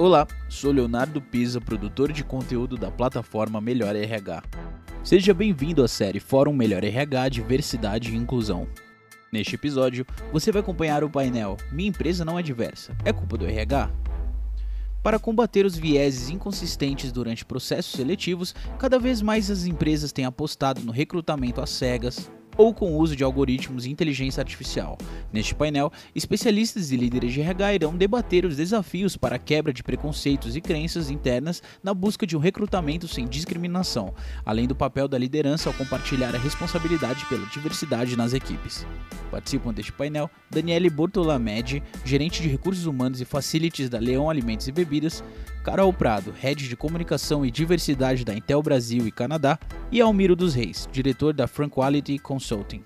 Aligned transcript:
Olá, 0.00 0.26
sou 0.48 0.72
Leonardo 0.72 1.20
Pisa, 1.20 1.60
produtor 1.60 2.10
de 2.10 2.24
conteúdo 2.24 2.78
da 2.78 2.90
plataforma 2.90 3.60
Melhor 3.60 3.94
RH. 3.94 4.42
Seja 5.04 5.34
bem-vindo 5.34 5.84
à 5.84 5.88
série 5.88 6.18
Fórum 6.18 6.54
Melhor 6.54 6.82
RH 6.82 7.28
Diversidade 7.28 8.10
e 8.10 8.16
Inclusão. 8.16 8.66
Neste 9.30 9.56
episódio, 9.56 10.06
você 10.32 10.50
vai 10.50 10.62
acompanhar 10.62 11.04
o 11.04 11.10
painel 11.10 11.58
Minha 11.70 11.90
empresa 11.90 12.24
não 12.24 12.38
é 12.38 12.42
diversa, 12.42 12.96
é 13.04 13.12
culpa 13.12 13.36
do 13.36 13.44
RH? 13.44 13.90
Para 15.02 15.18
combater 15.18 15.66
os 15.66 15.76
vieses 15.76 16.30
inconsistentes 16.30 17.12
durante 17.12 17.44
processos 17.44 17.92
seletivos, 17.92 18.54
cada 18.78 18.98
vez 18.98 19.20
mais 19.20 19.50
as 19.50 19.66
empresas 19.66 20.12
têm 20.12 20.24
apostado 20.24 20.80
no 20.80 20.92
recrutamento 20.92 21.60
às 21.60 21.68
cegas, 21.68 22.30
ou 22.60 22.74
com 22.74 22.92
o 22.92 22.98
uso 22.98 23.16
de 23.16 23.24
algoritmos 23.24 23.86
e 23.86 23.90
inteligência 23.90 24.42
artificial. 24.42 24.98
Neste 25.32 25.54
painel, 25.54 25.90
especialistas 26.14 26.92
e 26.92 26.96
líderes 26.96 27.32
de 27.32 27.40
RH 27.40 27.74
irão 27.76 27.96
debater 27.96 28.44
os 28.44 28.54
desafios 28.54 29.16
para 29.16 29.36
a 29.36 29.38
quebra 29.38 29.72
de 29.72 29.82
preconceitos 29.82 30.54
e 30.54 30.60
crenças 30.60 31.08
internas 31.08 31.62
na 31.82 31.94
busca 31.94 32.26
de 32.26 32.36
um 32.36 32.38
recrutamento 32.38 33.08
sem 33.08 33.26
discriminação, 33.26 34.12
além 34.44 34.68
do 34.68 34.76
papel 34.76 35.08
da 35.08 35.16
liderança 35.16 35.70
ao 35.70 35.74
compartilhar 35.74 36.34
a 36.34 36.38
responsabilidade 36.38 37.24
pela 37.30 37.46
diversidade 37.46 38.14
nas 38.14 38.34
equipes. 38.34 38.86
Participam 39.30 39.72
deste 39.72 39.92
painel 39.92 40.28
Daniele 40.50 40.90
Bortolamed, 40.90 41.82
gerente 42.04 42.42
de 42.42 42.48
recursos 42.48 42.84
humanos 42.84 43.22
e 43.22 43.24
facilities 43.24 43.88
da 43.88 43.98
Leão 43.98 44.28
Alimentos 44.28 44.68
e 44.68 44.72
Bebidas, 44.72 45.24
Carol 45.62 45.92
Prado, 45.92 46.30
head 46.30 46.66
de 46.66 46.74
comunicação 46.74 47.44
e 47.44 47.50
diversidade 47.50 48.24
da 48.24 48.32
Intel 48.32 48.62
Brasil 48.62 49.06
e 49.06 49.12
Canadá, 49.12 49.58
e 49.92 50.00
Almiro 50.00 50.34
dos 50.34 50.54
Reis, 50.54 50.88
diretor 50.90 51.34
da 51.34 51.46
Franquality 51.46 52.18
Consulting. 52.18 52.82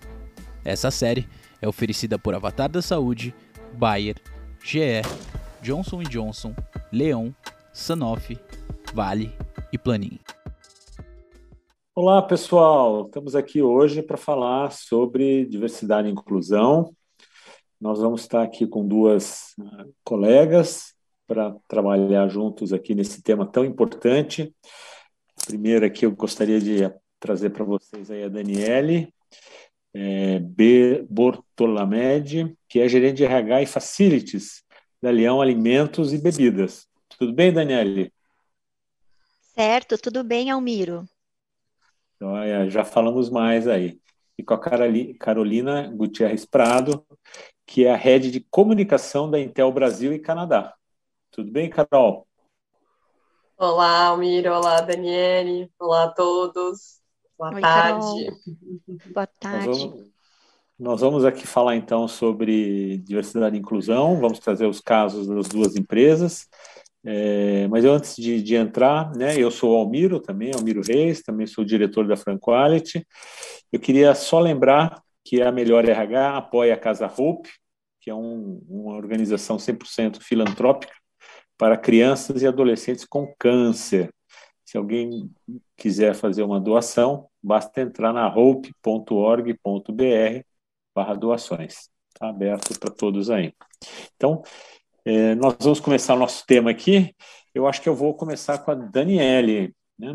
Essa 0.64 0.90
série 0.90 1.28
é 1.62 1.68
oferecida 1.68 2.18
por 2.18 2.34
Avatar 2.34 2.68
da 2.68 2.82
Saúde, 2.82 3.32
Bayer, 3.74 4.16
GE, 4.60 5.02
Johnson 5.62 6.02
Johnson, 6.02 6.52
Leão, 6.92 7.32
Sanofi, 7.72 8.38
Vale 8.92 9.32
e 9.72 9.78
Planin. 9.78 10.18
Olá, 11.94 12.20
pessoal. 12.22 13.06
Estamos 13.06 13.36
aqui 13.36 13.62
hoje 13.62 14.02
para 14.02 14.16
falar 14.16 14.72
sobre 14.72 15.46
diversidade 15.46 16.08
e 16.08 16.10
inclusão. 16.10 16.92
Nós 17.80 18.00
vamos 18.00 18.22
estar 18.22 18.42
aqui 18.42 18.66
com 18.66 18.84
duas 18.84 19.54
uh, 19.60 19.94
colegas 20.02 20.93
para 21.26 21.54
trabalhar 21.68 22.28
juntos 22.28 22.72
aqui 22.72 22.94
nesse 22.94 23.22
tema 23.22 23.46
tão 23.46 23.64
importante. 23.64 24.54
Primeiro 25.46 25.86
aqui 25.86 26.06
eu 26.06 26.12
gostaria 26.12 26.60
de 26.60 26.90
trazer 27.18 27.50
para 27.50 27.64
vocês 27.64 28.10
aí 28.10 28.24
a 28.24 28.28
Daniele 28.28 29.12
é, 29.94 30.40
B. 30.40 31.06
Bortolamed, 31.08 32.56
que 32.68 32.80
é 32.80 32.88
gerente 32.88 33.18
de 33.18 33.24
RH 33.24 33.62
e 33.62 33.66
Facilities 33.66 34.64
da 35.00 35.10
Leão 35.10 35.40
Alimentos 35.40 36.12
e 36.12 36.18
Bebidas. 36.18 36.88
Tudo 37.18 37.32
bem, 37.32 37.52
Daniele? 37.52 38.12
Certo, 39.54 39.96
tudo 39.96 40.24
bem, 40.24 40.50
Almiro. 40.50 41.04
Então, 42.16 42.34
já 42.68 42.84
falamos 42.84 43.30
mais 43.30 43.68
aí. 43.68 44.00
E 44.36 44.42
com 44.42 44.54
a 44.54 44.60
Carolina 45.18 45.88
Gutierrez 45.94 46.44
Prado, 46.44 47.06
que 47.64 47.84
é 47.84 47.92
a 47.92 47.96
head 47.96 48.30
de 48.30 48.40
comunicação 48.40 49.30
da 49.30 49.38
Intel 49.38 49.70
Brasil 49.70 50.12
e 50.12 50.18
Canadá. 50.18 50.74
Tudo 51.34 51.50
bem, 51.50 51.68
Carol? 51.68 52.28
Olá, 53.58 54.06
Almir. 54.06 54.46
Olá, 54.46 54.80
Daniele. 54.80 55.68
Olá 55.80 56.04
a 56.04 56.08
todos. 56.08 57.00
Boa 57.36 57.52
Oi, 57.52 57.60
tarde. 57.60 58.06
Carol. 58.06 59.10
Boa 59.12 59.26
tarde. 59.26 59.66
Nós 59.66 59.78
vamos, 59.78 60.10
nós 60.78 61.00
vamos 61.00 61.24
aqui 61.24 61.44
falar 61.44 61.74
então 61.74 62.06
sobre 62.06 62.98
diversidade 62.98 63.56
e 63.56 63.58
inclusão. 63.58 64.20
Vamos 64.20 64.38
trazer 64.38 64.66
os 64.66 64.80
casos 64.80 65.26
das 65.26 65.48
duas 65.48 65.74
empresas. 65.74 66.46
É, 67.04 67.66
mas 67.66 67.84
eu, 67.84 67.94
antes 67.94 68.14
de, 68.14 68.40
de, 68.40 68.54
entrar, 68.54 69.10
né, 69.16 69.36
eu 69.36 69.50
sou 69.50 69.72
o 69.72 69.76
Almiro 69.76 70.20
também, 70.20 70.52
Almiro 70.54 70.82
Reis, 70.82 71.20
também 71.20 71.48
sou 71.48 71.64
diretor 71.64 72.06
da 72.06 72.16
Franquality. 72.16 73.04
Eu 73.72 73.80
queria 73.80 74.14
só 74.14 74.38
lembrar 74.38 75.02
que 75.24 75.42
a 75.42 75.50
Melhor 75.50 75.84
RH 75.84 76.36
apoia 76.36 76.74
a 76.74 76.78
Casa 76.78 77.06
Hope, 77.06 77.50
que 78.00 78.08
é 78.08 78.14
um, 78.14 78.64
uma 78.68 78.94
organização 78.94 79.56
100% 79.56 80.22
filantrópica 80.22 80.94
para 81.56 81.76
crianças 81.76 82.42
e 82.42 82.46
adolescentes 82.46 83.04
com 83.04 83.32
câncer. 83.38 84.10
Se 84.64 84.76
alguém 84.76 85.30
quiser 85.76 86.14
fazer 86.14 86.42
uma 86.42 86.60
doação, 86.60 87.28
basta 87.42 87.80
entrar 87.80 88.12
na 88.12 88.26
hope.org.br 88.28 89.52
barra 90.94 91.14
doações. 91.14 91.90
Está 92.12 92.28
aberto 92.28 92.78
para 92.78 92.90
todos 92.90 93.30
aí. 93.30 93.52
Então, 94.16 94.42
é, 95.04 95.34
nós 95.34 95.56
vamos 95.60 95.80
começar 95.80 96.14
o 96.14 96.18
nosso 96.18 96.46
tema 96.46 96.70
aqui. 96.70 97.14
Eu 97.54 97.66
acho 97.66 97.82
que 97.82 97.88
eu 97.88 97.94
vou 97.94 98.14
começar 98.14 98.58
com 98.58 98.70
a 98.70 98.74
Daniele. 98.74 99.74
Né? 99.98 100.08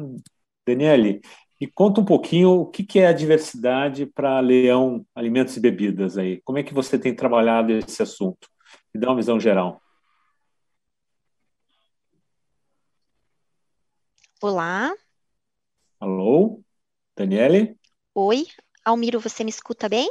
Daniele, 0.66 1.22
me 1.60 1.68
conta 1.68 2.00
um 2.02 2.06
pouquinho 2.06 2.62
o 2.62 2.66
que, 2.66 2.84
que 2.84 3.00
é 3.00 3.08
a 3.08 3.14
diversidade 3.14 4.06
para 4.06 4.40
Leão 4.40 5.06
Alimentos 5.14 5.56
e 5.58 5.60
Bebidas 5.60 6.18
aí. 6.18 6.42
Como 6.44 6.58
é 6.58 6.64
que 6.64 6.74
você 6.74 6.98
tem 6.98 7.14
trabalhado 7.14 7.74
esse 7.74 8.02
assunto? 8.02 8.48
Me 8.94 9.00
dá 9.00 9.10
uma 9.10 9.18
visão 9.18 9.40
geral. 9.40 9.82
Olá. 14.42 14.96
Alô, 16.00 16.62
Daniele? 17.14 17.76
Oi, 18.16 18.48
Almiro, 18.86 19.20
você 19.20 19.44
me 19.44 19.50
escuta 19.50 19.90
bem? 19.90 20.10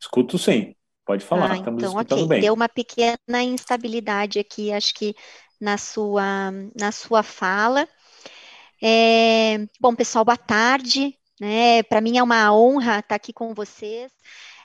Escuto 0.00 0.38
sim. 0.38 0.74
Pode 1.04 1.26
falar, 1.26 1.50
ah, 1.50 1.56
estamos 1.56 1.82
então, 1.82 1.92
escutando 1.92 2.18
okay. 2.20 2.28
bem. 2.28 2.40
Deu 2.40 2.54
uma 2.54 2.66
pequena 2.66 3.42
instabilidade 3.42 4.38
aqui, 4.38 4.72
acho 4.72 4.94
que 4.94 5.14
na 5.60 5.76
sua, 5.76 6.50
na 6.74 6.90
sua 6.90 7.22
fala. 7.22 7.86
É, 8.82 9.58
bom, 9.78 9.94
pessoal, 9.94 10.24
boa 10.24 10.38
tarde. 10.38 11.14
Né? 11.38 11.82
Para 11.82 12.00
mim 12.00 12.16
é 12.16 12.22
uma 12.22 12.50
honra 12.50 13.00
estar 13.00 13.16
aqui 13.16 13.30
com 13.30 13.52
vocês, 13.52 14.10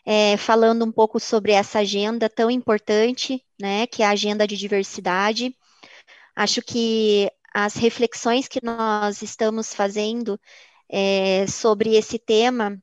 é, 0.06 0.38
falando 0.38 0.86
um 0.86 0.92
pouco 0.92 1.20
sobre 1.20 1.52
essa 1.52 1.80
agenda 1.80 2.30
tão 2.30 2.50
importante, 2.50 3.44
né? 3.60 3.86
Que 3.88 4.04
é 4.04 4.06
a 4.06 4.12
agenda 4.12 4.48
de 4.48 4.56
diversidade. 4.56 5.54
Acho 6.34 6.62
que 6.62 7.30
as 7.54 7.76
reflexões 7.76 8.48
que 8.48 8.60
nós 8.64 9.22
estamos 9.22 9.74
fazendo 9.74 10.40
é, 10.90 11.46
sobre 11.48 11.96
esse 11.96 12.18
tema 12.20 12.82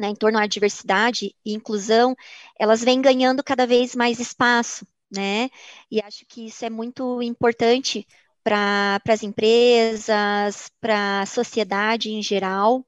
né, 0.00 0.08
em 0.08 0.14
torno 0.14 0.38
à 0.38 0.46
diversidade 0.46 1.34
e 1.44 1.52
inclusão, 1.54 2.16
elas 2.58 2.82
vêm 2.82 3.02
ganhando 3.02 3.44
cada 3.44 3.66
vez 3.66 3.94
mais 3.94 4.18
espaço, 4.18 4.86
né? 5.10 5.50
E 5.90 6.00
acho 6.00 6.24
que 6.26 6.46
isso 6.46 6.64
é 6.64 6.70
muito 6.70 7.20
importante 7.22 8.06
para 8.42 9.00
as 9.08 9.22
empresas, 9.22 10.70
para 10.80 11.20
a 11.22 11.26
sociedade 11.26 12.10
em 12.10 12.22
geral. 12.22 12.84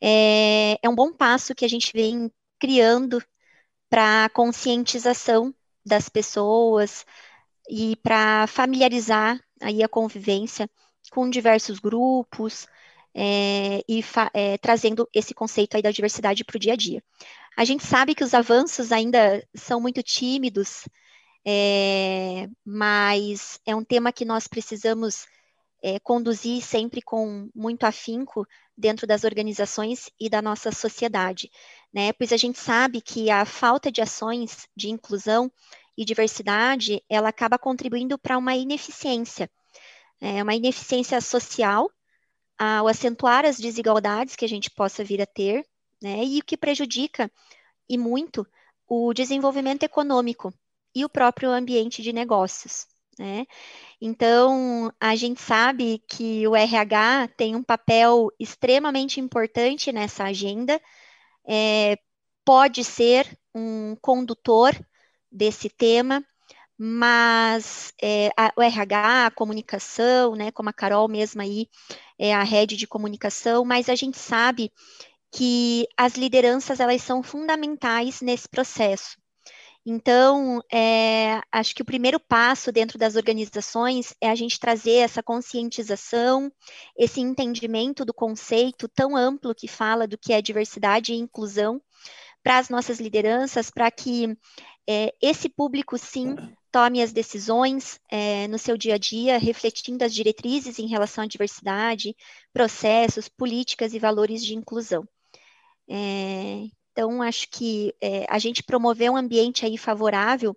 É, 0.00 0.78
é 0.82 0.88
um 0.88 0.94
bom 0.94 1.12
passo 1.12 1.54
que 1.54 1.64
a 1.64 1.68
gente 1.68 1.92
vem 1.92 2.30
criando 2.60 3.22
para 3.90 4.26
a 4.26 4.28
conscientização 4.28 5.54
das 5.84 6.08
pessoas 6.08 7.04
e 7.68 7.96
para 7.96 8.46
familiarizar 8.46 9.40
aí 9.60 9.82
a 9.82 9.88
convivência 9.88 10.68
com 11.10 11.30
diversos 11.30 11.78
grupos, 11.78 12.66
é, 13.18 13.82
e 13.88 14.04
é, 14.34 14.58
trazendo 14.58 15.08
esse 15.14 15.32
conceito 15.32 15.74
aí 15.74 15.82
da 15.82 15.90
diversidade 15.90 16.44
para 16.44 16.56
o 16.56 16.60
dia 16.60 16.74
a 16.74 16.76
dia. 16.76 17.02
A 17.56 17.64
gente 17.64 17.82
sabe 17.82 18.14
que 18.14 18.22
os 18.22 18.34
avanços 18.34 18.92
ainda 18.92 19.42
são 19.54 19.80
muito 19.80 20.02
tímidos, 20.02 20.86
é, 21.46 22.46
mas 22.62 23.58
é 23.64 23.74
um 23.74 23.82
tema 23.82 24.12
que 24.12 24.26
nós 24.26 24.46
precisamos 24.46 25.26
é, 25.82 25.98
conduzir 26.00 26.62
sempre 26.62 27.00
com 27.00 27.48
muito 27.54 27.84
afinco 27.84 28.46
dentro 28.76 29.06
das 29.06 29.24
organizações 29.24 30.10
e 30.20 30.28
da 30.28 30.42
nossa 30.42 30.70
sociedade, 30.70 31.50
né? 31.94 32.12
Pois 32.12 32.32
a 32.32 32.36
gente 32.36 32.58
sabe 32.58 33.00
que 33.00 33.30
a 33.30 33.46
falta 33.46 33.90
de 33.90 34.02
ações 34.02 34.68
de 34.76 34.90
inclusão 34.90 35.50
e 35.96 36.04
diversidade, 36.04 37.02
ela 37.08 37.30
acaba 37.30 37.58
contribuindo 37.58 38.18
para 38.18 38.36
uma 38.36 38.54
ineficiência, 38.54 39.50
é, 40.20 40.42
uma 40.42 40.54
ineficiência 40.54 41.20
social 41.20 41.90
ao 42.58 42.88
acentuar 42.88 43.44
as 43.44 43.58
desigualdades 43.58 44.34
que 44.36 44.44
a 44.44 44.48
gente 44.48 44.70
possa 44.70 45.04
vir 45.04 45.20
a 45.20 45.26
ter, 45.26 45.64
né, 46.02 46.24
e 46.24 46.38
o 46.38 46.44
que 46.44 46.56
prejudica, 46.56 47.30
e 47.88 47.96
muito, 47.98 48.46
o 48.88 49.12
desenvolvimento 49.12 49.82
econômico 49.82 50.52
e 50.94 51.04
o 51.04 51.08
próprio 51.08 51.50
ambiente 51.50 52.02
de 52.02 52.12
negócios. 52.12 52.86
Né? 53.18 53.46
Então, 54.00 54.92
a 55.00 55.16
gente 55.16 55.40
sabe 55.40 56.02
que 56.08 56.46
o 56.46 56.54
RH 56.54 57.28
tem 57.36 57.56
um 57.56 57.62
papel 57.62 58.30
extremamente 58.38 59.20
importante 59.20 59.90
nessa 59.92 60.24
agenda, 60.24 60.80
é, 61.46 61.98
pode 62.44 62.84
ser 62.84 63.26
um 63.54 63.96
condutor 64.00 64.74
desse 65.36 65.68
tema, 65.68 66.24
mas 66.78 67.92
é, 68.02 68.30
a, 68.36 68.52
o 68.56 68.62
RH, 68.62 69.26
a 69.26 69.30
comunicação, 69.30 70.34
né, 70.34 70.50
como 70.50 70.68
a 70.68 70.72
Carol 70.72 71.08
mesma 71.08 71.42
aí 71.42 71.68
é 72.18 72.34
a 72.34 72.42
rede 72.42 72.76
de 72.76 72.86
comunicação, 72.86 73.64
mas 73.64 73.88
a 73.88 73.94
gente 73.94 74.18
sabe 74.18 74.72
que 75.30 75.86
as 75.96 76.14
lideranças 76.14 76.80
elas 76.80 77.02
são 77.02 77.22
fundamentais 77.22 78.20
nesse 78.20 78.48
processo. 78.48 79.16
Então, 79.88 80.60
é, 80.72 81.40
acho 81.52 81.72
que 81.72 81.82
o 81.82 81.84
primeiro 81.84 82.18
passo 82.18 82.72
dentro 82.72 82.98
das 82.98 83.14
organizações 83.14 84.14
é 84.20 84.28
a 84.28 84.34
gente 84.34 84.58
trazer 84.58 84.96
essa 84.96 85.22
conscientização, 85.22 86.50
esse 86.98 87.20
entendimento 87.20 88.04
do 88.04 88.12
conceito 88.12 88.88
tão 88.88 89.16
amplo 89.16 89.54
que 89.54 89.68
fala 89.68 90.08
do 90.08 90.18
que 90.18 90.32
é 90.32 90.42
diversidade 90.42 91.12
e 91.12 91.16
inclusão 91.16 91.80
para 92.42 92.58
as 92.58 92.68
nossas 92.68 92.98
lideranças, 92.98 93.70
para 93.70 93.88
que 93.90 94.36
é, 94.88 95.12
esse 95.20 95.48
público, 95.48 95.98
sim, 95.98 96.36
tome 96.70 97.02
as 97.02 97.12
decisões 97.12 97.98
é, 98.10 98.46
no 98.48 98.58
seu 98.58 98.76
dia 98.76 98.94
a 98.94 98.98
dia, 98.98 99.38
refletindo 99.38 100.04
as 100.04 100.14
diretrizes 100.14 100.78
em 100.78 100.86
relação 100.86 101.24
à 101.24 101.26
diversidade, 101.26 102.14
processos, 102.52 103.28
políticas 103.28 103.94
e 103.94 103.98
valores 103.98 104.44
de 104.44 104.54
inclusão. 104.54 105.06
É, 105.88 106.66
então, 106.92 107.20
acho 107.20 107.48
que 107.50 107.94
é, 108.00 108.24
a 108.28 108.38
gente 108.38 108.62
promover 108.62 109.10
um 109.10 109.16
ambiente 109.16 109.66
aí 109.66 109.76
favorável 109.76 110.56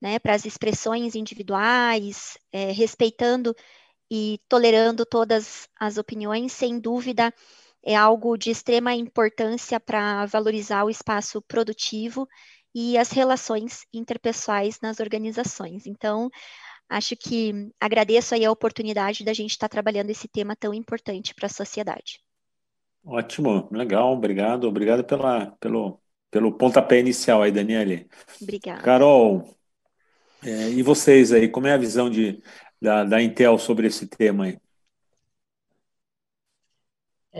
né, 0.00 0.18
para 0.18 0.34
as 0.34 0.44
expressões 0.44 1.14
individuais, 1.14 2.38
é, 2.52 2.70
respeitando 2.72 3.54
e 4.10 4.40
tolerando 4.48 5.04
todas 5.04 5.68
as 5.78 5.98
opiniões, 5.98 6.52
sem 6.52 6.78
dúvida, 6.78 7.32
é 7.82 7.94
algo 7.94 8.36
de 8.36 8.50
extrema 8.50 8.94
importância 8.94 9.78
para 9.78 10.26
valorizar 10.26 10.84
o 10.84 10.90
espaço 10.90 11.40
produtivo 11.42 12.28
e 12.80 12.96
as 12.96 13.10
relações 13.10 13.80
interpessoais 13.92 14.78
nas 14.80 15.00
organizações. 15.00 15.84
Então, 15.84 16.30
acho 16.88 17.16
que 17.16 17.72
agradeço 17.80 18.36
aí 18.36 18.44
a 18.44 18.52
oportunidade 18.52 19.24
da 19.24 19.32
gente 19.32 19.50
estar 19.50 19.68
trabalhando 19.68 20.10
esse 20.10 20.28
tema 20.28 20.54
tão 20.54 20.72
importante 20.72 21.34
para 21.34 21.46
a 21.46 21.48
sociedade. 21.48 22.20
Ótimo, 23.04 23.68
legal, 23.72 24.12
obrigado, 24.12 24.68
obrigado 24.68 25.02
pela, 25.02 25.46
pelo, 25.58 26.00
pelo 26.30 26.52
pontapé 26.52 27.00
inicial 27.00 27.42
aí, 27.42 27.50
Daniele. 27.50 28.08
Obrigada. 28.40 28.82
Carol, 28.82 29.58
é, 30.44 30.70
e 30.70 30.80
vocês 30.80 31.32
aí, 31.32 31.48
como 31.48 31.66
é 31.66 31.72
a 31.72 31.78
visão 31.78 32.08
de, 32.08 32.40
da, 32.80 33.02
da 33.02 33.20
Intel 33.20 33.58
sobre 33.58 33.88
esse 33.88 34.06
tema 34.06 34.44
aí? 34.44 34.58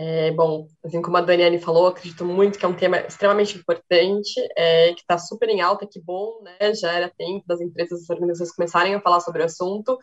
É, 0.01 0.31
bom, 0.31 0.65
assim 0.81 1.01
como 1.01 1.17
a 1.17 1.21
Daniele 1.21 1.59
falou, 1.59 1.87
acredito 1.87 2.23
muito 2.23 2.57
que 2.57 2.63
é 2.63 2.67
um 2.69 2.73
tema 2.73 3.01
extremamente 3.01 3.57
importante, 3.57 4.31
é, 4.55 4.93
que 4.93 5.01
está 5.01 5.17
super 5.17 5.49
em 5.49 5.59
alta, 5.59 5.85
que 5.85 5.99
bom, 5.99 6.41
né? 6.41 6.73
Já 6.73 6.93
era 6.93 7.09
tempo 7.09 7.43
das 7.45 7.59
empresas, 7.59 7.99
das 7.99 8.09
organizações 8.09 8.55
começarem 8.55 8.95
a 8.95 9.01
falar 9.01 9.19
sobre 9.19 9.41
o 9.41 9.45
assunto. 9.45 9.97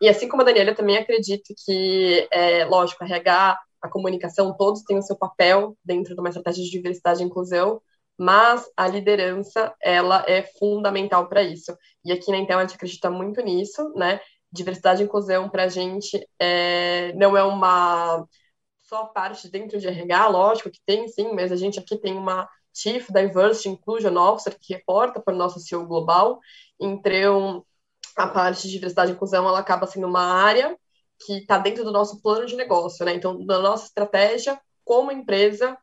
E 0.00 0.08
assim 0.08 0.28
como 0.28 0.42
a 0.42 0.44
Daniela, 0.44 0.70
eu 0.70 0.76
também 0.76 0.98
acredito 0.98 1.52
que, 1.66 2.28
é, 2.30 2.64
lógico, 2.64 3.02
RH 3.02 3.58
a 3.82 3.88
comunicação, 3.88 4.56
todos 4.56 4.82
têm 4.84 4.98
o 4.98 5.02
seu 5.02 5.16
papel 5.16 5.76
dentro 5.84 6.14
de 6.14 6.20
uma 6.20 6.28
estratégia 6.28 6.62
de 6.62 6.70
diversidade 6.70 7.20
e 7.20 7.26
inclusão, 7.26 7.82
mas 8.16 8.70
a 8.76 8.86
liderança, 8.86 9.74
ela 9.82 10.24
é 10.28 10.42
fundamental 10.60 11.28
para 11.28 11.42
isso. 11.42 11.76
E 12.04 12.12
aqui 12.12 12.30
na 12.30 12.36
Intel 12.38 12.58
a 12.58 12.62
gente 12.62 12.76
acredita 12.76 13.10
muito 13.10 13.40
nisso, 13.42 13.92
né? 13.96 14.20
Diversidade 14.52 15.02
e 15.02 15.06
inclusão 15.06 15.48
para 15.48 15.64
a 15.64 15.68
gente 15.68 16.24
é, 16.38 17.12
não 17.14 17.36
é 17.36 17.42
uma 17.42 18.24
só 18.90 19.06
parte 19.06 19.48
dentro 19.48 19.78
de 19.78 19.86
RH, 19.86 20.26
lógico 20.26 20.68
que 20.68 20.80
tem 20.84 21.06
sim, 21.06 21.32
mas 21.32 21.52
a 21.52 21.56
gente 21.56 21.78
aqui 21.78 21.96
tem 21.96 22.18
uma 22.18 22.48
Chief 22.74 23.06
Diversity 23.08 23.68
Inclusion 23.68 24.16
Officer 24.16 24.58
que 24.58 24.74
reporta 24.74 25.20
para 25.20 25.32
o 25.32 25.36
nosso 25.36 25.60
CEO 25.60 25.86
global, 25.86 26.40
então 26.80 27.64
a 28.16 28.26
parte 28.26 28.62
de 28.62 28.70
diversidade 28.72 29.12
e 29.12 29.14
inclusão 29.14 29.46
ela 29.46 29.60
acaba 29.60 29.86
sendo 29.86 30.08
uma 30.08 30.24
área 30.24 30.76
que 31.24 31.34
está 31.34 31.56
dentro 31.56 31.84
do 31.84 31.92
nosso 31.92 32.20
plano 32.20 32.46
de 32.46 32.56
negócio, 32.56 33.04
né? 33.04 33.14
Então, 33.14 33.38
na 33.44 33.60
nossa 33.60 33.86
estratégia, 33.86 34.60
como 34.84 35.12
empresa, 35.12 35.78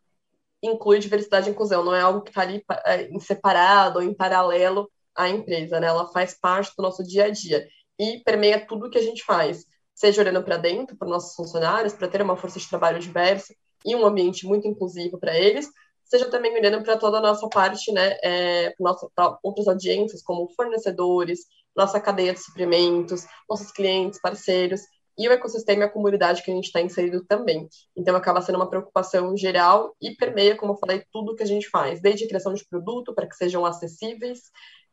inclui 0.62 1.00
diversidade 1.00 1.48
e 1.48 1.52
inclusão, 1.52 1.86
não 1.86 1.96
é 1.96 2.02
algo 2.02 2.22
que 2.22 2.30
está 2.30 2.42
ali 2.42 2.62
é, 2.86 3.04
em 3.04 3.20
separado 3.20 4.00
ou 4.00 4.04
em 4.04 4.14
paralelo 4.14 4.92
à 5.16 5.30
empresa, 5.30 5.80
né? 5.80 5.88
Ela 5.88 6.12
faz 6.12 6.34
parte 6.38 6.74
do 6.76 6.84
nosso 6.84 7.04
dia 7.04 7.26
a 7.26 7.30
dia 7.30 7.66
e 7.98 8.22
permeia 8.26 8.66
tudo 8.66 8.90
que 8.90 8.98
a 8.98 9.02
gente 9.02 9.24
faz, 9.24 9.66
seja 9.98 10.22
olhando 10.22 10.44
para 10.44 10.58
dentro, 10.58 10.96
para 10.96 11.08
nossos 11.08 11.34
funcionários, 11.34 11.94
para 11.94 12.08
ter 12.08 12.22
uma 12.22 12.38
força 12.38 12.60
de 12.60 12.70
trabalho 12.70 13.00
diversa 13.00 13.52
e 13.84 13.96
um 13.96 14.06
ambiente 14.06 14.46
muito 14.46 14.68
inclusivo 14.68 15.18
para 15.18 15.36
eles, 15.36 15.68
seja 16.06 16.30
também 16.30 16.56
olhando 16.56 16.84
para 16.84 16.98
toda 16.98 17.18
a 17.18 17.22
nossa 17.22 17.50
parte, 17.50 17.92
né, 17.92 18.16
é, 18.24 18.76
para 19.16 19.40
outras 19.42 19.68
audiências, 19.68 20.22
como 20.22 20.50
fornecedores, 20.56 21.40
nossa 21.76 22.00
cadeia 22.00 22.32
de 22.32 22.40
suprimentos, 22.40 23.26
nossos 23.50 23.72
clientes, 23.72 24.22
parceiros, 24.22 24.82
e 25.18 25.28
o 25.28 25.32
ecossistema 25.32 25.82
e 25.82 25.86
a 25.86 25.90
comunidade 25.90 26.44
que 26.44 26.52
a 26.52 26.54
gente 26.54 26.66
está 26.66 26.80
inserido 26.80 27.26
também. 27.26 27.68
Então, 27.96 28.16
acaba 28.16 28.40
sendo 28.40 28.58
uma 28.58 28.70
preocupação 28.70 29.36
geral 29.36 29.96
e 30.00 30.12
permeia, 30.16 30.56
como 30.56 30.74
eu 30.74 30.78
falei, 30.78 31.04
tudo 31.12 31.36
que 31.36 31.42
a 31.42 31.48
gente 31.48 31.68
faz, 31.70 32.00
desde 32.00 32.28
criação 32.28 32.54
de 32.54 32.64
produto 32.70 33.16
para 33.16 33.26
que 33.26 33.36
sejam 33.36 33.66
acessíveis, 33.66 34.42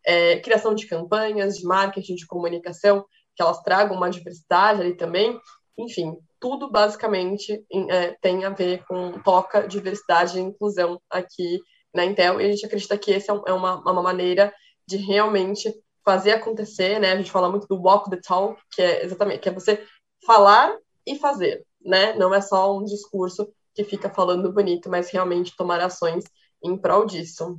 é, 0.07 0.41
criação 0.41 0.75
de 0.75 0.87
campanhas, 0.87 1.59
de 1.59 1.67
marketing, 1.67 2.15
de 2.15 2.27
comunicação, 2.27 3.05
que 3.35 3.43
elas 3.43 3.63
tragam 3.63 3.97
uma 3.97 4.11
diversidade 4.11 4.81
ali 4.81 4.97
também. 4.97 5.39
Enfim, 5.79 6.17
tudo 6.41 6.71
basicamente 6.71 7.65
é, 7.91 8.17
tem 8.21 8.45
a 8.45 8.51
ver 8.51 8.85
com 8.87 9.21
toca 9.23 9.67
diversidade 9.67 10.39
e 10.39 10.43
inclusão 10.43 11.01
aqui 11.11 11.61
na 11.95 12.05
Intel, 12.05 12.41
e 12.41 12.47
a 12.47 12.51
gente 12.51 12.67
acredita 12.67 12.99
que 12.99 13.13
essa 13.13 13.33
é, 13.33 13.43
é 13.47 13.53
uma, 13.53 13.77
uma 13.81 14.03
maneira 14.03 14.53
de 14.87 14.97
realmente 14.97 15.73
fazer 16.05 16.33
acontecer, 16.33 16.99
né? 16.99 17.13
A 17.13 17.17
gente 17.17 17.31
fala 17.31 17.49
muito 17.49 17.67
do 17.67 17.81
walk 17.81 18.11
the 18.11 18.21
talk, 18.21 18.61
que 18.73 18.83
é 18.83 19.05
exatamente 19.05 19.41
que 19.41 19.49
é 19.49 19.53
você 19.53 19.85
falar 20.27 20.77
e 21.07 21.17
fazer, 21.19 21.65
né? 21.81 22.15
Não 22.15 22.35
é 22.35 22.41
só 22.41 22.77
um 22.77 22.85
discurso 22.85 23.49
que 23.75 23.85
fica 23.85 24.11
falando 24.11 24.53
bonito, 24.53 24.91
mas 24.91 25.11
realmente 25.11 25.57
tomar 25.57 25.81
ações 25.81 26.25
em 26.63 26.77
prol 26.77 27.07
disso. 27.07 27.59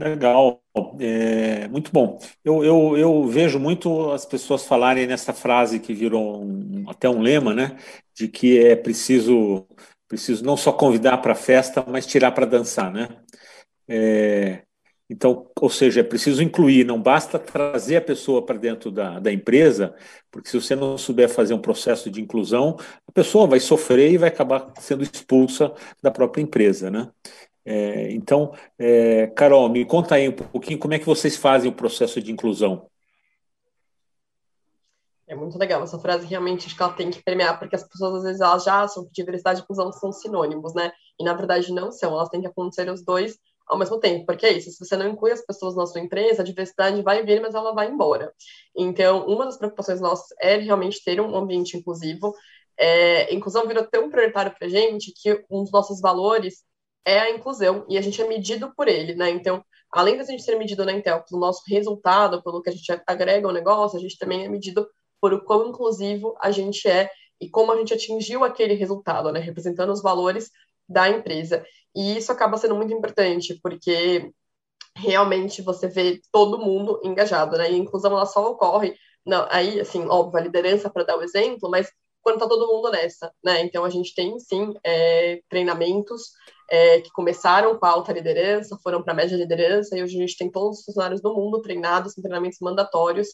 Legal, 0.00 0.62
é, 0.98 1.68
muito 1.68 1.92
bom. 1.92 2.18
Eu, 2.42 2.64
eu, 2.64 2.96
eu, 2.96 3.26
vejo 3.28 3.58
muito 3.58 4.10
as 4.12 4.24
pessoas 4.24 4.64
falarem 4.64 5.06
nessa 5.06 5.34
frase 5.34 5.78
que 5.78 5.92
virou 5.92 6.42
um, 6.42 6.88
até 6.88 7.06
um 7.08 7.20
lema, 7.20 7.52
né? 7.54 7.76
De 8.14 8.26
que 8.26 8.58
é 8.58 8.74
preciso, 8.74 9.66
preciso 10.08 10.42
não 10.42 10.56
só 10.56 10.72
convidar 10.72 11.18
para 11.18 11.32
a 11.32 11.36
festa, 11.36 11.84
mas 11.86 12.06
tirar 12.06 12.32
para 12.32 12.46
dançar, 12.46 12.90
né? 12.90 13.08
É, 13.86 14.62
então, 15.10 15.50
ou 15.60 15.68
seja, 15.68 16.00
é 16.00 16.04
preciso 16.04 16.40
incluir, 16.40 16.84
não 16.86 17.02
basta 17.02 17.36
trazer 17.36 17.96
a 17.96 18.00
pessoa 18.00 18.46
para 18.46 18.56
dentro 18.56 18.92
da, 18.92 19.18
da 19.18 19.32
empresa, 19.32 19.92
porque 20.30 20.48
se 20.48 20.60
você 20.60 20.76
não 20.76 20.96
souber 20.96 21.28
fazer 21.28 21.52
um 21.52 21.60
processo 21.60 22.08
de 22.08 22.20
inclusão, 22.22 22.76
a 23.08 23.12
pessoa 23.12 23.46
vai 23.48 23.58
sofrer 23.58 24.12
e 24.12 24.16
vai 24.18 24.28
acabar 24.28 24.72
sendo 24.78 25.02
expulsa 25.02 25.74
da 26.00 26.12
própria 26.12 26.40
empresa, 26.42 26.90
né? 26.90 27.10
É, 27.64 28.10
então, 28.12 28.52
é, 28.78 29.26
Carol, 29.28 29.68
me 29.68 29.84
conta 29.84 30.14
aí 30.14 30.28
um 30.28 30.32
pouquinho 30.32 30.78
como 30.78 30.94
é 30.94 30.98
que 30.98 31.06
vocês 31.06 31.36
fazem 31.36 31.70
o 31.70 31.74
processo 31.74 32.20
de 32.20 32.32
inclusão. 32.32 32.88
É 35.30 35.34
muito 35.34 35.56
legal 35.56 35.80
essa 35.82 35.98
frase, 35.98 36.26
realmente 36.26 36.66
acho 36.66 36.76
que 36.76 36.82
ela 36.82 36.92
tem 36.92 37.08
que 37.08 37.22
permear, 37.22 37.56
porque 37.56 37.76
as 37.76 37.86
pessoas 37.86 38.16
às 38.16 38.22
vezes 38.24 38.40
elas 38.40 38.64
já 38.64 38.82
acham 38.82 39.04
que 39.04 39.12
diversidade 39.12 39.60
e 39.60 39.62
inclusão 39.62 39.92
são 39.92 40.10
sinônimos, 40.10 40.74
né? 40.74 40.90
E 41.20 41.24
na 41.24 41.34
verdade 41.34 41.72
não 41.72 41.92
são, 41.92 42.14
elas 42.14 42.28
têm 42.28 42.40
que 42.40 42.48
acontecer 42.48 42.90
os 42.90 43.04
dois 43.04 43.38
ao 43.64 43.78
mesmo 43.78 44.00
tempo, 44.00 44.26
porque 44.26 44.44
é 44.44 44.52
isso, 44.52 44.72
se 44.72 44.84
você 44.84 44.96
não 44.96 45.08
inclui 45.08 45.30
as 45.30 45.46
pessoas 45.46 45.76
na 45.76 45.86
sua 45.86 46.00
empresa, 46.00 46.42
a 46.42 46.44
diversidade 46.44 47.00
vai 47.02 47.24
vir, 47.24 47.40
mas 47.40 47.54
ela 47.54 47.72
vai 47.72 47.88
embora. 47.88 48.32
Então, 48.76 49.24
uma 49.28 49.44
das 49.44 49.56
preocupações 49.56 50.00
nossas 50.00 50.26
é 50.40 50.56
realmente 50.56 51.04
ter 51.04 51.20
um 51.20 51.36
ambiente 51.36 51.76
inclusivo. 51.76 52.34
É, 52.76 53.32
inclusão 53.32 53.68
virou 53.68 53.84
tão 53.84 54.10
prioritário 54.10 54.52
para 54.58 54.68
gente 54.68 55.12
que 55.14 55.44
um 55.48 55.62
dos 55.62 55.70
nossos 55.70 56.00
valores 56.00 56.64
é 57.04 57.18
a 57.18 57.30
inclusão 57.30 57.84
e 57.88 57.98
a 57.98 58.00
gente 58.00 58.20
é 58.20 58.26
medido 58.26 58.72
por 58.74 58.88
ele, 58.88 59.14
né? 59.14 59.30
Então, 59.30 59.64
além 59.92 60.16
de 60.16 60.22
a 60.22 60.24
gente 60.24 60.42
ser 60.42 60.56
medido 60.56 60.84
na 60.84 60.92
Intel 60.92 61.24
pelo 61.28 61.40
nosso 61.40 61.62
resultado, 61.68 62.42
pelo 62.42 62.62
que 62.62 62.70
a 62.70 62.72
gente 62.72 62.90
agrega 63.06 63.46
ao 63.46 63.52
negócio, 63.52 63.98
a 63.98 64.00
gente 64.00 64.18
também 64.18 64.44
é 64.44 64.48
medido 64.48 64.88
por 65.20 65.32
o 65.32 65.44
quão 65.44 65.68
inclusivo 65.68 66.36
a 66.40 66.50
gente 66.50 66.88
é 66.88 67.10
e 67.40 67.48
como 67.48 67.72
a 67.72 67.76
gente 67.76 67.94
atingiu 67.94 68.44
aquele 68.44 68.74
resultado, 68.74 69.32
né? 69.32 69.40
Representando 69.40 69.92
os 69.92 70.02
valores 70.02 70.50
da 70.88 71.08
empresa. 71.08 71.64
E 71.94 72.16
isso 72.16 72.30
acaba 72.32 72.58
sendo 72.58 72.74
muito 72.76 72.92
importante, 72.92 73.58
porque 73.62 74.30
realmente 74.96 75.62
você 75.62 75.88
vê 75.88 76.20
todo 76.32 76.58
mundo 76.58 77.00
engajado, 77.02 77.56
né? 77.56 77.70
E 77.70 77.74
a 77.74 77.78
inclusão 77.78 78.12
ela 78.12 78.26
só 78.26 78.50
ocorre, 78.50 78.94
não, 79.24 79.46
aí, 79.50 79.80
assim, 79.80 80.06
óbvio, 80.06 80.38
a 80.38 80.42
liderança 80.42 80.90
para 80.90 81.04
dar 81.04 81.16
o 81.18 81.22
exemplo, 81.22 81.70
mas 81.70 81.90
quando 82.22 82.36
está 82.36 82.48
todo 82.48 82.66
mundo 82.66 82.90
nessa, 82.90 83.32
né? 83.42 83.62
Então 83.62 83.84
a 83.84 83.90
gente 83.90 84.14
tem 84.14 84.38
sim 84.38 84.74
é, 84.84 85.40
treinamentos 85.48 86.32
é, 86.70 87.00
que 87.00 87.10
começaram 87.10 87.76
com 87.78 87.84
a 87.84 87.90
alta 87.90 88.12
liderança, 88.12 88.78
foram 88.82 89.02
para 89.02 89.12
a 89.12 89.16
média 89.16 89.36
liderança, 89.36 89.96
e 89.96 90.02
hoje 90.02 90.16
a 90.16 90.20
gente 90.20 90.36
tem 90.36 90.50
todos 90.50 90.78
os 90.78 90.84
funcionários 90.84 91.20
do 91.20 91.34
mundo 91.34 91.60
treinados 91.60 92.16
em 92.16 92.22
treinamentos 92.22 92.58
mandatórios 92.60 93.28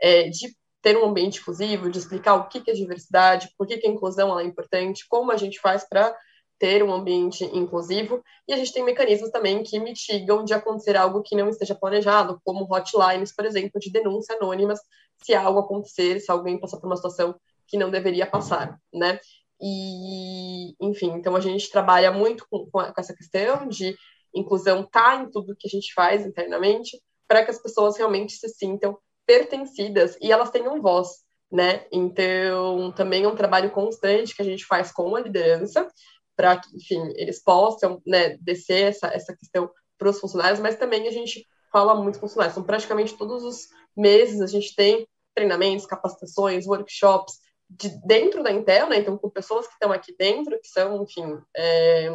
é, 0.00 0.28
de 0.28 0.54
ter 0.82 0.96
um 0.96 1.04
ambiente 1.04 1.40
inclusivo, 1.40 1.90
de 1.90 1.98
explicar 1.98 2.34
o 2.34 2.48
que, 2.48 2.60
que 2.60 2.70
é 2.70 2.74
diversidade, 2.74 3.48
por 3.56 3.66
que, 3.66 3.78
que 3.78 3.86
a 3.86 3.90
inclusão 3.90 4.38
é 4.38 4.44
importante, 4.44 5.06
como 5.08 5.32
a 5.32 5.36
gente 5.36 5.58
faz 5.60 5.88
para 5.88 6.14
ter 6.58 6.82
um 6.82 6.92
ambiente 6.92 7.44
inclusivo, 7.44 8.22
e 8.46 8.52
a 8.52 8.56
gente 8.56 8.72
tem 8.72 8.84
mecanismos 8.84 9.30
também 9.30 9.62
que 9.62 9.80
mitigam 9.80 10.44
de 10.44 10.52
acontecer 10.52 10.96
algo 10.96 11.22
que 11.22 11.34
não 11.34 11.48
esteja 11.48 11.74
planejado, 11.74 12.40
como 12.44 12.66
hotlines, 12.72 13.34
por 13.34 13.44
exemplo, 13.44 13.80
de 13.80 13.90
denúncia 13.90 14.36
anônimas, 14.36 14.80
se 15.24 15.34
algo 15.34 15.60
acontecer, 15.60 16.20
se 16.20 16.30
alguém 16.30 16.58
passar 16.58 16.78
por 16.78 16.86
uma 16.86 16.96
situação 16.96 17.34
que 17.66 17.78
não 17.78 17.90
deveria 17.90 18.26
passar, 18.26 18.78
né? 18.92 19.18
E, 19.62 20.74
enfim, 20.80 21.12
então 21.12 21.36
a 21.36 21.40
gente 21.40 21.70
trabalha 21.70 22.10
muito 22.10 22.44
com, 22.50 22.66
com 22.68 22.82
essa 22.98 23.14
questão 23.14 23.68
de 23.68 23.96
inclusão 24.34 24.80
está 24.80 25.16
em 25.16 25.30
tudo 25.30 25.54
que 25.56 25.68
a 25.68 25.70
gente 25.70 25.92
faz 25.94 26.26
internamente, 26.26 27.00
para 27.28 27.44
que 27.44 27.50
as 27.50 27.62
pessoas 27.62 27.96
realmente 27.96 28.32
se 28.32 28.48
sintam 28.48 28.98
pertencidas 29.24 30.16
e 30.20 30.32
elas 30.32 30.50
tenham 30.50 30.80
voz, 30.82 31.08
né? 31.50 31.86
Então, 31.92 32.90
também 32.92 33.24
é 33.24 33.28
um 33.28 33.36
trabalho 33.36 33.70
constante 33.70 34.34
que 34.34 34.42
a 34.42 34.44
gente 34.44 34.64
faz 34.64 34.90
com 34.90 35.14
a 35.14 35.20
liderança, 35.20 35.86
para 36.34 36.58
que, 36.58 36.74
enfim, 36.76 37.12
eles 37.14 37.42
possam 37.42 38.02
né, 38.06 38.36
descer 38.40 38.88
essa, 38.88 39.08
essa 39.08 39.36
questão 39.36 39.70
para 39.96 40.08
os 40.08 40.18
funcionários, 40.18 40.58
mas 40.60 40.76
também 40.76 41.06
a 41.06 41.12
gente 41.12 41.46
fala 41.70 41.94
muito 41.94 42.18
com 42.18 42.26
funcionários. 42.26 42.56
Então, 42.56 42.66
praticamente 42.66 43.16
todos 43.16 43.44
os 43.44 43.68
meses 43.96 44.40
a 44.40 44.46
gente 44.46 44.74
tem 44.74 45.06
treinamentos, 45.34 45.86
capacitações, 45.86 46.66
workshops 46.66 47.38
de 47.78 47.88
dentro 48.06 48.42
da 48.42 48.52
Intel, 48.52 48.88
né? 48.88 48.98
Então, 48.98 49.16
com 49.16 49.30
pessoas 49.30 49.66
que 49.66 49.72
estão 49.74 49.92
aqui 49.92 50.14
dentro, 50.16 50.58
que 50.60 50.68
são, 50.68 51.02
enfim, 51.02 51.38
é, 51.56 52.10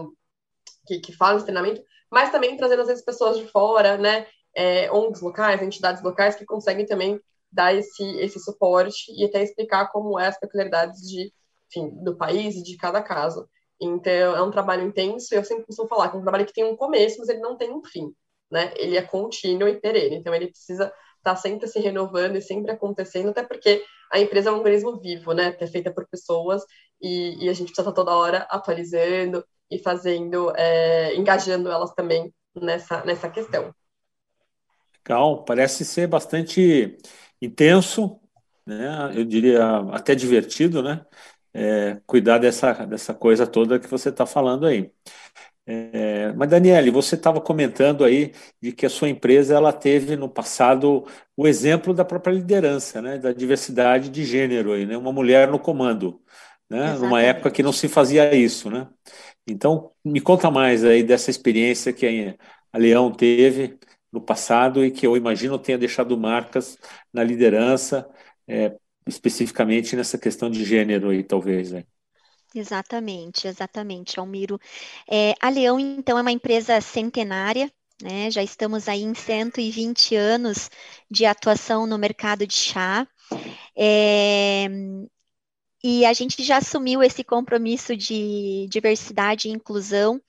que, 0.85 0.99
que 0.99 1.13
fazem 1.13 1.43
treinamento, 1.43 1.81
mas 2.11 2.31
também 2.31 2.55
trazendo, 2.55 2.81
às 2.81 2.87
vezes, 2.87 3.03
pessoas 3.03 3.37
de 3.37 3.47
fora, 3.47 3.97
né? 3.97 4.27
É, 4.55 4.91
ONGs 4.91 5.21
locais, 5.21 5.61
entidades 5.61 6.01
locais 6.01 6.35
que 6.35 6.45
conseguem 6.45 6.85
também 6.85 7.19
dar 7.51 7.73
esse, 7.73 8.03
esse 8.19 8.39
suporte 8.39 9.11
e 9.15 9.23
até 9.25 9.43
explicar 9.43 9.91
como 9.91 10.19
é 10.19 10.27
as 10.27 10.39
peculiaridades 10.39 11.01
de, 11.01 11.31
enfim, 11.67 11.89
do 12.03 12.17
país 12.17 12.55
e 12.55 12.63
de 12.63 12.75
cada 12.77 13.01
caso. 13.01 13.47
Então, 13.79 14.35
é 14.35 14.41
um 14.41 14.51
trabalho 14.51 14.83
intenso, 14.87 15.33
eu 15.33 15.43
sempre 15.43 15.65
costumo 15.65 15.87
falar 15.87 16.09
que 16.09 16.15
é 16.15 16.19
um 16.19 16.23
trabalho 16.23 16.45
que 16.45 16.53
tem 16.53 16.63
um 16.63 16.75
começo, 16.75 17.19
mas 17.19 17.29
ele 17.29 17.39
não 17.39 17.55
tem 17.55 17.71
um 17.71 17.83
fim, 17.83 18.11
né? 18.49 18.73
Ele 18.77 18.97
é 18.97 19.01
contínuo 19.03 19.67
e 19.67 19.79
perene, 19.79 20.15
então 20.15 20.33
ele 20.33 20.47
precisa 20.47 20.85
estar 20.85 20.95
tá 21.23 21.35
sempre 21.35 21.67
se 21.67 21.79
renovando 21.79 22.35
e 22.37 22.41
sempre 22.41 22.71
acontecendo, 22.71 23.29
até 23.29 23.43
porque 23.43 23.83
a 24.11 24.19
empresa 24.19 24.49
é 24.49 24.51
um 24.51 24.57
organismo 24.57 24.99
vivo, 24.99 25.33
né? 25.33 25.55
É 25.59 25.67
feita 25.67 25.91
por 25.91 26.07
pessoas 26.07 26.63
e, 27.01 27.45
e 27.45 27.49
a 27.49 27.53
gente 27.53 27.67
precisa 27.67 27.89
estar 27.89 27.91
toda 27.91 28.15
hora 28.15 28.39
atualizando 28.49 29.43
e 29.69 29.77
fazendo, 29.79 30.51
é, 30.55 31.15
engajando 31.15 31.69
elas 31.69 31.93
também 31.93 32.33
nessa, 32.55 33.03
nessa 33.05 33.29
questão. 33.29 33.73
Legal, 35.07 35.43
parece 35.45 35.85
ser 35.85 36.07
bastante 36.07 36.97
intenso, 37.41 38.19
né? 38.65 39.11
Eu 39.15 39.23
diria 39.23 39.63
até 39.91 40.13
divertido, 40.15 40.83
né? 40.83 41.05
é, 41.57 41.99
cuidar 42.05 42.37
dessa, 42.37 42.85
dessa 42.85 43.13
coisa 43.15 43.47
toda 43.47 43.79
que 43.79 43.87
você 43.87 44.09
está 44.09 44.25
falando 44.27 44.67
aí. 44.67 44.91
É, 45.69 46.31
mas, 46.31 46.49
Daniele, 46.49 46.89
você 46.89 47.15
estava 47.15 47.41
comentando 47.41 48.05
aí 48.05 48.31
de 48.61 48.71
que 48.71 48.85
a 48.85 48.89
sua 48.89 49.09
empresa 49.09 49.53
ela 49.53 49.73
teve 49.73 50.15
no 50.15 50.29
passado 50.29 51.05
o 51.35 51.45
exemplo 51.45 51.93
da 51.93 52.05
própria 52.05 52.31
liderança, 52.33 53.01
né, 53.01 53.17
da 53.17 53.33
diversidade 53.33 54.09
de 54.09 54.23
gênero, 54.23 54.71
aí, 54.71 54.85
né, 54.85 54.97
uma 54.97 55.11
mulher 55.11 55.49
no 55.49 55.59
comando, 55.59 56.21
né, 56.69 56.93
numa 56.97 57.21
época 57.21 57.51
que 57.51 57.61
não 57.61 57.73
se 57.73 57.89
fazia 57.89 58.33
isso. 58.33 58.69
Né? 58.69 58.87
Então, 59.45 59.91
me 60.05 60.21
conta 60.21 60.49
mais 60.49 60.85
aí 60.85 61.03
dessa 61.03 61.29
experiência 61.29 61.91
que 61.91 62.37
a 62.71 62.77
Leão 62.77 63.11
teve 63.11 63.77
no 64.11 64.21
passado 64.21 64.85
e 64.85 64.91
que 64.91 65.05
eu 65.05 65.17
imagino 65.17 65.59
tenha 65.59 65.77
deixado 65.77 66.17
marcas 66.17 66.77
na 67.13 67.23
liderança, 67.23 68.09
é, 68.47 68.73
especificamente 69.05 69.95
nessa 69.97 70.17
questão 70.17 70.49
de 70.49 70.63
gênero 70.63 71.09
aí, 71.09 71.23
talvez, 71.23 71.71
né? 71.73 71.83
Exatamente, 72.57 73.47
exatamente, 73.47 74.19
Almiro. 74.19 74.59
É, 75.07 75.35
a 75.39 75.49
Leão, 75.49 75.79
então, 75.79 76.17
é 76.17 76.21
uma 76.21 76.31
empresa 76.31 76.81
centenária, 76.81 77.71
né? 78.01 78.31
Já 78.31 78.41
estamos 78.41 78.87
aí 78.87 79.03
em 79.03 79.13
120 79.13 80.15
anos 80.15 80.69
de 81.09 81.25
atuação 81.25 81.85
no 81.85 81.99
mercado 81.99 82.47
de 82.47 82.55
chá. 82.55 83.07
É, 83.75 84.67
e 85.83 86.03
a 86.05 86.13
gente 86.13 86.43
já 86.43 86.57
assumiu 86.57 87.03
esse 87.03 87.23
compromisso 87.23 87.95
de 87.95 88.67
diversidade 88.69 89.47
e 89.47 89.51
inclusão 89.51 90.19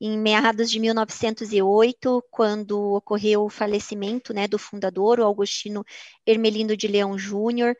em 0.00 0.18
meados 0.18 0.70
de 0.70 0.78
1908, 0.78 2.22
quando 2.30 2.94
ocorreu 2.94 3.44
o 3.44 3.50
falecimento 3.50 4.34
né, 4.34 4.46
do 4.46 4.58
fundador, 4.58 5.18
o 5.18 5.24
Augustino 5.24 5.84
Ermelino 6.26 6.76
de 6.76 6.86
Leão 6.88 7.18
Júnior, 7.18 7.74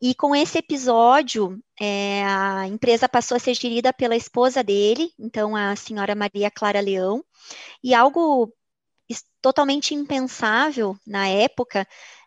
e 0.00 0.14
com 0.14 0.34
esse 0.34 0.58
episódio, 0.58 1.58
é, 1.80 2.24
a 2.24 2.66
empresa 2.68 3.08
passou 3.08 3.36
a 3.36 3.40
ser 3.40 3.54
gerida 3.54 3.92
pela 3.92 4.16
esposa 4.16 4.62
dele, 4.62 5.12
então 5.18 5.56
a 5.56 5.74
senhora 5.76 6.14
Maria 6.14 6.50
Clara 6.50 6.80
Leão, 6.80 7.24
e 7.82 7.94
algo 7.94 8.52
totalmente 9.42 9.94
impensável 9.94 10.96
na 11.06 11.28
época, 11.28 11.86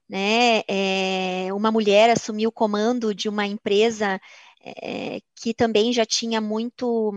né? 0.09 0.61
É, 0.67 1.53
uma 1.53 1.71
mulher 1.71 2.09
assumiu 2.09 2.49
o 2.49 2.51
comando 2.51 3.13
de 3.15 3.29
uma 3.29 3.45
empresa 3.45 4.19
é, 4.63 5.21
que 5.35 5.53
também 5.53 5.93
já 5.93 6.05
tinha 6.05 6.41
muito 6.41 7.13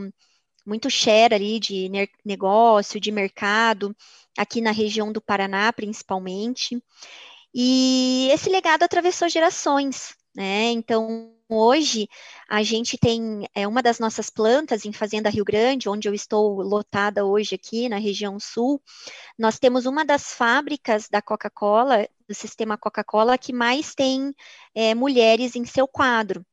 muito 0.66 0.88
share 0.90 1.34
ali 1.34 1.60
de 1.60 1.90
negócio, 2.24 2.98
de 3.00 3.12
mercado, 3.12 3.94
aqui 4.36 4.60
na 4.60 4.70
região 4.70 5.12
do 5.12 5.20
Paraná, 5.20 5.72
principalmente. 5.72 6.82
E 7.54 8.28
esse 8.32 8.48
legado 8.50 8.82
atravessou 8.82 9.28
gerações, 9.28 10.16
né? 10.34 10.70
Então, 10.72 11.32
hoje, 11.48 12.08
a 12.48 12.62
gente 12.62 12.98
tem 12.98 13.46
é, 13.54 13.66
uma 13.68 13.82
das 13.82 13.98
nossas 13.98 14.30
plantas 14.30 14.84
em 14.84 14.92
Fazenda 14.92 15.30
Rio 15.30 15.44
Grande, 15.44 15.88
onde 15.88 16.08
eu 16.08 16.14
estou 16.14 16.60
lotada 16.62 17.24
hoje 17.24 17.54
aqui 17.54 17.88
na 17.88 17.98
região 17.98 18.40
sul, 18.40 18.82
nós 19.38 19.58
temos 19.58 19.86
uma 19.86 20.04
das 20.04 20.32
fábricas 20.32 21.08
da 21.08 21.22
Coca-Cola, 21.22 22.08
do 22.28 22.34
sistema 22.34 22.76
Coca-Cola, 22.76 23.38
que 23.38 23.52
mais 23.52 23.94
tem 23.94 24.34
é, 24.74 24.94
mulheres 24.94 25.54
em 25.54 25.64
seu 25.64 25.86
quadro. 25.86 26.44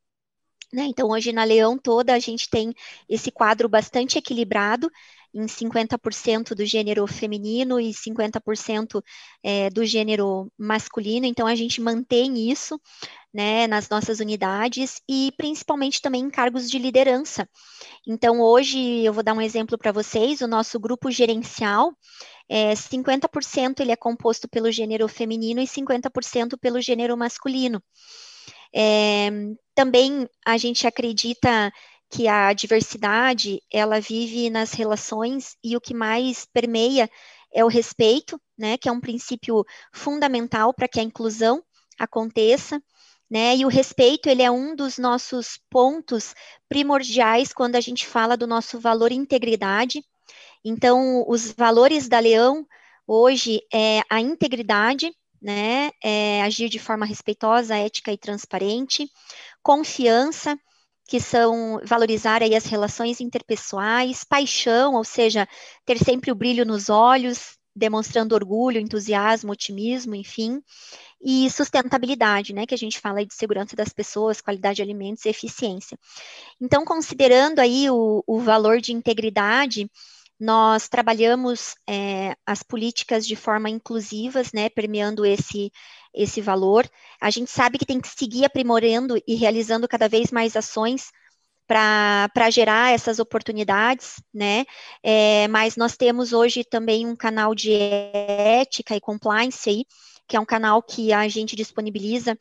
Né? 0.72 0.84
Então, 0.84 1.10
hoje 1.10 1.32
na 1.32 1.44
Leão 1.44 1.76
toda, 1.76 2.14
a 2.14 2.18
gente 2.18 2.48
tem 2.48 2.72
esse 3.08 3.30
quadro 3.30 3.68
bastante 3.68 4.18
equilibrado, 4.18 4.90
em 5.34 5.46
50% 5.46 6.54
do 6.54 6.64
gênero 6.64 7.06
feminino 7.06 7.80
e 7.80 7.90
50% 7.90 9.02
é, 9.42 9.70
do 9.70 9.84
gênero 9.84 10.50
masculino. 10.58 11.26
Então, 11.26 11.46
a 11.46 11.54
gente 11.54 11.80
mantém 11.80 12.50
isso 12.50 12.80
né, 13.32 13.66
nas 13.66 13.88
nossas 13.88 14.20
unidades 14.20 15.00
e 15.08 15.32
principalmente 15.36 16.00
também 16.00 16.22
em 16.22 16.30
cargos 16.30 16.70
de 16.70 16.78
liderança. 16.78 17.48
Então, 18.06 18.40
hoje, 18.40 19.04
eu 19.04 19.12
vou 19.12 19.22
dar 19.22 19.34
um 19.34 19.40
exemplo 19.40 19.78
para 19.78 19.92
vocês: 19.92 20.40
o 20.40 20.46
nosso 20.46 20.78
grupo 20.78 21.10
gerencial, 21.10 21.92
é, 22.48 22.74
50% 22.74 23.80
ele 23.80 23.92
é 23.92 23.96
composto 23.96 24.48
pelo 24.48 24.70
gênero 24.70 25.08
feminino 25.08 25.60
e 25.60 25.66
50% 25.66 26.58
pelo 26.60 26.80
gênero 26.80 27.16
masculino. 27.16 27.82
É, 28.74 29.30
também 29.74 30.28
a 30.46 30.56
gente 30.56 30.86
acredita 30.86 31.70
que 32.12 32.28
a 32.28 32.52
diversidade 32.52 33.62
ela 33.72 33.98
vive 33.98 34.50
nas 34.50 34.74
relações 34.74 35.56
e 35.64 35.74
o 35.74 35.80
que 35.80 35.94
mais 35.94 36.44
permeia 36.44 37.10
é 37.50 37.64
o 37.64 37.68
respeito, 37.68 38.38
né, 38.56 38.76
que 38.76 38.86
é 38.86 38.92
um 38.92 39.00
princípio 39.00 39.64
fundamental 39.94 40.74
para 40.74 40.86
que 40.86 41.00
a 41.00 41.02
inclusão 41.02 41.64
aconteça, 41.98 42.82
né? 43.30 43.56
E 43.56 43.64
o 43.64 43.68
respeito 43.68 44.28
ele 44.28 44.42
é 44.42 44.50
um 44.50 44.76
dos 44.76 44.98
nossos 44.98 45.58
pontos 45.70 46.34
primordiais 46.68 47.52
quando 47.52 47.76
a 47.76 47.80
gente 47.80 48.06
fala 48.06 48.36
do 48.36 48.46
nosso 48.46 48.78
valor 48.78 49.10
integridade. 49.10 50.04
Então, 50.62 51.24
os 51.26 51.50
valores 51.52 52.08
da 52.08 52.18
Leão 52.18 52.66
hoje 53.06 53.60
é 53.72 54.02
a 54.10 54.20
integridade, 54.20 55.10
né? 55.40 55.90
É 56.04 56.42
agir 56.42 56.68
de 56.68 56.78
forma 56.78 57.06
respeitosa, 57.06 57.76
ética 57.76 58.12
e 58.12 58.18
transparente, 58.18 59.10
confiança, 59.62 60.58
que 61.12 61.20
são 61.20 61.78
valorizar 61.84 62.42
aí 62.42 62.54
as 62.54 62.64
relações 62.64 63.20
interpessoais, 63.20 64.24
paixão, 64.24 64.94
ou 64.94 65.04
seja, 65.04 65.46
ter 65.84 65.98
sempre 65.98 66.32
o 66.32 66.34
brilho 66.34 66.64
nos 66.64 66.88
olhos, 66.88 67.58
demonstrando 67.76 68.34
orgulho, 68.34 68.80
entusiasmo, 68.80 69.52
otimismo, 69.52 70.14
enfim, 70.14 70.62
e 71.22 71.50
sustentabilidade, 71.50 72.54
né, 72.54 72.64
que 72.64 72.72
a 72.72 72.78
gente 72.78 72.98
fala 72.98 73.26
de 73.26 73.34
segurança 73.34 73.76
das 73.76 73.90
pessoas, 73.90 74.40
qualidade 74.40 74.76
de 74.76 74.82
alimentos 74.82 75.26
e 75.26 75.28
eficiência. 75.28 75.98
Então, 76.58 76.82
considerando 76.82 77.58
aí 77.58 77.90
o, 77.90 78.24
o 78.26 78.40
valor 78.40 78.80
de 78.80 78.94
integridade, 78.94 79.90
nós 80.40 80.88
trabalhamos 80.88 81.74
é, 81.86 82.34
as 82.46 82.62
políticas 82.62 83.26
de 83.26 83.36
forma 83.36 83.68
inclusivas, 83.68 84.50
né, 84.50 84.70
permeando 84.70 85.26
esse, 85.26 85.70
esse 86.14 86.40
valor. 86.40 86.88
A 87.20 87.30
gente 87.30 87.50
sabe 87.50 87.78
que 87.78 87.86
tem 87.86 88.00
que 88.00 88.08
seguir 88.08 88.44
aprimorando 88.44 89.20
e 89.26 89.34
realizando 89.34 89.88
cada 89.88 90.08
vez 90.08 90.30
mais 90.30 90.56
ações 90.56 91.10
para 91.66 92.50
gerar 92.50 92.92
essas 92.92 93.18
oportunidades, 93.18 94.22
né? 94.32 94.64
É, 95.02 95.48
mas 95.48 95.76
nós 95.76 95.96
temos 95.96 96.32
hoje 96.32 96.64
também 96.64 97.06
um 97.06 97.16
canal 97.16 97.54
de 97.54 97.72
ética 97.72 98.94
e 98.94 99.00
compliance 99.00 99.70
aí, 99.70 99.84
que 100.28 100.36
é 100.36 100.40
um 100.40 100.44
canal 100.44 100.82
que 100.82 101.12
a 101.12 101.26
gente 101.28 101.56
disponibiliza 101.56 102.38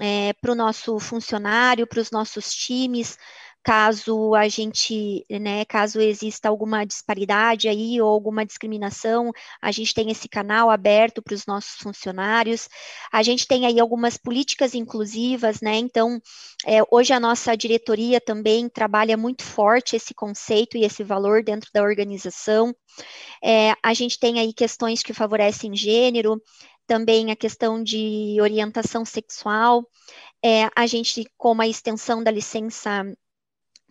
é, 0.00 0.32
para 0.34 0.52
o 0.52 0.54
nosso 0.54 0.98
funcionário, 0.98 1.86
para 1.86 2.00
os 2.00 2.10
nossos 2.10 2.52
times, 2.52 3.16
caso 3.66 4.32
a 4.36 4.46
gente, 4.46 5.26
né, 5.28 5.64
caso 5.64 6.00
exista 6.00 6.48
alguma 6.48 6.84
disparidade 6.84 7.66
aí 7.68 8.00
ou 8.00 8.08
alguma 8.08 8.46
discriminação, 8.46 9.32
a 9.60 9.72
gente 9.72 9.92
tem 9.92 10.08
esse 10.08 10.28
canal 10.28 10.70
aberto 10.70 11.20
para 11.20 11.34
os 11.34 11.46
nossos 11.46 11.74
funcionários. 11.80 12.68
A 13.12 13.24
gente 13.24 13.44
tem 13.44 13.66
aí 13.66 13.80
algumas 13.80 14.16
políticas 14.16 14.72
inclusivas, 14.72 15.60
né? 15.60 15.74
Então, 15.78 16.22
é, 16.64 16.80
hoje 16.92 17.12
a 17.12 17.18
nossa 17.18 17.56
diretoria 17.56 18.20
também 18.20 18.68
trabalha 18.68 19.16
muito 19.16 19.42
forte 19.42 19.96
esse 19.96 20.14
conceito 20.14 20.76
e 20.78 20.84
esse 20.84 21.02
valor 21.02 21.42
dentro 21.42 21.68
da 21.74 21.82
organização. 21.82 22.72
É, 23.42 23.74
a 23.82 23.92
gente 23.94 24.16
tem 24.20 24.38
aí 24.38 24.52
questões 24.52 25.02
que 25.02 25.12
favorecem 25.12 25.74
gênero, 25.74 26.40
também 26.86 27.32
a 27.32 27.36
questão 27.36 27.82
de 27.82 28.36
orientação 28.40 29.04
sexual, 29.04 29.84
é, 30.40 30.68
a 30.76 30.86
gente, 30.86 31.24
como 31.36 31.62
a 31.62 31.66
extensão 31.66 32.22
da 32.22 32.30
licença 32.30 33.04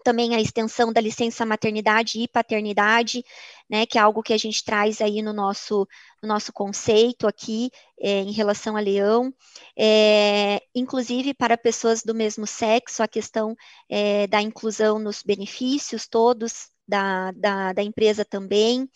também 0.05 0.35
a 0.35 0.39
extensão 0.39 0.93
da 0.93 1.01
licença 1.01 1.43
maternidade 1.47 2.21
e 2.21 2.27
paternidade, 2.27 3.25
né, 3.67 3.87
que 3.87 3.97
é 3.97 4.01
algo 4.01 4.21
que 4.21 4.33
a 4.33 4.37
gente 4.37 4.63
traz 4.63 5.01
aí 5.01 5.23
no 5.23 5.33
nosso, 5.33 5.87
no 6.21 6.29
nosso 6.29 6.53
conceito 6.53 7.25
aqui 7.25 7.71
é, 7.99 8.19
em 8.21 8.31
relação 8.31 8.77
a 8.77 8.79
leão, 8.79 9.33
é, 9.75 10.61
inclusive 10.75 11.33
para 11.33 11.57
pessoas 11.57 12.03
do 12.03 12.13
mesmo 12.13 12.45
sexo, 12.45 13.01
a 13.01 13.07
questão 13.07 13.55
é, 13.89 14.27
da 14.27 14.39
inclusão 14.39 14.99
nos 14.99 15.23
benefícios 15.23 16.07
todos 16.07 16.69
da, 16.87 17.31
da, 17.31 17.73
da 17.73 17.81
empresa 17.81 18.23
também. 18.23 18.87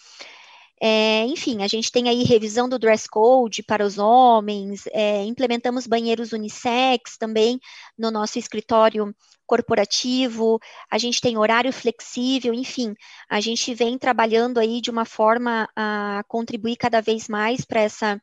É, 0.82 1.26
enfim, 1.26 1.62
a 1.62 1.68
gente 1.68 1.92
tem 1.92 2.08
aí 2.08 2.24
revisão 2.24 2.70
do 2.70 2.80
dress 2.80 3.08
code 3.08 3.62
para 3.62 3.86
os 3.86 3.98
homens, 3.98 4.86
é, 4.94 5.24
implementamos 5.26 5.86
banheiros 5.86 6.32
unissex 6.32 7.18
também 7.18 7.60
no 7.98 8.10
nosso 8.10 8.40
escritório 8.40 9.14
corporativo, 9.46 10.60
a 10.90 10.98
gente 10.98 11.20
tem 11.20 11.38
horário 11.38 11.74
flexível, 11.74 12.54
enfim, 12.54 12.94
a 13.28 13.42
gente 13.42 13.74
vem 13.74 13.98
trabalhando 13.98 14.58
aí 14.60 14.80
de 14.80 14.90
uma 14.90 15.06
forma 15.06 15.68
a 15.76 16.24
contribuir 16.28 16.78
cada 16.78 17.02
vez 17.02 17.28
mais 17.28 17.66
para 17.66 17.82
essa 17.82 18.22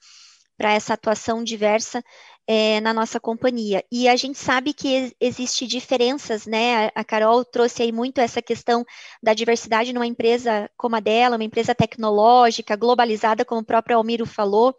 para 0.56 0.72
essa 0.72 0.94
atuação 0.94 1.44
diversa 1.44 2.02
é, 2.46 2.80
na 2.80 2.94
nossa 2.94 3.18
companhia. 3.18 3.84
E 3.90 4.08
a 4.08 4.16
gente 4.16 4.38
sabe 4.38 4.72
que 4.72 5.12
existe 5.20 5.66
diferenças, 5.66 6.46
né? 6.46 6.90
A 6.94 7.04
Carol 7.04 7.44
trouxe 7.44 7.82
aí 7.82 7.92
muito 7.92 8.20
essa 8.20 8.40
questão 8.40 8.84
da 9.22 9.34
diversidade 9.34 9.92
numa 9.92 10.06
empresa 10.06 10.70
como 10.76 10.96
a 10.96 11.00
dela, 11.00 11.36
uma 11.36 11.44
empresa 11.44 11.74
tecnológica, 11.74 12.76
globalizada, 12.76 13.44
como 13.44 13.60
o 13.60 13.64
próprio 13.64 13.96
Almiro 13.96 14.24
falou. 14.24 14.74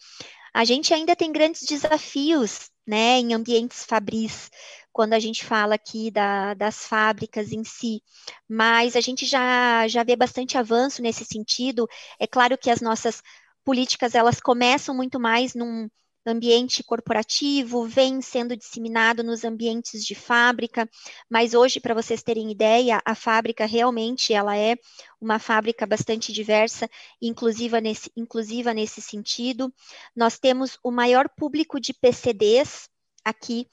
A 0.53 0.63
gente 0.63 0.93
ainda 0.93 1.15
tem 1.15 1.31
grandes 1.31 1.63
desafios, 1.67 2.69
né, 2.85 3.19
em 3.19 3.33
ambientes 3.33 3.85
fabris, 3.85 4.49
quando 4.97 5.13
a 5.13 5.19
gente 5.19 5.45
fala 5.45 5.75
aqui 5.75 6.09
da, 6.09 6.55
das 6.55 6.87
fábricas 6.87 7.51
em 7.51 7.63
si, 7.63 8.01
mas 8.49 8.95
a 8.95 9.01
gente 9.01 9.27
já, 9.27 9.87
já 9.87 10.03
vê 10.03 10.15
bastante 10.15 10.57
avanço 10.57 11.03
nesse 11.03 11.23
sentido. 11.23 11.87
É 12.19 12.25
claro 12.25 12.57
que 12.57 12.71
as 12.71 12.81
nossas 12.81 13.21
políticas 13.67 14.15
elas 14.15 14.39
começam 14.39 14.95
muito 14.95 15.19
mais 15.19 15.53
num 15.53 15.89
ambiente 16.25 16.81
corporativo, 16.85 17.85
vem 17.85 18.21
sendo 18.21 18.55
disseminado 18.55 19.25
nos 19.25 19.43
ambientes 19.43 20.05
de 20.05 20.15
fábrica, 20.15 20.89
mas 21.29 21.53
hoje, 21.53 21.81
para 21.81 21.93
vocês 21.93 22.23
terem 22.23 22.49
ideia, 22.49 23.01
a 23.03 23.13
fábrica 23.13 23.65
realmente 23.65 24.33
ela 24.33 24.55
é 24.55 24.77
uma 25.19 25.37
fábrica 25.37 25.85
bastante 25.85 26.31
diversa, 26.31 26.89
inclusiva 27.21 27.81
nesse, 27.81 28.09
inclusiva 28.15 28.73
nesse 28.73 29.01
sentido. 29.01 29.73
Nós 30.15 30.39
temos 30.39 30.79
o 30.81 30.89
maior 30.89 31.27
público 31.27 31.77
de 31.77 31.93
PCDs 31.93 32.87
aqui 33.21 33.67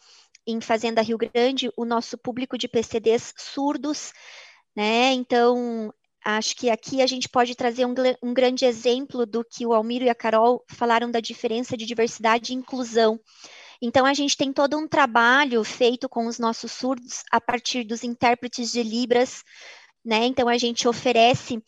em 0.44 0.60
Fazenda 0.60 1.02
Rio 1.02 1.18
Grande, 1.18 1.70
o 1.76 1.84
nosso 1.84 2.18
público 2.18 2.58
de 2.58 2.66
PCDs 2.66 3.32
surdos, 3.36 4.12
né? 4.74 5.12
Então, 5.12 5.94
Acho 6.24 6.56
que 6.56 6.70
aqui 6.70 7.02
a 7.02 7.06
gente 7.06 7.28
pode 7.28 7.54
trazer 7.54 7.84
um, 7.84 7.94
um, 8.22 8.32
grande 8.32 8.64
exemplo 8.64 9.26
do 9.26 9.44
que 9.44 9.66
o 9.66 9.74
Almiro 9.74 10.06
e 10.06 10.08
a 10.08 10.14
Carol 10.14 10.64
falaram 10.68 11.10
da 11.10 11.20
diferença 11.20 11.76
de 11.76 11.84
diversidade 11.84 12.52
e 12.52 12.56
inclusão. 12.56 13.20
Então, 13.82 14.06
a 14.06 14.14
gente 14.14 14.34
tem 14.34 14.50
todo 14.50 14.78
um 14.78 14.88
trabalho 14.88 15.62
feito 15.62 16.08
com 16.08 16.26
os 16.26 16.38
nossos 16.38 16.72
surdos 16.72 17.22
a 17.30 17.38
partir 17.38 17.84
dos 17.84 18.02
intérpretes 18.02 18.72
de 18.72 18.82
Libras, 18.82 19.44
né? 20.02 20.24
Então, 20.24 20.48
a 20.48 20.56
gente 20.56 20.88
oferece 20.88 21.62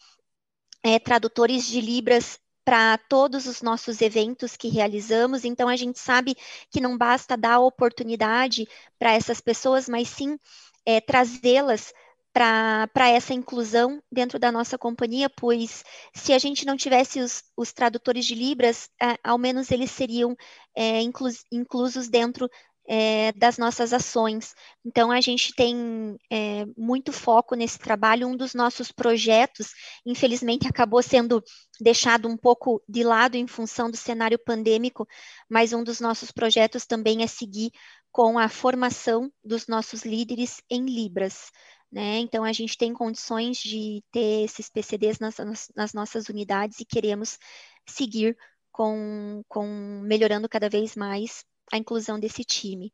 é, 0.83 0.99
tradutores 0.99 1.67
de 1.67 1.81
Libras 1.83 2.39
para 2.65 2.97
todos 2.97 3.47
os 3.47 3.61
nossos 3.61 4.01
eventos 4.01 4.57
que 4.57 4.69
realizamos. 4.69 5.45
Então, 5.45 5.69
a 5.69 5.77
gente 5.77 5.99
sabe 5.99 6.35
que 6.71 6.81
não 6.81 6.97
basta 6.97 7.37
dar 7.37 7.61
oportunidade 7.61 8.67
para 8.99 9.13
essas 9.13 9.41
pessoas, 9.41 9.87
mas 9.87 10.09
sim 10.09 10.39
é, 10.87 10.99
trazê-las 11.01 11.93
para 12.37 13.09
essa 13.09 13.33
inclusão 13.33 14.03
dentro 14.13 14.39
da 14.39 14.53
nossa 14.53 14.77
companhia, 14.77 15.31
pois 15.31 15.83
se 16.15 16.35
a 16.35 16.39
gente 16.39 16.67
não 16.67 16.77
tivesse 16.77 17.19
os, 17.19 17.43
os 17.57 17.73
tradutores 17.73 18.27
de 18.27 18.35
Libras, 18.35 18.91
é, 19.03 19.17
ao 19.25 19.39
menos 19.39 19.71
eles 19.71 19.91
seriam 19.91 20.37
é, 20.77 21.01
inclus, 21.01 21.45
inclusos 21.51 22.11
dentro 22.11 22.47
é, 22.87 23.33
das 23.33 23.57
nossas 23.57 23.95
ações. 23.95 24.55
Então, 24.85 25.11
a 25.11 25.19
gente 25.19 25.55
tem 25.55 26.19
é, 26.31 26.67
muito 26.77 27.11
foco 27.11 27.55
nesse 27.55 27.79
trabalho. 27.79 28.29
Um 28.29 28.37
dos 28.37 28.53
nossos 28.53 28.93
projetos, 28.93 29.69
infelizmente, 30.05 30.69
acabou 30.69 31.03
sendo 31.03 31.43
deixado 31.81 32.29
um 32.29 32.37
pouco 32.37 32.83
de 32.87 33.03
lado 33.03 33.37
em 33.37 33.47
função 33.47 33.91
do 33.91 33.97
cenário 33.97 34.39
pandêmico, 34.39 35.09
mas 35.49 35.73
um 35.73 35.83
dos 35.83 36.01
nossos 36.01 36.31
projetos 36.31 36.85
também 36.85 37.23
é 37.23 37.27
seguir 37.27 37.71
com 38.13 38.39
a 38.39 38.49
formação 38.49 39.33
dos 39.43 39.67
nossos 39.67 40.05
líderes 40.05 40.63
em 40.71 40.85
Libras. 40.85 41.51
Né? 41.91 42.19
Então, 42.19 42.45
a 42.45 42.53
gente 42.53 42.77
tem 42.77 42.93
condições 42.93 43.59
de 43.59 44.03
ter 44.11 44.45
esses 44.45 44.69
PCDs 44.69 45.19
nas, 45.19 45.37
nas 45.75 45.93
nossas 45.93 46.29
unidades 46.29 46.81
e 46.81 46.85
queremos 46.85 47.39
seguir 47.87 48.37
com, 48.73 49.43
com 49.49 49.67
melhorando 50.05 50.49
cada 50.49 50.69
vez 50.69 50.97
mais 50.97 51.45
a 51.73 51.79
inclusão 51.79 52.19
desse 52.19 52.45
time. 52.45 52.93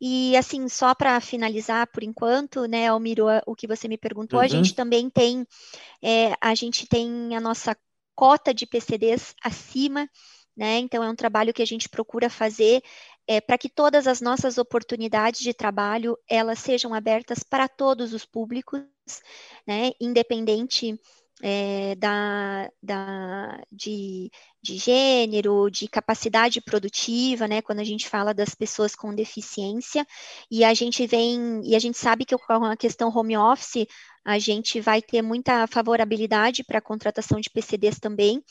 E 0.00 0.36
assim, 0.36 0.68
só 0.68 0.94
para 0.94 1.20
finalizar 1.20 1.86
por 1.88 2.02
enquanto, 2.02 2.66
né, 2.66 2.88
Almiro, 2.88 3.26
o 3.46 3.54
que 3.54 3.66
você 3.66 3.88
me 3.88 3.98
perguntou, 3.98 4.38
uhum. 4.38 4.44
a 4.44 4.48
gente 4.48 4.74
também 4.74 5.10
tem, 5.10 5.46
é, 6.02 6.32
a 6.40 6.54
gente 6.54 6.86
tem 6.86 7.36
a 7.36 7.40
nossa 7.40 7.76
cota 8.14 8.54
de 8.54 8.66
PCDs 8.66 9.34
acima, 9.42 10.08
né? 10.56 10.78
Então 10.78 11.02
é 11.04 11.10
um 11.10 11.14
trabalho 11.14 11.52
que 11.52 11.62
a 11.62 11.66
gente 11.66 11.88
procura 11.88 12.30
fazer 12.30 12.82
é, 13.28 13.42
para 13.42 13.58
que 13.58 13.68
todas 13.68 14.06
as 14.06 14.22
nossas 14.22 14.56
oportunidades 14.56 15.40
de 15.40 15.52
trabalho 15.52 16.18
elas 16.26 16.58
sejam 16.58 16.94
abertas 16.94 17.42
para 17.42 17.68
todos 17.68 18.14
os 18.14 18.24
públicos, 18.24 18.80
né, 19.66 19.92
independente 20.00 20.98
é, 21.42 21.94
da, 21.96 22.70
da, 22.82 23.62
de, 23.70 24.30
de 24.62 24.76
gênero, 24.78 25.70
de 25.70 25.86
capacidade 25.86 26.60
produtiva, 26.60 27.46
né, 27.46 27.60
quando 27.60 27.80
a 27.80 27.84
gente 27.84 28.08
fala 28.08 28.32
das 28.32 28.54
pessoas 28.54 28.96
com 28.96 29.14
deficiência, 29.14 30.06
e 30.50 30.64
a 30.64 30.72
gente 30.72 31.06
vem, 31.06 31.60
e 31.64 31.76
a 31.76 31.78
gente 31.78 31.98
sabe 31.98 32.24
que 32.24 32.36
com 32.36 32.64
a 32.64 32.76
questão 32.76 33.14
home 33.14 33.36
office, 33.36 33.86
a 34.24 34.38
gente 34.38 34.80
vai 34.80 35.00
ter 35.00 35.22
muita 35.22 35.66
favorabilidade 35.66 36.64
para 36.64 36.78
a 36.78 36.82
contratação 36.82 37.40
de 37.40 37.50
PCDs 37.50 37.98
também, 37.98 38.42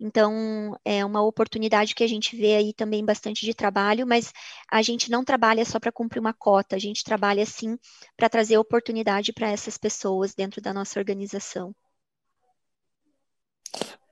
então, 0.00 0.74
é 0.82 1.04
uma 1.04 1.22
oportunidade 1.22 1.94
que 1.94 2.02
a 2.02 2.06
gente 2.06 2.34
vê 2.34 2.54
aí 2.56 2.72
também 2.72 3.04
bastante 3.04 3.44
de 3.44 3.52
trabalho, 3.52 4.06
mas 4.06 4.32
a 4.70 4.80
gente 4.80 5.10
não 5.10 5.22
trabalha 5.22 5.62
só 5.64 5.78
para 5.78 5.92
cumprir 5.92 6.20
uma 6.20 6.32
cota, 6.32 6.74
a 6.74 6.78
gente 6.78 7.04
trabalha 7.04 7.44
sim 7.44 7.76
para 8.16 8.28
trazer 8.28 8.56
oportunidade 8.56 9.30
para 9.30 9.50
essas 9.50 9.76
pessoas 9.76 10.34
dentro 10.34 10.62
da 10.62 10.72
nossa 10.72 10.98
organização. 10.98 11.74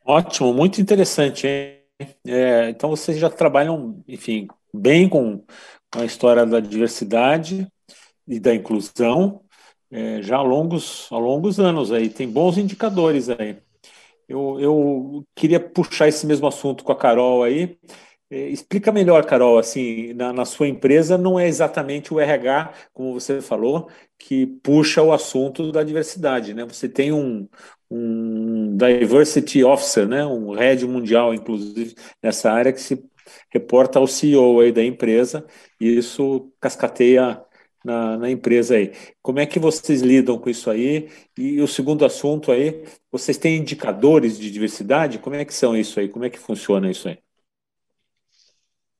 Ótimo, 0.05 0.53
muito 0.53 0.81
interessante, 0.81 1.47
hein? 1.47 1.79
É, 2.27 2.69
então, 2.71 2.91
vocês 2.91 3.19
já 3.19 3.31
trabalham, 3.31 4.05
enfim, 4.07 4.47
bem 4.73 5.09
com 5.09 5.43
a 5.93 6.05
história 6.05 6.45
da 6.47 6.61
diversidade 6.61 7.67
e 8.27 8.39
da 8.39 8.55
inclusão 8.55 9.43
é, 9.91 10.23
já 10.23 10.37
há 10.37 10.43
longos, 10.43 11.09
há 11.11 11.19
longos 11.19 11.59
anos 11.59 11.91
aí, 11.91 12.11
tem 12.11 12.29
bons 12.29 12.59
indicadores 12.59 13.29
aí. 13.31 13.57
Eu, 14.29 14.61
eu 14.61 15.27
queria 15.35 15.59
puxar 15.61 16.09
esse 16.09 16.27
mesmo 16.27 16.47
assunto 16.47 16.85
com 16.85 16.93
a 16.93 16.97
Carol 16.97 17.43
aí. 17.43 17.79
É, 18.31 18.49
explica 18.49 18.93
melhor, 18.93 19.25
Carol, 19.25 19.59
assim, 19.59 20.13
na, 20.13 20.33
na, 20.35 20.45
sua 20.45 20.69
empresa 20.69 21.17
não 21.17 21.41
é 21.41 21.49
exatamente 21.49 22.13
o 22.13 22.21
RH, 22.21 22.75
como 22.93 23.15
você 23.15 23.41
falou, 23.41 23.89
que 24.19 24.47
puxa 24.63 25.03
o 25.03 25.13
assunto 25.13 25.73
da 25.73 25.83
diversidade, 25.83 26.53
né? 26.53 26.63
Você 26.67 26.89
tem 26.91 27.11
um, 27.11 27.49
um 27.91 28.77
diversity 28.77 29.65
officer, 29.65 30.07
né? 30.07 30.27
Um 30.27 30.53
head 30.53 30.87
mundial, 30.87 31.33
inclusive, 31.33 31.95
nessa 32.23 32.53
área 32.53 32.73
que 32.73 32.81
se 32.81 33.03
reporta 33.51 33.99
ao 33.99 34.07
CEO 34.07 34.61
aí 34.61 34.73
da 34.73 34.85
empresa, 34.85 35.47
e 35.81 35.97
isso 35.97 36.53
cascateia 36.61 37.43
na, 37.85 38.17
na, 38.17 38.31
empresa 38.31 38.77
aí. 38.77 38.93
Como 39.23 39.39
é 39.39 39.47
que 39.47 39.59
vocês 39.59 40.03
lidam 40.03 40.39
com 40.39 40.51
isso 40.51 40.71
aí? 40.71 41.11
E 41.37 41.61
o 41.61 41.69
segundo 41.69 42.05
assunto 42.05 42.51
aí, 42.53 42.85
vocês 43.11 43.37
têm 43.37 43.57
indicadores 43.57 44.39
de 44.39 44.51
diversidade? 44.51 45.19
Como 45.19 45.37
é 45.37 45.45
que 45.45 45.55
são 45.55 45.77
isso 45.77 46.01
aí? 46.01 46.09
Como 46.09 46.25
é 46.25 46.31
que 46.31 46.39
funciona 46.39 46.91
isso 46.91 47.09
aí? 47.09 47.19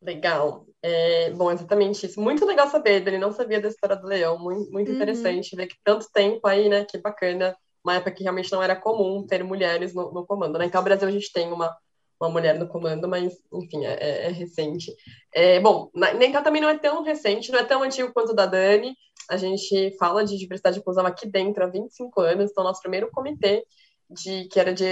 Legal. 0.01 0.67
É, 0.83 1.31
bom, 1.31 1.51
exatamente 1.51 2.07
isso. 2.07 2.21
Muito 2.21 2.45
legal 2.45 2.69
saber, 2.69 3.07
ele 3.07 3.19
não 3.19 3.33
sabia 3.33 3.61
da 3.61 3.69
história 3.69 3.97
do 3.97 4.07
leão, 4.07 4.39
muito, 4.39 4.71
muito 4.71 4.89
uhum. 4.89 4.95
interessante 4.95 5.57
ver 5.57 5.67
que 5.67 5.77
tanto 5.83 6.07
tempo 6.13 6.47
aí, 6.47 6.69
né, 6.69 6.85
que 6.85 6.99
bacana, 6.99 7.57
uma 7.83 7.97
época 7.97 8.13
que 8.13 8.23
realmente 8.23 8.53
não 8.53 8.63
era 8.63 8.77
comum 8.77 9.27
ter 9.27 9.43
mulheres 9.43 9.93
no, 9.93 10.13
no 10.13 10.25
comando, 10.25 10.57
né, 10.57 10.67
então 10.67 10.81
no 10.81 10.85
Brasil 10.85 11.09
a 11.09 11.11
gente 11.11 11.33
tem 11.33 11.53
uma, 11.53 11.77
uma 12.21 12.31
mulher 12.31 12.59
no 12.59 12.67
comando, 12.67 13.07
mas, 13.09 13.37
enfim, 13.53 13.85
é, 13.85 13.95
é, 13.95 14.27
é 14.27 14.29
recente. 14.29 14.93
É, 15.33 15.61
bom, 15.61 15.91
nem 16.19 16.33
também 16.33 16.61
não 16.61 16.69
é 16.69 16.77
tão 16.77 17.03
recente, 17.03 17.53
não 17.53 17.59
é 17.59 17.65
tão 17.65 17.83
antigo 17.83 18.13
quanto 18.13 18.33
o 18.33 18.35
da 18.35 18.47
Dani, 18.47 18.97
a 19.29 19.37
gente 19.37 19.97
fala 19.99 20.25
de 20.25 20.37
diversidade 20.37 20.79
e 20.79 20.81
inclusão 20.81 21.07
aqui 21.07 21.29
dentro 21.29 21.63
há 21.63 21.67
25 21.67 22.21
anos, 22.21 22.51
então 22.51 22.65
nosso 22.65 22.81
primeiro 22.81 23.11
comitê 23.11 23.65
de, 24.11 24.45
que 24.49 24.59
era 24.59 24.73
de, 24.73 24.85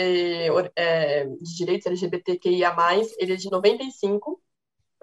é, 0.77 1.25
de 1.25 1.57
direitos 1.57 1.87
LGBTQIA+, 1.87 2.75
ele 3.19 3.33
é 3.33 3.37
de 3.37 3.51
95. 3.51 4.41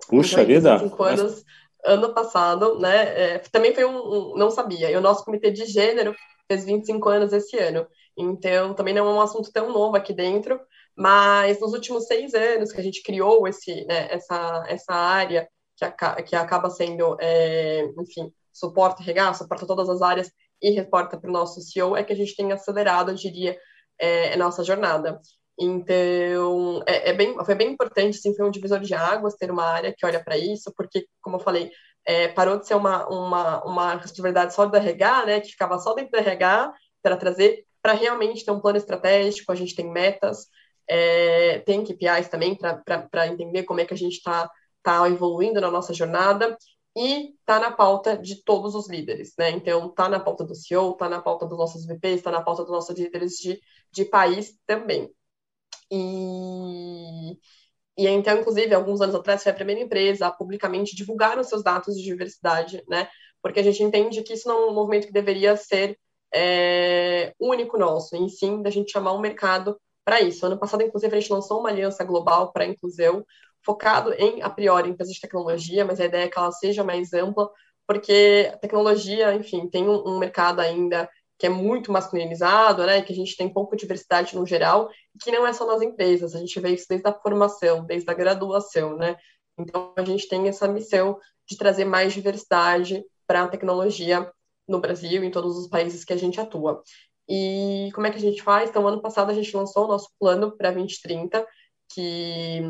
Puxa 0.07 0.35
então, 0.35 0.45
vida! 0.45 0.77
25 0.77 1.03
anos, 1.03 1.33
mas... 1.33 1.93
ano 1.93 2.13
passado, 2.13 2.79
né? 2.79 3.33
É, 3.35 3.39
também 3.39 3.73
foi 3.73 3.85
um, 3.85 3.97
um, 3.97 4.37
Não 4.37 4.51
sabia. 4.51 4.91
E 4.91 4.95
o 4.95 5.01
nosso 5.01 5.25
comitê 5.25 5.51
de 5.51 5.65
gênero 5.65 6.15
fez 6.47 6.65
25 6.65 7.09
anos 7.09 7.33
esse 7.33 7.57
ano. 7.57 7.87
Então, 8.15 8.73
também 8.75 8.93
não 8.93 9.07
é 9.07 9.13
um 9.13 9.21
assunto 9.21 9.51
tão 9.51 9.71
novo 9.71 9.95
aqui 9.95 10.13
dentro, 10.13 10.59
mas 10.95 11.59
nos 11.59 11.73
últimos 11.73 12.05
seis 12.05 12.33
anos 12.33 12.71
que 12.71 12.79
a 12.79 12.83
gente 12.83 13.01
criou 13.01 13.47
esse, 13.47 13.85
né, 13.85 14.07
essa, 14.11 14.63
essa 14.67 14.93
área 14.93 15.47
que, 15.75 16.23
que 16.23 16.35
acaba 16.35 16.69
sendo, 16.69 17.17
é, 17.19 17.85
enfim, 17.99 18.31
suporta 18.51 19.01
RH, 19.01 19.35
suporta 19.35 19.65
todas 19.65 19.89
as 19.89 20.01
áreas 20.01 20.31
e 20.61 20.71
reporta 20.71 21.17
para 21.17 21.29
o 21.29 21.33
nosso 21.33 21.61
CEO, 21.61 21.97
é 21.97 22.03
que 22.03 22.13
a 22.13 22.15
gente 22.15 22.35
tem 22.35 22.51
acelerado, 22.51 23.11
eu 23.11 23.15
diria, 23.15 23.57
é, 23.99 24.33
a 24.33 24.37
nossa 24.37 24.63
jornada. 24.63 25.19
Então, 25.59 26.81
é, 26.87 27.11
é, 27.11 27.13
bem, 27.13 27.35
foi 27.43 27.55
bem 27.55 27.69
importante, 27.71 28.17
sim, 28.17 28.35
foi 28.35 28.45
um 28.45 28.51
divisor 28.51 28.79
de 28.79 28.93
águas 28.93 29.35
ter 29.35 29.51
uma 29.51 29.65
área 29.65 29.93
que 29.95 30.05
olha 30.05 30.23
para 30.23 30.37
isso, 30.37 30.73
porque, 30.75 31.05
como 31.21 31.35
eu 31.37 31.39
falei, 31.39 31.71
é, 32.05 32.27
parou 32.27 32.57
de 32.57 32.67
ser 32.67 32.75
uma, 32.75 33.07
uma, 33.07 33.63
uma 33.63 33.95
responsabilidade 33.95 34.53
só 34.53 34.65
do 34.65 34.75
RH, 34.75 35.25
né, 35.25 35.39
que 35.39 35.49
ficava 35.49 35.77
só 35.79 35.93
dentro 35.93 36.11
do 36.11 36.17
RH, 36.17 36.73
para 37.01 37.17
trazer 37.17 37.65
para 37.81 37.93
realmente 37.93 38.45
ter 38.45 38.51
um 38.51 38.61
plano 38.61 38.77
estratégico, 38.77 39.51
a 39.51 39.55
gente 39.55 39.75
tem 39.75 39.91
metas, 39.91 40.47
é, 40.95 41.57
tem 41.65 41.83
KPIs 41.83 42.29
também 42.29 42.55
para 42.55 43.27
entender 43.27 43.63
como 43.63 43.79
é 43.79 43.85
que 43.85 43.95
a 43.95 43.97
gente 43.97 44.17
está 44.17 44.47
tá 44.83 45.09
evoluindo 45.09 45.59
na 45.59 45.71
nossa 45.71 45.91
jornada, 45.91 46.55
e 46.95 47.33
está 47.39 47.59
na 47.59 47.71
pauta 47.71 48.15
de 48.15 48.43
todos 48.43 48.75
os 48.75 48.87
líderes, 48.87 49.33
né? 49.37 49.49
Então, 49.49 49.87
está 49.87 50.07
na 50.07 50.19
pauta 50.19 50.43
do 50.43 50.53
CEO, 50.53 50.91
está 50.91 51.09
na 51.09 51.19
pauta 51.19 51.47
dos 51.47 51.57
nossos 51.57 51.87
VPs, 51.87 52.17
está 52.17 52.29
na 52.29 52.43
pauta 52.43 52.61
dos 52.61 52.71
nossos 52.71 52.95
líderes 52.95 53.37
de, 53.37 53.59
de 53.91 54.05
país 54.05 54.55
também. 54.67 55.09
E, 55.91 57.31
e 57.97 58.07
então, 58.07 58.39
inclusive, 58.39 58.75
alguns 58.75 59.01
anos 59.01 59.15
atrás, 59.15 59.41
foi 59.41 59.51
a 59.51 59.55
primeira 59.55 59.81
empresa 59.81 60.27
a 60.27 60.31
publicamente 60.31 60.95
divulgar 60.95 61.39
os 61.39 61.47
seus 61.47 61.63
dados 61.63 61.95
de 61.95 62.03
diversidade, 62.03 62.83
né? 62.87 63.09
Porque 63.41 63.59
a 63.59 63.63
gente 63.63 63.81
entende 63.81 64.21
que 64.21 64.33
isso 64.33 64.47
não 64.47 64.63
é 64.63 64.67
um 64.67 64.73
movimento 64.75 65.07
que 65.07 65.13
deveria 65.13 65.55
ser 65.57 65.97
é, 66.33 67.33
único 67.39 67.77
nosso, 67.77 68.15
em 68.15 68.29
sim, 68.29 68.61
da 68.61 68.69
gente 68.69 68.91
chamar 68.91 69.13
um 69.13 69.19
mercado 69.19 69.79
para 70.03 70.21
isso. 70.21 70.45
Ano 70.45 70.59
passado, 70.59 70.83
inclusive, 70.83 71.15
a 71.15 71.19
gente 71.19 71.31
lançou 71.31 71.59
uma 71.59 71.69
aliança 71.69 72.03
global 72.03 72.51
para 72.51 72.63
a 72.63 72.67
inclusão, 72.67 73.25
focado 73.63 74.13
em, 74.13 74.41
a 74.41 74.49
priori, 74.49 74.89
empresas 74.89 75.13
de 75.13 75.21
tecnologia, 75.21 75.85
mas 75.85 75.99
a 75.99 76.05
ideia 76.05 76.25
é 76.25 76.29
que 76.29 76.37
ela 76.37 76.51
seja 76.51 76.83
mais 76.83 77.13
ampla, 77.13 77.49
porque 77.87 78.51
a 78.53 78.57
tecnologia, 78.57 79.33
enfim, 79.33 79.69
tem 79.69 79.87
um, 79.87 80.07
um 80.07 80.19
mercado 80.19 80.59
ainda 80.59 81.09
que 81.37 81.47
é 81.47 81.49
muito 81.49 81.91
masculinizado, 81.91 82.85
né, 82.85 83.01
que 83.01 83.11
a 83.11 83.15
gente 83.15 83.35
tem 83.35 83.51
pouco 83.51 83.75
diversidade 83.75 84.35
no 84.35 84.45
geral, 84.45 84.89
e 85.15 85.19
que 85.19 85.31
não 85.31 85.45
é 85.45 85.51
só 85.51 85.65
nas 85.65 85.81
empresas, 85.81 86.35
a 86.35 86.39
gente 86.39 86.57
vê 86.59 86.69
isso 86.69 86.85
desde 86.87 87.07
a 87.07 87.13
formação, 87.13 87.85
desde 87.85 88.09
a 88.09 88.13
graduação, 88.13 88.95
né, 88.95 89.15
então 89.57 89.93
a 89.97 90.03
gente 90.03 90.27
tem 90.27 90.47
essa 90.47 90.67
missão 90.67 91.19
de 91.47 91.57
trazer 91.57 91.85
mais 91.85 92.13
diversidade 92.13 93.03
para 93.27 93.43
a 93.43 93.47
tecnologia 93.47 94.31
no 94.67 94.79
Brasil 94.79 95.23
e 95.23 95.27
em 95.27 95.31
todos 95.31 95.57
os 95.57 95.67
países 95.67 96.05
que 96.05 96.13
a 96.13 96.17
gente 96.17 96.39
atua. 96.39 96.81
E 97.27 97.89
como 97.93 98.07
é 98.07 98.11
que 98.11 98.17
a 98.17 98.21
gente 98.21 98.41
faz? 98.41 98.69
Então, 98.69 98.87
ano 98.87 99.01
passado 99.01 99.31
a 99.31 99.33
gente 99.33 99.55
lançou 99.55 99.85
o 99.85 99.87
nosso 99.87 100.09
plano 100.19 100.55
para 100.55 100.71
2030, 100.71 101.45
que 101.93 102.61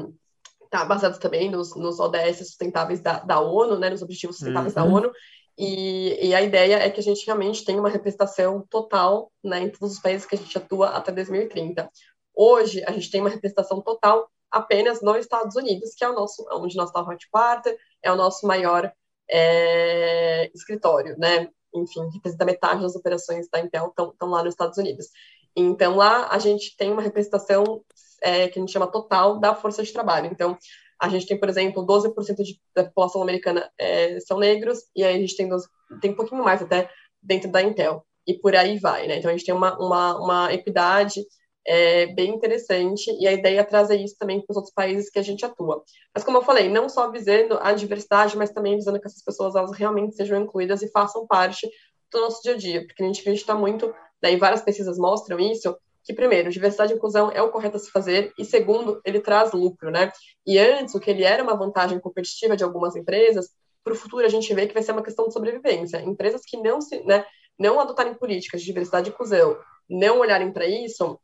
está 0.64 0.86
baseado 0.86 1.20
também 1.20 1.50
nos, 1.50 1.76
nos 1.76 2.00
ODS 2.00 2.40
sustentáveis 2.40 3.02
da, 3.02 3.20
da 3.20 3.40
ONU, 3.40 3.78
né, 3.78 3.90
nos 3.90 4.02
Objetivos 4.02 4.38
Sustentáveis 4.38 4.76
uhum. 4.76 4.84
da 4.84 4.96
ONU, 4.98 5.12
e, 5.58 6.30
e, 6.30 6.34
a 6.34 6.42
ideia 6.42 6.78
é 6.78 6.90
que 6.90 7.00
a 7.00 7.04
gente 7.04 7.26
realmente 7.26 7.64
tenha 7.64 7.80
uma 7.80 7.90
representação 7.90 8.66
total 8.70 9.32
né, 9.44 9.62
em 9.62 9.70
todos 9.70 9.96
os 9.96 10.02
países 10.02 10.26
que 10.26 10.34
a 10.34 10.38
gente 10.38 10.58
atua 10.58 10.90
até 10.90 11.12
2030. 11.12 11.88
Hoje, 12.36 12.84
a 12.88 12.92
gente 12.92 13.12
tem 13.12 13.22
uma 13.22 13.30
representação 13.30 13.80
total 13.80 14.28
apenas 14.50 15.02
nos 15.02 15.18
Estados 15.18 15.56
Unidos, 15.56 15.94
que 15.96 16.04
é 16.04 16.10
o 16.10 16.14
nosso, 16.14 16.44
onde 16.54 16.76
nós 16.76 16.88
estamos 16.88 17.10
headquarter, 17.10 17.78
é 18.02 18.12
o 18.12 18.16
nosso 18.16 18.48
maior 18.48 18.92
é, 19.30 20.50
escritório, 20.56 21.16
né? 21.20 21.48
Enfim, 21.74 22.10
representa 22.14 22.46
metade 22.46 22.82
das 22.82 22.96
operações 22.96 23.48
da 23.50 23.60
Intel 23.60 23.88
estão 23.88 24.30
lá 24.30 24.44
nos 24.44 24.54
Estados 24.54 24.78
Unidos. 24.78 25.08
Então, 25.56 25.96
lá 25.96 26.28
a 26.30 26.40
gente 26.40 26.76
tem 26.76 26.92
uma 26.92 27.02
representação 27.02 27.84
é, 28.22 28.48
que 28.48 28.58
a 28.58 28.62
gente 28.62 28.72
chama 28.72 28.88
total 28.88 29.40
da 29.40 29.54
força 29.54 29.84
de 29.84 29.94
trabalho. 29.94 30.30
Então, 30.32 30.58
a 31.00 31.10
gente 31.10 31.28
tem, 31.28 31.38
por 31.38 31.50
exemplo, 31.50 31.86
12% 31.86 32.44
de, 32.44 32.60
da 32.76 32.86
população 32.86 33.22
americana 33.22 33.70
é, 33.78 34.20
são 34.22 34.40
negros, 34.40 34.80
e 34.96 35.04
aí 35.04 35.16
a 35.16 35.20
gente 35.20 35.36
tem, 35.36 35.50
12, 35.50 35.68
tem 36.02 36.12
um 36.12 36.16
pouquinho 36.16 36.44
mais 36.44 36.62
até 36.62 36.90
dentro 37.22 37.52
da 37.52 37.62
Intel, 37.62 38.06
e 38.26 38.34
por 38.34 38.56
aí 38.56 38.80
vai, 38.80 39.08
né? 39.08 39.18
Então, 39.18 39.30
a 39.30 39.34
gente 39.34 39.46
tem 39.46 39.54
uma, 39.54 39.78
uma, 39.78 40.18
uma 40.18 40.54
equidade 40.54 41.22
é, 41.66 42.08
bem 42.08 42.34
interessante, 42.34 43.10
e 43.20 43.28
a 43.28 43.32
ideia 43.32 43.62
é 43.62 43.64
trazer 43.64 43.98
isso 43.98 44.16
também 44.18 44.42
para 44.42 44.52
os 44.52 44.58
outros 44.58 44.74
países 44.74 45.10
que 45.10 45.20
a 45.20 45.22
gente 45.22 45.46
atua. 45.46 45.84
Mas, 46.14 46.24
como 46.24 46.38
eu 46.38 46.42
falei, 46.44 46.70
não 46.70 46.90
só 46.90 47.10
visando 47.10 47.58
a 47.62 47.74
diversidade, 47.74 48.38
mas 48.38 48.52
também 48.52 48.76
visando 48.76 49.00
que 49.00 49.08
essas 49.08 49.24
pessoas 49.24 49.56
elas 49.56 49.72
realmente 49.72 50.16
sejam 50.16 50.42
incluídas 50.42 50.82
e 50.82 50.92
façam 50.92 51.26
parte 51.26 51.70
do 52.12 52.22
nosso 52.22 52.42
dia 52.44 52.54
a 52.54 52.58
dia, 52.58 52.86
porque 52.86 53.04
a 53.04 53.06
gente 53.06 53.22
acredita 53.22 53.56
muito, 53.56 53.94
né, 54.22 54.34
e 54.34 54.38
várias 54.38 54.62
pesquisas 54.62 54.98
mostram 54.98 55.40
isso, 55.40 55.76
que, 56.04 56.14
primeiro, 56.14 56.52
diversidade 56.52 56.92
e 56.92 56.96
inclusão 56.96 57.32
é 57.32 57.42
o 57.42 57.50
correto 57.50 57.78
a 57.78 57.80
se 57.80 57.90
fazer, 57.90 58.34
e 58.38 58.44
segundo, 58.44 59.02
ele 59.06 59.22
traz 59.22 59.54
lucro, 59.54 59.90
né? 59.90 60.12
E 60.46 60.60
antes, 60.60 60.94
o 60.94 61.00
que 61.00 61.10
ele 61.10 61.24
era 61.24 61.42
uma 61.42 61.56
vantagem 61.56 61.98
competitiva 61.98 62.58
de 62.58 62.64
algumas 62.64 62.96
empresas, 62.96 63.50
para 63.84 63.94
o 63.94 63.96
futuro 63.96 64.26
a 64.26 64.30
gente 64.30 64.54
vê 64.54 64.68
que 64.68 64.74
vai 64.74 64.84
ser 64.84 64.92
uma 64.92 65.04
questão 65.04 65.28
de 65.28 65.34
sobrevivência. 65.34 66.02
Empresas 66.02 66.42
que 66.46 66.58
não 66.58 66.82
se, 66.82 67.02
né, 67.04 67.26
não 67.58 67.80
adotarem 67.80 68.14
políticas 68.14 68.62
de 68.62 68.68
diversidade 68.68 69.10
e 69.10 69.14
inclusão, 69.14 69.58
não 69.90 70.20
olharem 70.20 70.52
para 70.52 70.66
isso, 70.66 71.20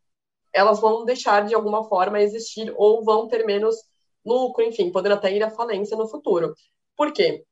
elas 0.54 0.80
vão 0.80 1.06
deixar 1.06 1.46
de 1.46 1.54
alguma 1.56 1.84
forma 1.88 2.22
existir 2.22 2.74
ou 2.76 3.04
vão 3.04 3.28
ter 3.28 3.46
menos 3.46 3.76
lucro, 4.26 4.64
enfim, 4.64 4.92
podendo 4.92 5.16
até 5.16 5.34
ir 5.34 5.44
à 5.44 5.50
falência 5.50 5.98
no 5.98 6.08
futuro. 6.08 6.54
Por 6.96 7.12
quê? 7.12 7.44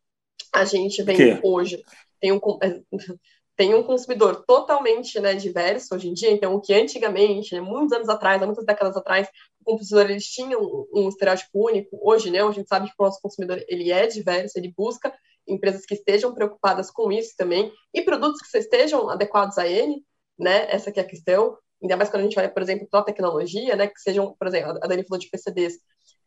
A 0.53 0.65
gente 0.65 1.01
vem 1.03 1.39
hoje, 1.43 1.83
tem 2.19 2.31
um, 2.31 2.39
tem 3.55 3.73
um 3.73 3.83
consumidor 3.83 4.43
totalmente 4.45 5.19
né, 5.19 5.33
diverso 5.33 5.95
hoje 5.95 6.09
em 6.09 6.13
dia, 6.13 6.31
então 6.31 6.53
o 6.53 6.61
que 6.61 6.73
antigamente, 6.73 7.55
né, 7.55 7.59
muitos 7.59 7.91
anos 7.91 8.07
atrás, 8.07 8.41
há 8.41 8.45
muitas 8.45 8.65
décadas 8.65 8.95
atrás, 8.95 9.27
o 9.59 9.63
consumidor 9.63 10.11
eles 10.11 10.25
tinham 10.25 10.61
um, 10.61 10.87
um 10.93 11.09
estereótipo 11.09 11.67
único, 11.67 11.99
hoje 12.01 12.29
não, 12.29 12.49
a 12.49 12.51
gente 12.51 12.67
sabe 12.67 12.87
que 12.87 12.93
o 12.97 13.03
nosso 13.03 13.19
consumidor 13.19 13.63
ele 13.67 13.91
é 13.91 14.05
diverso, 14.05 14.59
ele 14.59 14.71
busca 14.77 15.11
empresas 15.47 15.85
que 15.85 15.95
estejam 15.95 16.33
preocupadas 16.33 16.91
com 16.91 17.11
isso 17.11 17.33
também, 17.35 17.71
e 17.91 18.01
produtos 18.03 18.41
que 18.41 18.57
estejam 18.57 19.09
adequados 19.09 19.57
a 19.57 19.67
ele, 19.67 20.03
né, 20.37 20.67
essa 20.69 20.91
que 20.91 20.99
é 20.99 21.03
a 21.03 21.07
questão, 21.07 21.57
ainda 21.81 21.97
mais 21.97 22.09
quando 22.09 22.21
a 22.21 22.23
gente 22.23 22.35
vai, 22.35 22.49
por 22.49 22.61
exemplo, 22.61 22.87
para 22.89 23.01
a 23.01 23.03
tecnologia, 23.03 23.75
né, 23.75 23.87
que 23.87 23.99
sejam, 24.01 24.35
por 24.37 24.47
exemplo, 24.47 24.71
a 24.81 24.87
Dani 24.87 25.03
falou 25.03 25.19
de 25.19 25.29
PCDs, 25.29 25.79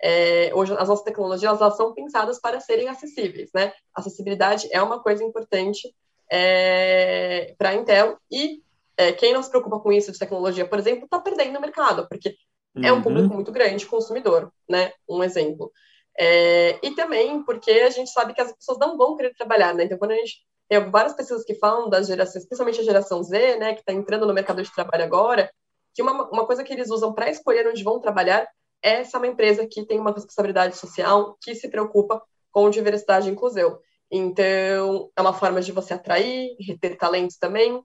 é, 0.02 0.50
hoje 0.54 0.72
as 0.72 0.88
nossas 0.88 1.04
tecnologias 1.04 1.60
elas 1.60 1.76
são 1.76 1.92
pensadas 1.92 2.40
para 2.40 2.60
serem 2.60 2.88
acessíveis, 2.88 3.50
né, 3.54 3.72
acessibilidade 3.94 4.68
é 4.72 4.80
uma 4.80 5.02
coisa 5.02 5.24
importante 5.24 5.92
é, 6.30 7.54
para 7.58 7.70
a 7.70 7.74
Intel 7.74 8.18
e 8.30 8.62
é, 8.96 9.12
quem 9.12 9.32
não 9.32 9.42
se 9.42 9.48
preocupa 9.48 9.80
com 9.80 9.90
isso 9.90 10.12
de 10.12 10.18
tecnologia, 10.18 10.66
por 10.66 10.78
exemplo, 10.78 11.04
está 11.04 11.18
perdendo 11.18 11.56
o 11.56 11.60
mercado, 11.60 12.06
porque 12.06 12.36
uhum. 12.76 12.84
é 12.84 12.92
um 12.92 12.96
uhum. 12.96 13.02
público 13.02 13.34
muito 13.34 13.50
grande, 13.50 13.86
consumidor, 13.86 14.52
né? 14.68 14.92
Um 15.08 15.24
exemplo. 15.24 15.72
É, 16.18 16.78
e 16.82 16.94
também 16.94 17.42
porque 17.42 17.70
a 17.70 17.88
gente 17.88 18.10
sabe 18.10 18.34
que 18.34 18.40
as 18.42 18.52
pessoas 18.52 18.78
não 18.78 18.98
vão 18.98 19.16
querer 19.16 19.34
trabalhar, 19.34 19.74
né? 19.74 19.84
Então, 19.84 19.96
quando 19.96 20.10
a 20.10 20.16
gente 20.16 20.42
tem 20.70 20.88
várias 20.88 21.14
pessoas 21.14 21.44
que 21.44 21.56
falam 21.56 21.90
das 21.90 22.06
gerações, 22.06 22.44
especialmente 22.44 22.80
a 22.80 22.85
geração 22.85 23.20
Z, 23.24 23.56
né, 23.56 23.74
que 23.74 23.80
está 23.80 23.92
entrando 23.92 24.24
no 24.24 24.33
mercado 24.33 24.62
de 24.62 24.72
trabalho 24.72 25.02
agora, 25.02 25.50
que 25.92 26.00
uma, 26.00 26.30
uma 26.30 26.46
coisa 26.46 26.62
que 26.62 26.72
eles 26.72 26.88
usam 26.90 27.12
para 27.12 27.28
escolher 27.28 27.66
onde 27.66 27.83
vão 27.83 27.98
trabalhar 27.98 28.46
é 28.80 29.00
essa 29.00 29.16
é 29.16 29.18
uma 29.18 29.26
empresa 29.26 29.66
que 29.66 29.85
tem 29.85 29.98
uma 29.98 30.12
responsabilidade 30.12 30.76
social, 30.76 31.37
que 31.42 31.56
se 31.56 31.68
preocupa 31.68 32.22
com 32.52 32.70
diversidade 32.70 33.28
e 33.28 33.33
inclusão. 33.33 33.80
Então, 34.09 35.11
é 35.16 35.20
uma 35.20 35.35
forma 35.35 35.61
de 35.61 35.72
você 35.72 35.92
atrair, 35.92 36.56
reter 36.61 36.96
talentos 36.96 37.37
também. 37.37 37.83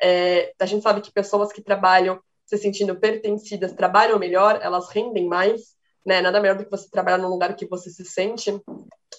É, 0.00 0.52
a 0.58 0.66
gente 0.66 0.84
sabe 0.84 1.00
que 1.00 1.12
pessoas 1.12 1.52
que 1.52 1.60
trabalham 1.60 2.20
se 2.46 2.56
sentindo 2.58 2.94
pertencidas 2.94 3.72
trabalham 3.72 4.20
melhor, 4.20 4.60
elas 4.62 4.88
rendem 4.88 5.26
mais, 5.26 5.74
né? 6.04 6.20
Nada 6.20 6.40
melhor 6.40 6.56
do 6.56 6.64
que 6.64 6.70
você 6.70 6.88
trabalhar 6.90 7.18
num 7.18 7.28
lugar 7.28 7.56
que 7.56 7.66
você 7.66 7.90
se 7.90 8.04
sente 8.04 8.50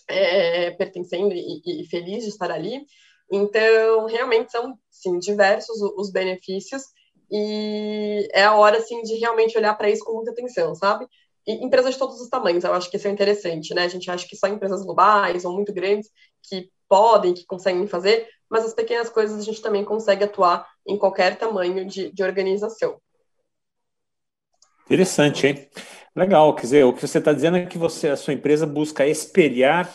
é, 0.08 0.72
pertencendo 0.72 1.34
e, 1.34 1.62
e, 1.65 1.88
feliz 1.88 2.24
de 2.24 2.30
estar 2.30 2.52
ali. 2.52 2.86
Então, 3.32 4.06
realmente 4.08 4.52
são, 4.52 4.78
sim, 4.89 5.17
diversos 5.20 5.82
os 5.96 6.12
benefícios 6.12 6.84
e 7.32 8.28
é 8.34 8.44
a 8.44 8.56
hora, 8.56 8.78
assim, 8.78 9.02
de 9.04 9.15
realmente 9.15 9.58
olhar 9.58 9.74
para 9.76 9.89
isso 9.89 10.04
com 10.04 10.13
muita 10.13 10.32
atenção, 10.32 10.76
sabe? 10.76 11.08
e 11.48 11.54
empresas 11.63 11.94
de 11.94 12.00
todos 12.00 12.20
os 12.22 12.30
tamanhos, 12.30 12.63
eu 12.63 12.74
acho 12.74 12.89
que 12.89 12.98
isso 12.98 13.08
é 13.08 13.12
interessante, 13.12 13.74
né? 13.74 13.84
A 13.84 13.88
gente 13.88 14.10
acha 14.10 14.28
que 14.28 14.36
só 14.36 14.48
empresas 14.48 14.84
globais 14.84 15.44
ou 15.44 15.54
muito 15.54 15.74
grandes 15.74 16.10
que 16.44 16.70
podem, 16.88 17.34
que 17.34 17.46
conseguem 17.46 17.88
fazer, 17.88 18.28
mas 18.50 18.65
as 18.65 18.74
pequenas 18.74 19.10
coisas 19.10 19.39
a 19.39 19.44
gente 19.44 19.62
também 19.62 19.84
consegue 19.84 20.24
atuar 20.24 20.67
em 20.86 20.98
qualquer 20.98 21.38
tamanho 21.38 21.86
de, 21.86 22.12
de 22.12 22.24
organização. 22.24 23.00
Interessante, 24.86 25.48
hein? 25.48 25.70
Legal, 26.15 26.54
quer 26.56 26.62
dizer, 26.63 26.84
o 26.86 26.94
que 26.94 27.02
você 27.08 27.17
está 27.20 27.32
dizendo 27.34 27.58
é 27.58 27.65
que 27.65 27.78
você, 27.78 28.10
a 28.10 28.17
sua 28.17 28.34
empresa 28.34 28.65
busca 28.67 29.08
espelhar 29.08 29.89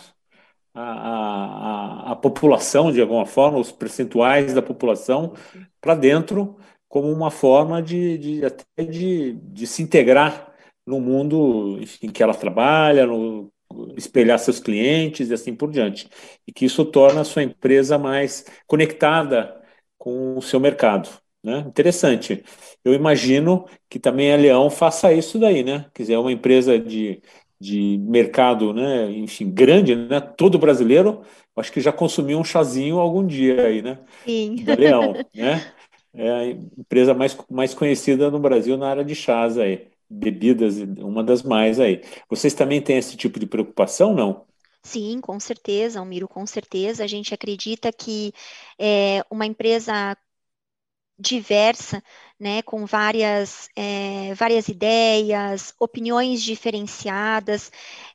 a, 0.74 2.10
a, 2.10 2.12
a 2.12 2.16
população, 2.16 2.92
de 2.92 3.00
alguma 3.00 3.26
forma, 3.26 3.58
os 3.58 3.72
percentuais 3.72 4.54
da 4.54 4.62
população 4.62 5.34
para 5.80 5.94
dentro, 5.94 6.58
como 6.88 7.10
uma 7.12 7.30
forma 7.30 7.82
de, 7.82 8.18
de 8.18 8.44
até 8.46 8.84
de, 8.84 9.34
de 9.34 9.66
se 9.66 9.82
integrar 9.82 10.52
no 10.86 11.00
mundo 11.00 11.78
em 12.02 12.10
que 12.10 12.22
ela 12.22 12.34
trabalha, 12.34 13.06
no, 13.06 13.52
espelhar 13.96 14.38
seus 14.38 14.60
clientes 14.60 15.30
e 15.30 15.34
assim 15.34 15.54
por 15.54 15.70
diante. 15.70 16.08
E 16.46 16.52
que 16.52 16.64
isso 16.66 16.84
torna 16.84 17.22
a 17.22 17.24
sua 17.24 17.42
empresa 17.44 17.98
mais 17.98 18.46
conectada 18.66 19.60
com 19.98 20.36
o 20.38 20.42
seu 20.42 20.60
mercado. 20.60 21.08
Né? 21.46 21.60
Interessante. 21.60 22.42
Eu 22.84 22.92
imagino 22.92 23.66
que 23.88 24.00
também 24.00 24.32
a 24.32 24.36
Leão 24.36 24.68
faça 24.68 25.12
isso 25.12 25.38
daí, 25.38 25.62
né? 25.62 25.86
Quer 25.94 26.02
dizer, 26.02 26.14
é 26.14 26.18
uma 26.18 26.32
empresa 26.32 26.76
de, 26.76 27.22
de 27.60 27.98
mercado, 27.98 28.72
né? 28.72 29.08
Enfim, 29.12 29.48
grande, 29.48 29.94
né? 29.94 30.20
Todo 30.20 30.58
brasileiro, 30.58 31.22
acho 31.56 31.70
que 31.70 31.80
já 31.80 31.92
consumiu 31.92 32.36
um 32.40 32.42
chazinho 32.42 32.98
algum 32.98 33.24
dia 33.24 33.64
aí, 33.64 33.80
né? 33.80 34.00
Sim. 34.24 34.56
Da 34.64 34.74
Leão, 34.74 35.12
né? 35.32 35.72
É 36.12 36.30
a 36.32 36.46
empresa 36.48 37.14
mais, 37.14 37.38
mais 37.48 37.72
conhecida 37.72 38.28
no 38.28 38.40
Brasil 38.40 38.76
na 38.76 38.88
área 38.88 39.04
de 39.04 39.14
chás 39.14 39.56
aí 39.56 39.86
bebidas, 40.10 40.78
uma 40.98 41.22
das 41.22 41.44
mais 41.44 41.78
aí. 41.78 42.02
Vocês 42.28 42.54
também 42.54 42.80
têm 42.80 42.96
esse 42.98 43.16
tipo 43.16 43.38
de 43.38 43.46
preocupação, 43.46 44.14
não? 44.14 44.44
Sim, 44.82 45.20
com 45.20 45.38
certeza, 45.38 45.98
Almiro, 45.98 46.28
com 46.28 46.44
certeza. 46.46 47.04
A 47.04 47.06
gente 47.06 47.34
acredita 47.34 47.92
que 47.92 48.32
é, 48.78 49.20
uma 49.30 49.44
empresa 49.46 50.16
diversa, 51.18 52.02
né, 52.38 52.62
com 52.62 52.84
várias, 52.86 53.68
é, 53.76 54.34
várias 54.34 54.68
ideias, 54.68 55.74
opiniões 55.80 56.42
diferenciadas, 56.42 57.70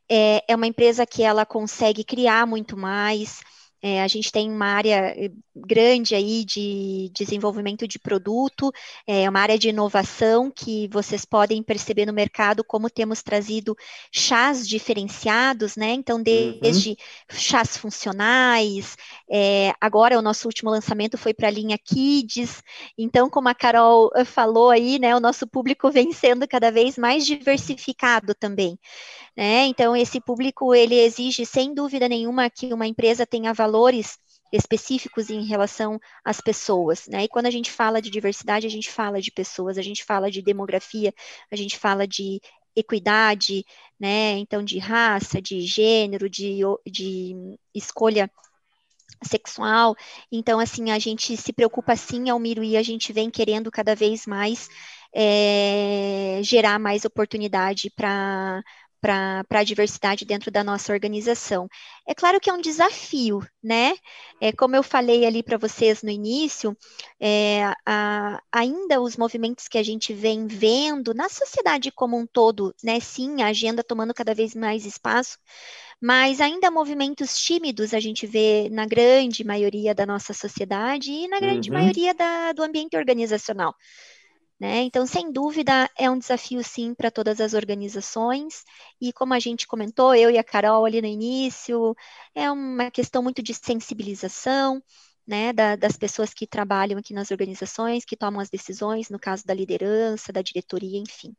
é, 0.10 0.44
é 0.48 0.56
uma 0.56 0.68
empresa 0.68 1.06
que 1.06 1.24
ela 1.24 1.46
consegue 1.46 2.04
criar 2.04 2.46
muito 2.48 2.78
mais, 2.78 3.42
é, 3.82 4.02
a 4.04 4.08
gente 4.08 4.32
tem 4.32 4.52
uma 4.52 4.68
área 4.68 5.14
eh, 5.18 5.32
grande 5.56 6.16
aí 6.16 6.46
de 6.46 7.12
desenvolvimento 7.14 7.88
de 7.88 8.00
produto, 8.00 8.72
é 9.06 9.30
uma 9.30 9.40
área 9.40 9.58
de 9.58 9.70
inovação 9.70 10.50
que 10.50 10.88
vocês 10.92 11.26
podem 11.26 11.62
perceber 11.62 12.06
no 12.06 12.14
mercado 12.14 12.64
como 12.64 12.90
temos 12.90 13.22
trazido 13.22 13.76
chás 14.12 14.68
diferenciados, 14.68 15.76
né? 15.76 15.92
Então, 15.92 16.18
uhum. 16.18 16.24
desde 16.62 16.90
uhum. 16.92 16.96
chás 17.32 17.78
funcionais, 17.78 18.96
é, 19.30 19.74
agora 19.80 20.18
o 20.18 20.22
nosso 20.22 20.48
último 20.48 20.70
lançamento 20.70 21.18
foi 21.18 21.34
para 21.34 21.48
a 21.48 21.52
linha 21.52 21.78
Kids. 21.78 22.62
Então, 22.98 23.30
como 23.30 23.50
a 23.50 23.56
Carol 23.56 24.10
eh, 24.16 24.26
falou 24.26 24.70
aí, 24.70 25.00
né? 25.00 25.16
O 25.16 25.20
nosso 25.20 25.46
público 25.48 25.92
vem 25.92 26.12
sendo 26.14 26.48
cada 26.48 26.72
vez 26.72 26.98
mais 26.98 27.26
diversificado 27.26 28.34
também. 28.34 28.78
Né? 29.36 29.66
Então, 29.66 29.96
esse 29.96 30.20
público 30.20 30.76
ele 30.76 30.96
exige, 30.96 31.46
sem 31.46 31.74
dúvida 31.74 32.08
nenhuma, 32.10 32.50
que 32.50 32.74
uma 32.74 32.88
empresa 32.88 33.26
tenha 33.26 33.54
valores 33.54 34.18
específicos 34.52 35.30
em 35.30 35.46
relação 35.46 36.00
às 36.24 36.42
pessoas, 36.42 37.08
né? 37.08 37.24
E 37.24 37.28
quando 37.28 37.46
a 37.46 37.52
gente 37.52 37.72
fala 37.72 38.02
de 38.02 38.10
diversidade, 38.10 38.68
a 38.68 38.70
gente 38.70 38.92
fala 38.92 39.22
de 39.22 39.32
pessoas, 39.32 39.78
a 39.78 39.82
gente 39.82 40.04
fala 40.04 40.30
de 40.30 40.42
demografia, 40.42 41.14
a 41.52 41.56
gente 41.56 41.78
fala 41.78 42.08
de 42.08 42.42
equidade, 42.76 43.66
né? 44.00 44.38
Então, 44.38 44.64
de 44.64 44.80
raça, 44.80 45.42
de 45.42 45.62
gênero, 45.62 46.30
de, 46.30 46.60
de 46.86 47.58
escolha 47.74 48.30
sexual. 49.24 49.96
Então, 50.32 50.60
assim, 50.60 50.92
a 50.92 51.00
gente 51.00 51.36
se 51.38 51.54
preocupa 51.54 51.96
sim, 51.96 52.30
Almiro, 52.30 52.64
e 52.64 52.78
a 52.78 52.84
gente 52.84 53.14
vem 53.14 53.30
querendo 53.30 53.72
cada 53.72 53.96
vez 53.96 54.26
mais 54.26 54.68
é, 55.14 56.40
gerar 56.44 56.80
mais 56.80 57.06
oportunidade 57.06 57.90
para 57.92 58.62
para 59.02 59.44
a 59.50 59.64
diversidade 59.64 60.24
dentro 60.24 60.52
da 60.52 60.64
nossa 60.64 60.94
organização. 60.94 61.68
É 62.08 62.14
claro 62.14 62.40
que 62.40 62.50
é 62.50 62.54
um 62.54 62.62
desafio, 62.62 63.46
né? 63.62 63.96
É, 64.40 64.52
como 64.52 64.76
eu 64.76 64.84
falei 64.84 65.26
ali 65.26 65.42
para 65.42 65.58
vocês 65.58 66.04
no 66.04 66.10
início, 66.10 66.78
é, 67.20 67.64
a, 67.86 68.42
ainda 68.52 69.02
os 69.02 69.18
movimentos 69.18 69.68
que 69.68 69.80
a 69.80 69.84
gente 69.84 70.14
vem 70.14 70.46
vendo 70.46 71.14
na 71.14 71.28
sociedade 71.28 71.92
como 71.92 72.16
um 72.18 72.28
todo, 72.28 72.76
né? 72.84 73.00
Sim, 73.00 73.42
a 73.42 73.48
agenda 73.48 73.84
tomando 73.84 74.14
cada 74.14 74.36
vez 74.36 74.54
mais 74.54 74.86
espaço, 74.86 75.40
mas 76.00 76.40
ainda 76.40 76.70
movimentos 76.70 77.38
tímidos 77.40 77.94
a 77.94 78.00
gente 78.00 78.28
vê 78.28 78.70
na 78.72 78.86
grande 78.86 79.44
maioria 79.44 79.96
da 79.96 80.06
nossa 80.06 80.34
sociedade 80.34 81.12
e 81.12 81.28
na 81.28 81.40
grande 81.40 81.72
uhum. 81.72 81.78
maioria 81.78 82.14
da, 82.14 82.52
do 82.52 82.62
ambiente 82.62 82.96
organizacional. 82.96 83.76
Né? 84.62 84.84
Então, 84.84 85.08
sem 85.08 85.32
dúvida, 85.32 85.89
é 85.97 86.08
um 86.08 86.19
desafio 86.19 86.63
sim 86.63 86.93
para 86.93 87.10
todas 87.10 87.41
as 87.41 87.56
organizações, 87.56 88.63
e 89.02 89.12
como 89.12 89.34
a 89.34 89.39
gente 89.39 89.65
comentou, 89.65 90.13
eu 90.13 90.30
e 90.30 90.38
a 90.38 90.43
Carol 90.43 90.86
ali 90.86 91.02
no 91.02 91.08
início, 91.08 91.95
é 92.36 92.52
uma 92.52 92.91
questão 92.91 93.24
muito 93.24 93.41
de 93.41 93.56
sensibilização, 93.56 94.80
né, 95.26 95.52
da, 95.52 95.76
das 95.76 95.97
pessoas 95.97 96.32
que 96.32 96.45
trabalham 96.45 97.00
aqui 97.00 97.12
nas 97.12 97.32
organizações, 97.32 98.06
que 98.06 98.15
tomam 98.15 98.39
as 98.39 98.52
decisões, 98.52 99.10
no 99.10 99.17
caso 99.17 99.43
da 99.47 99.54
liderança, 99.56 100.32
da 100.32 100.43
diretoria, 100.43 101.00
enfim. 101.00 101.34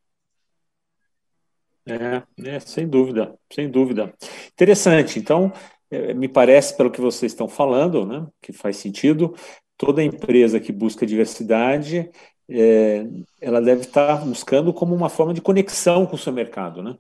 É, 1.87 2.25
é 2.45 2.59
sem 2.59 2.89
dúvida, 2.89 3.39
sem 3.53 3.71
dúvida. 3.71 4.13
Interessante. 4.49 5.21
Então, 5.21 5.53
é, 5.89 6.13
me 6.13 6.27
parece, 6.27 6.77
pelo 6.77 6.91
que 6.91 7.01
vocês 7.01 7.31
estão 7.31 7.47
falando, 7.47 8.05
né, 8.05 8.27
que 8.41 8.53
faz 8.53 8.79
sentido, 8.79 9.33
toda 9.77 10.03
empresa 10.03 10.61
que 10.61 10.73
busca 10.73 11.07
diversidade 11.07 12.11
é, 12.53 13.07
ela 13.41 13.61
deve 13.61 13.83
estar 13.83 14.25
buscando 14.25 14.73
como 14.73 14.95
uma 14.95 15.09
forma 15.09 15.35
de 15.35 15.41
conexão 15.41 16.07
com 16.07 16.17
o 16.17 16.19
seu 16.19 16.33
mercado, 16.33 16.83
né? 16.83 16.97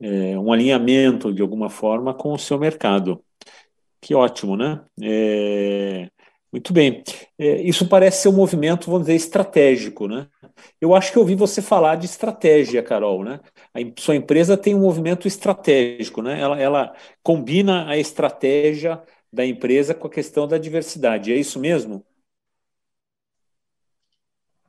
É, 0.00 0.38
um 0.38 0.52
alinhamento 0.52 1.32
de 1.32 1.42
alguma 1.42 1.70
forma 1.70 2.12
com 2.14 2.32
o 2.32 2.38
seu 2.38 2.58
mercado. 2.58 3.22
Que 4.00 4.14
ótimo, 4.14 4.56
né? 4.56 4.84
É, 5.02 6.08
muito 6.52 6.72
bem. 6.72 7.02
É, 7.38 7.62
isso 7.62 7.88
parece 7.88 8.22
ser 8.22 8.28
um 8.28 8.32
movimento, 8.32 8.86
vamos 8.86 9.06
dizer, 9.06 9.16
estratégico, 9.16 10.06
né? 10.06 10.28
Eu 10.80 10.94
acho 10.94 11.10
que 11.10 11.18
eu 11.18 11.22
ouvi 11.22 11.34
você 11.34 11.60
falar 11.60 11.96
de 11.96 12.06
estratégia, 12.06 12.82
Carol, 12.82 13.24
né? 13.24 13.40
A 13.74 13.80
sua 13.98 14.14
empresa 14.14 14.56
tem 14.56 14.74
um 14.74 14.80
movimento 14.80 15.26
estratégico, 15.26 16.22
né? 16.22 16.40
Ela, 16.40 16.60
ela 16.60 16.94
combina 17.22 17.88
a 17.88 17.96
estratégia 17.98 19.02
da 19.32 19.44
empresa 19.44 19.94
com 19.94 20.06
a 20.06 20.10
questão 20.10 20.46
da 20.46 20.58
diversidade. 20.58 21.32
É 21.32 21.36
isso 21.36 21.58
mesmo? 21.58 22.04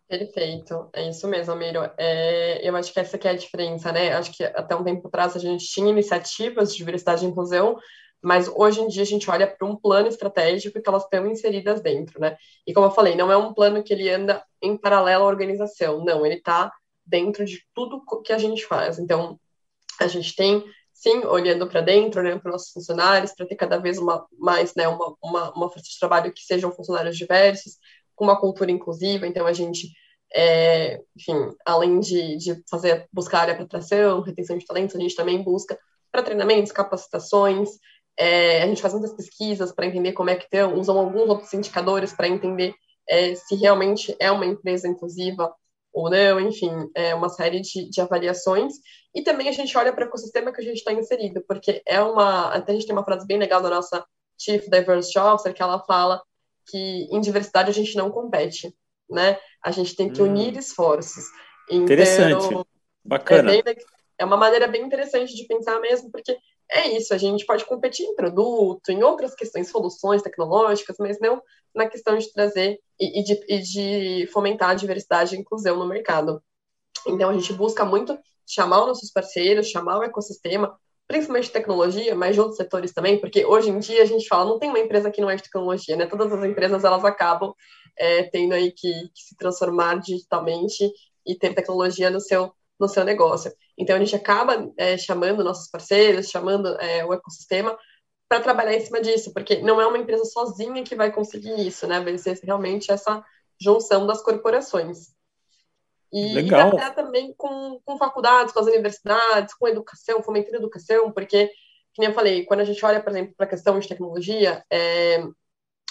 Perfeito, 0.07 0.87
é 0.93 1.09
isso 1.09 1.27
mesmo, 1.27 1.53
Amiro. 1.53 1.79
É, 1.97 2.67
eu 2.67 2.75
acho 2.75 2.93
que 2.93 2.99
essa 2.99 3.17
que 3.17 3.27
é 3.27 3.31
a 3.31 3.35
diferença, 3.35 3.91
né? 3.91 4.13
Acho 4.13 4.31
que 4.31 4.43
até 4.43 4.75
um 4.75 4.83
tempo 4.83 5.07
atrás 5.07 5.35
a 5.35 5.39
gente 5.39 5.65
tinha 5.65 5.89
iniciativas 5.89 6.71
de 6.71 6.77
diversidade 6.77 7.25
e 7.25 7.27
inclusão, 7.27 7.75
mas 8.21 8.47
hoje 8.47 8.81
em 8.81 8.87
dia 8.87 9.01
a 9.01 9.05
gente 9.05 9.29
olha 9.31 9.47
para 9.47 9.67
um 9.67 9.75
plano 9.75 10.07
estratégico 10.07 10.79
que 10.79 10.87
elas 10.87 11.03
estão 11.03 11.25
inseridas 11.25 11.81
dentro, 11.81 12.19
né? 12.19 12.37
E 12.67 12.73
como 12.73 12.85
eu 12.85 12.91
falei, 12.91 13.15
não 13.15 13.31
é 13.31 13.37
um 13.37 13.51
plano 13.53 13.83
que 13.83 13.93
ele 13.93 14.07
anda 14.09 14.45
em 14.61 14.77
paralelo 14.77 15.23
à 15.25 15.27
organização, 15.27 16.03
não, 16.05 16.23
ele 16.23 16.35
está 16.35 16.71
dentro 17.05 17.43
de 17.43 17.63
tudo 17.73 18.03
que 18.23 18.31
a 18.33 18.37
gente 18.37 18.63
faz. 18.65 18.99
Então, 18.99 19.39
a 19.99 20.07
gente 20.07 20.35
tem, 20.35 20.63
sim, 20.93 21.19
olhando 21.25 21.67
para 21.67 21.81
dentro, 21.81 22.21
olhando 22.21 22.41
para 22.41 22.51
nossos 22.51 22.71
funcionários, 22.71 23.33
para 23.33 23.45
ter 23.45 23.55
cada 23.55 23.77
vez 23.77 23.97
uma, 23.97 24.25
mais 24.37 24.75
né, 24.75 24.87
uma, 24.87 25.15
uma, 25.23 25.51
uma 25.53 25.69
força 25.69 25.89
de 25.89 25.99
trabalho 25.99 26.33
que 26.33 26.41
sejam 26.43 26.71
funcionários 26.71 27.17
diversos, 27.17 27.77
com 28.15 28.25
uma 28.25 28.39
cultura 28.39 28.71
inclusiva, 28.71 29.28
então 29.28 29.45
a 29.45 29.54
gente, 29.54 29.89
é, 30.34 31.01
enfim, 31.15 31.56
além 31.65 31.99
de, 31.99 32.38
de 32.38 32.63
fazer, 32.69 33.08
buscar 33.12 33.41
área 33.41 33.56
para 33.56 33.65
atração, 33.65 34.21
retenção 34.21 34.58
de 34.58 34.65
talentos, 34.65 34.95
a 34.95 34.99
gente 34.99 35.15
também 35.15 35.41
busca 35.43 35.78
para 36.12 36.23
treinamentos, 36.23 36.71
capacitações, 36.71 37.69
é, 38.17 38.63
a 38.63 38.67
gente 38.67 38.82
faz 38.82 38.93
muitas 38.93 39.13
pesquisas 39.13 39.71
para 39.73 39.86
entender 39.86 40.13
como 40.13 40.30
é 40.30 40.36
que 40.36 40.45
estão, 40.45 40.75
usam 40.80 40.97
alguns 40.97 41.30
outros 41.30 41.54
indicadores 41.54 42.13
para 42.13 42.28
entender 42.28 42.73
é, 43.10 43.36
se 43.36 43.56
realmente 43.56 44.15
é 44.19 44.32
uma 44.32 44.45
empresa 44.45 44.88
inclusiva 44.88 45.54
ou 45.93 46.10
não, 46.10 46.39
enfim, 46.41 46.71
é 46.93 47.15
uma 47.15 47.30
série 47.30 47.62
de, 47.62 47.89
de 47.89 48.01
avaliações. 48.01 48.73
E 49.13 49.21
também 49.21 49.47
a 49.47 49.51
gente 49.54 49.78
olha 49.78 49.93
para 49.93 50.04
o 50.04 50.08
ecossistema 50.08 50.51
que 50.51 50.60
a 50.60 50.63
gente 50.63 50.78
está 50.78 50.91
inserido, 50.91 51.41
porque 51.47 51.82
é 51.86 52.01
uma. 52.01 52.49
Até 52.54 52.73
a 52.73 52.75
gente 52.75 52.86
tem 52.86 52.95
uma 52.95 53.06
frase 53.06 53.25
bem 53.25 53.38
legal 53.38 53.62
da 53.62 53.69
nossa 53.69 54.06
Chief 54.38 54.69
Diversity 54.69 55.17
Officer, 55.17 55.54
que 55.54 55.62
ela 55.62 55.80
fala 55.80 56.21
que 56.67 57.08
em 57.12 57.19
diversidade 57.21 57.69
a 57.69 57.73
gente 57.73 57.95
não 57.95 58.12
compete, 58.12 58.75
né? 59.10 59.38
A 59.63 59.71
gente 59.71 59.95
tem 59.95 60.10
que 60.10 60.21
hum. 60.21 60.25
unir 60.25 60.58
esforços. 60.58 61.25
Então, 61.69 61.84
interessante, 61.84 62.65
bacana. 63.04 63.54
É, 63.56 63.62
bem, 63.62 63.75
é 64.17 64.25
uma 64.25 64.38
maneira 64.38 64.67
bem 64.67 64.84
interessante 64.84 65.36
de 65.36 65.45
pensar 65.45 65.80
mesmo, 65.80 66.12
porque 66.12 66.38
é 66.71 66.89
isso, 66.97 67.13
a 67.13 67.17
gente 67.17 67.45
pode 67.45 67.65
competir 67.65 68.06
em 68.06 68.15
produto, 68.15 68.89
em 68.89 69.04
outras 69.04 69.36
questões, 69.36 69.69
soluções 69.69 70.21
tecnológicas, 70.21 70.95
mas 70.99 71.19
não 71.19 71.41
na 71.73 71.88
questão 71.88 72.17
de 72.17 72.32
trazer 72.32 72.80
e, 72.99 73.19
e, 73.19 73.23
de, 73.23 73.45
e 73.47 73.62
de, 73.62 74.28
fomentar 74.32 74.69
a 74.69 74.75
diversidade 74.75 75.36
e 75.36 75.39
inclusão 75.39 75.78
no 75.78 75.88
mercado. 75.88 76.41
Então, 77.06 77.30
a 77.30 77.34
gente 77.34 77.54
busca 77.54 77.86
muito 77.86 78.17
chamar 78.47 78.82
os 78.82 78.88
nossos 78.88 79.12
parceiros, 79.12 79.67
chamar 79.67 79.99
o 79.99 80.04
ecossistema, 80.04 80.80
principalmente 81.07 81.51
tecnologia, 81.51 82.15
mas 82.15 82.35
de 82.35 82.41
outros 82.41 82.57
setores 82.57 82.93
também, 82.93 83.19
porque 83.19 83.45
hoje 83.45 83.69
em 83.69 83.79
dia 83.79 84.01
a 84.01 84.05
gente 84.05 84.27
fala, 84.27 84.45
não 84.45 84.59
tem 84.59 84.69
uma 84.69 84.79
empresa 84.79 85.11
que 85.11 85.21
não 85.21 85.29
é 85.29 85.35
de 85.35 85.43
tecnologia, 85.43 85.95
né? 85.95 86.05
Todas 86.07 86.31
as 86.31 86.43
empresas, 86.43 86.83
elas 86.83 87.05
acabam 87.05 87.53
é, 87.97 88.23
tendo 88.23 88.53
aí 88.53 88.71
que, 88.71 88.91
que, 88.91 89.21
se 89.21 89.35
transformar 89.37 89.99
digitalmente 89.99 90.91
e 91.25 91.35
ter 91.35 91.53
tecnologia 91.53 92.09
no 92.09 92.19
seu, 92.19 92.51
no 92.79 92.87
seu 92.87 93.03
negócio. 93.03 93.51
Então, 93.77 93.95
a 93.95 93.99
gente 93.99 94.15
acaba 94.15 94.71
é, 94.77 94.97
chamando 94.97 95.43
nossos 95.43 95.69
parceiros, 95.69 96.29
chamando 96.29 96.67
é, 96.79 97.05
o 97.05 97.13
ecossistema 97.13 97.77
para 98.27 98.41
trabalhar 98.41 98.73
em 98.73 98.81
cima 98.81 99.01
disso, 99.01 99.31
porque 99.33 99.61
não 99.61 99.79
é 99.79 99.85
uma 99.85 99.97
empresa 99.97 100.25
sozinha 100.25 100.83
que 100.83 100.95
vai 100.95 101.11
conseguir 101.11 101.67
isso, 101.67 101.87
né? 101.87 101.99
Vai 101.99 102.17
ser 102.17 102.39
realmente 102.43 102.91
essa 102.91 103.23
junção 103.61 104.07
das 104.07 104.21
corporações. 104.21 105.13
E, 106.15 106.34
Legal. 106.34 106.80
e 106.80 106.91
também 106.91 107.34
com, 107.38 107.78
com 107.84 107.97
faculdades, 107.97 108.54
com 108.54 108.62
as 108.62 108.67
universidades, 108.67 109.54
com 109.54 109.67
educação, 109.67 110.23
fomentando 110.23 110.56
educação, 110.56 111.12
porque, 111.12 111.51
como 111.93 112.08
eu 112.08 112.13
falei, 112.13 112.45
quando 112.45 112.62
a 112.62 112.63
gente 112.63 112.84
olha, 112.86 113.04
por 113.04 113.10
exemplo, 113.10 113.34
para 113.36 113.45
a 113.45 113.49
questão 113.49 113.78
de 113.78 113.86
tecnologia, 113.86 114.63
é, 114.71 115.21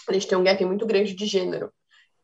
a 0.09 0.13
gente 0.15 0.27
tem 0.27 0.39
um 0.39 0.43
gap 0.43 0.65
muito 0.65 0.87
grande 0.87 1.15
de 1.15 1.27
gênero. 1.27 1.71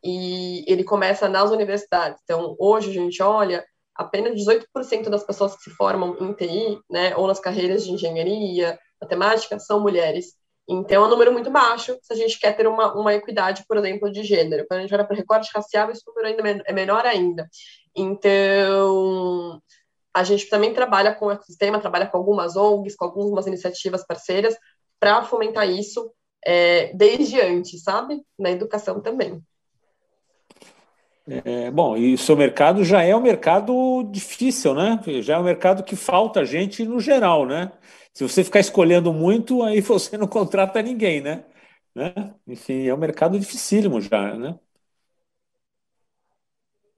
E 0.03 0.65
ele 0.67 0.83
começa 0.83 1.29
nas 1.29 1.51
universidades. 1.51 2.19
Então, 2.25 2.57
hoje 2.59 2.89
a 2.89 2.95
gente 2.95 3.23
olha, 3.23 3.63
apenas 3.95 4.33
18% 4.35 5.11
das 5.11 5.23
pessoas 5.23 5.55
que 5.55 5.65
se 5.65 5.71
formam 5.71 6.17
em 6.23 6.33
TI, 6.33 6.81
né, 6.91 7.15
ou 7.17 7.27
nas 7.27 7.39
carreiras 7.39 7.85
de 7.85 7.93
engenharia, 7.93 8.79
matemática, 8.99 9.59
são 9.59 9.79
mulheres. 9.79 10.41
Então, 10.67 11.03
é 11.03 11.07
um 11.07 11.11
número 11.11 11.33
muito 11.33 11.51
baixo 11.51 11.99
se 12.01 12.13
a 12.15 12.17
gente 12.17 12.39
quer 12.39 12.57
ter 12.57 12.67
uma, 12.67 12.95
uma 12.95 13.13
equidade, 13.13 13.65
por 13.69 13.77
exemplo, 13.77 14.11
de 14.11 14.23
gênero. 14.23 14.65
Quando 14.67 14.79
a 14.79 14.83
gente 14.83 14.95
olha 14.95 15.05
para 15.05 15.17
recorte 15.17 15.51
racial, 15.53 15.91
esse 15.91 16.03
número 16.07 16.29
ainda 16.29 16.63
é 16.65 16.73
menor 16.73 17.05
ainda. 17.05 17.47
Então, 17.97 19.61
a 20.15 20.25
gente 20.25 20.49
também 20.49 20.73
trabalha 20.73 21.15
com 21.15 21.27
o 21.27 21.31
ecossistema, 21.31 21.81
trabalha 21.81 22.07
com 22.07 22.17
algumas 22.17 22.57
ONGs, 22.57 22.97
com 22.97 23.05
algumas 23.05 23.47
iniciativas 23.47 24.07
parceiras, 24.07 24.57
para 24.99 25.23
fomentar 25.23 25.69
isso 25.69 26.13
é, 26.45 26.93
desde 26.95 27.41
antes, 27.41 27.83
sabe? 27.83 28.23
Na 28.39 28.51
educação 28.51 29.01
também. 29.01 29.43
É, 31.45 31.71
bom, 31.71 31.97
e 31.97 32.15
o 32.15 32.19
seu 32.19 32.37
mercado 32.37 32.85
já 32.85 33.03
é 33.03 33.15
um 33.15 33.21
mercado 33.21 34.03
difícil, 34.11 34.75
né? 34.75 35.01
Já 35.21 35.37
é 35.37 35.39
um 35.39 35.45
mercado 35.45 35.85
que 35.85 35.95
falta 35.95 36.45
gente 36.45 36.85
no 36.85 36.99
geral, 36.99 37.47
né? 37.47 37.71
Se 38.13 38.25
você 38.25 38.43
ficar 38.43 38.59
escolhendo 38.59 39.13
muito, 39.13 39.63
aí 39.63 39.81
você 39.81 40.17
não 40.17 40.27
contrata 40.27 40.83
ninguém, 40.83 41.21
né? 41.21 41.45
né? 41.95 42.13
Enfim, 42.47 42.87
é 42.87 42.95
um 42.95 42.99
mercado 42.99 43.39
dificílimo 43.39 44.01
já, 44.01 44.35
né? 44.35 44.59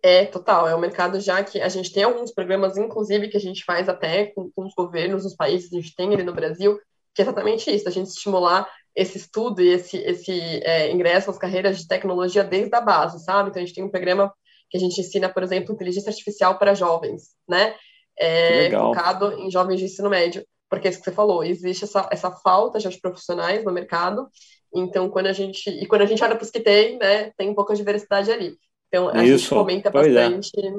É, 0.03 0.27
total, 0.27 0.67
é 0.67 0.75
um 0.75 0.81
mercado 0.81 1.21
já 1.21 1.45
que 1.45 1.61
a 1.61 1.69
gente 1.69 1.93
tem 1.93 2.03
alguns 2.03 2.33
programas, 2.33 2.77
inclusive, 2.77 3.29
que 3.29 3.37
a 3.37 3.41
gente 3.41 3.65
faz 3.65 3.89
até 3.89 4.27
com, 4.27 4.51
com 4.51 4.67
os 4.67 4.75
governos 4.75 5.23
dos 5.23 5.37
países, 5.37 5.73
a 5.73 5.77
gente 5.77 5.95
tem 5.95 6.13
ali 6.13 6.25
no 6.25 6.35
Brasil, 6.35 6.77
que 7.15 7.23
é 7.23 7.25
exatamente 7.25 7.71
isso, 7.71 7.89
a 7.89 7.93
gente 7.93 8.09
estimular 8.09 8.69
esse 8.97 9.17
estudo 9.17 9.63
e 9.63 9.69
esse, 9.69 9.97
esse 9.99 10.33
é, 10.65 10.91
ingresso 10.91 11.31
às 11.31 11.39
carreiras 11.39 11.79
de 11.79 11.87
tecnologia 11.87 12.43
desde 12.43 12.75
a 12.75 12.81
base, 12.81 13.25
sabe? 13.25 13.51
Então, 13.51 13.63
a 13.63 13.65
gente 13.65 13.75
tem 13.75 13.85
um 13.85 13.91
programa 13.91 14.33
que 14.69 14.77
a 14.77 14.81
gente 14.81 15.01
ensina, 15.01 15.29
por 15.29 15.43
exemplo, 15.43 15.73
inteligência 15.73 16.11
artificial 16.11 16.59
para 16.59 16.75
jovens, 16.75 17.29
né? 17.49 17.75
É, 18.19 18.71
focado 18.71 19.33
em 19.39 19.51
jovens 19.51 19.79
de 19.79 19.85
ensino 19.87 20.11
médio, 20.11 20.45
porque 20.69 20.89
é 20.89 20.91
isso 20.91 20.99
que 20.99 21.05
você 21.05 21.13
falou, 21.13 21.45
existe 21.45 21.85
essa, 21.85 22.09
essa 22.11 22.31
falta 22.31 22.81
já 22.81 22.91
de 22.91 23.01
profissionais 23.01 23.65
no 23.65 23.73
mercado, 23.73 24.29
então 24.75 25.09
quando 25.09 25.27
a 25.27 25.33
gente, 25.33 25.69
e 25.71 25.87
quando 25.87 26.03
a 26.03 26.07
gente 26.07 26.23
olha 26.23 26.35
para 26.35 26.45
os 26.45 26.51
que 26.51 26.61
tem, 26.61 26.99
né, 26.99 27.31
tem 27.37 27.49
um 27.49 27.55
pouco 27.55 27.73
de 27.73 27.79
diversidade 27.79 28.31
ali. 28.31 28.57
Então, 28.93 29.09
a 29.09 29.25
Isso, 29.25 29.39
gente 29.39 29.49
fomenta 29.49 29.89
é. 29.89 29.93
bastante 29.93 30.53
é. 30.61 30.71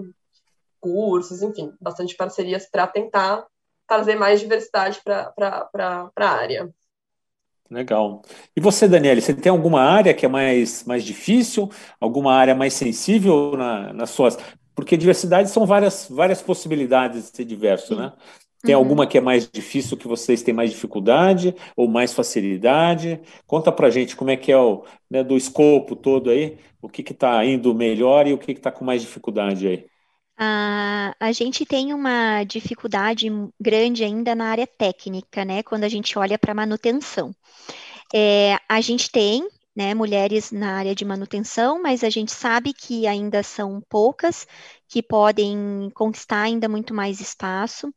cursos, 0.79 1.41
enfim, 1.41 1.73
bastante 1.81 2.15
parcerias 2.15 2.69
para 2.69 2.85
tentar 2.85 3.47
trazer 3.87 4.15
mais 4.15 4.39
diversidade 4.39 5.01
para 5.03 5.33
a 6.15 6.29
área. 6.29 6.69
Legal. 7.71 8.21
E 8.55 8.61
você, 8.61 8.87
Daniele, 8.87 9.19
você 9.19 9.33
tem 9.33 9.51
alguma 9.51 9.81
área 9.81 10.13
que 10.13 10.27
é 10.27 10.29
mais, 10.29 10.83
mais 10.83 11.03
difícil? 11.03 11.71
Alguma 11.99 12.35
área 12.35 12.53
mais 12.53 12.75
sensível 12.75 13.57
na, 13.57 13.91
nas 13.91 14.11
suas. 14.11 14.37
Porque 14.75 14.95
diversidade 14.95 15.49
são 15.49 15.65
várias, 15.65 16.07
várias 16.07 16.39
possibilidades 16.39 17.31
de 17.31 17.37
ser 17.37 17.45
diverso, 17.45 17.95
né? 17.95 18.13
Tem 18.63 18.73
uhum. 18.73 18.81
alguma 18.81 19.05
que 19.05 19.17
é 19.17 19.21
mais 19.21 19.49
difícil, 19.49 19.97
que 19.97 20.07
vocês 20.07 20.41
têm 20.41 20.53
mais 20.53 20.71
dificuldade 20.71 21.53
ou 21.75 21.87
mais 21.87 22.13
facilidade? 22.13 23.19
Conta 23.45 23.71
pra 23.71 23.89
gente 23.89 24.15
como 24.15 24.31
é 24.31 24.37
que 24.37 24.51
é 24.51 24.57
o 24.57 24.85
né, 25.09 25.23
do 25.23 25.35
escopo 25.35 25.95
todo 25.95 26.29
aí, 26.29 26.57
o 26.81 26.87
que 26.87 27.01
está 27.01 27.43
indo 27.45 27.75
melhor 27.75 28.25
e 28.25 28.33
o 28.33 28.37
que 28.37 28.51
está 28.51 28.71
com 28.71 28.85
mais 28.85 29.01
dificuldade 29.01 29.67
aí. 29.67 29.85
Ah, 30.37 31.13
a 31.19 31.31
gente 31.31 31.65
tem 31.65 31.93
uma 31.93 32.43
dificuldade 32.43 33.27
grande 33.59 34.03
ainda 34.03 34.33
na 34.33 34.45
área 34.45 34.65
técnica, 34.65 35.45
né? 35.45 35.61
Quando 35.61 35.83
a 35.83 35.89
gente 35.89 36.17
olha 36.17 36.39
para 36.39 36.53
manutenção. 36.53 37.35
É, 38.13 38.57
a 38.69 38.79
gente 38.79 39.11
tem 39.11 39.47
né, 39.75 39.93
mulheres 39.93 40.51
na 40.51 40.75
área 40.75 40.93
de 40.93 41.03
manutenção, 41.03 41.81
mas 41.81 42.03
a 42.03 42.09
gente 42.09 42.31
sabe 42.31 42.73
que 42.73 43.07
ainda 43.07 43.41
são 43.41 43.81
poucas 43.89 44.45
que 44.87 45.01
podem 45.01 45.89
conquistar 45.95 46.41
ainda 46.43 46.69
muito 46.69 46.93
mais 46.93 47.19
espaço. 47.19 47.91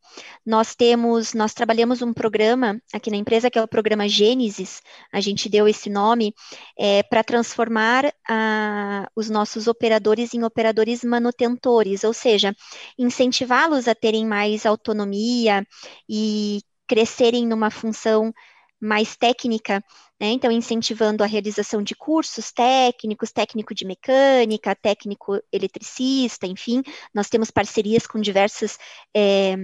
Nós 0.45 0.75
temos, 0.75 1.35
nós 1.35 1.53
trabalhamos 1.53 2.01
um 2.01 2.15
programa 2.15 2.81
aqui 2.95 3.11
na 3.11 3.19
empresa 3.19 3.51
que 3.51 3.59
é 3.59 3.62
o 3.62 3.69
programa 3.69 4.09
Gênesis, 4.09 4.81
a 5.12 5.21
gente 5.21 5.51
deu 5.51 5.69
esse 5.69 5.91
nome 5.91 6.35
é, 6.79 7.03
para 7.03 7.23
transformar 7.23 8.11
a, 8.27 9.07
os 9.15 9.29
nossos 9.29 9.67
operadores 9.67 10.33
em 10.33 10.43
operadores 10.45 11.05
manutentores, 11.05 12.03
ou 12.05 12.15
seja, 12.15 12.57
incentivá-los 12.99 13.87
a 13.87 13.95
terem 13.95 14.25
mais 14.25 14.65
autonomia 14.65 15.67
e 16.09 16.62
crescerem 16.87 17.47
numa 17.47 17.71
função 17.71 18.33
mais 18.81 19.17
técnica, 19.17 19.83
né? 20.20 20.29
Então, 20.29 20.50
incentivando 20.50 21.22
a 21.22 21.26
realização 21.26 21.83
de 21.83 21.94
cursos 21.94 22.50
técnicos, 22.50 23.31
técnico 23.31 23.74
de 23.74 23.85
mecânica, 23.85 24.74
técnico 24.74 25.40
eletricista, 25.52 26.46
enfim, 26.46 26.83
nós 27.14 27.29
temos 27.29 27.50
parcerias 27.50 28.07
com 28.07 28.20
diversas 28.20 28.79
é, 29.14 29.57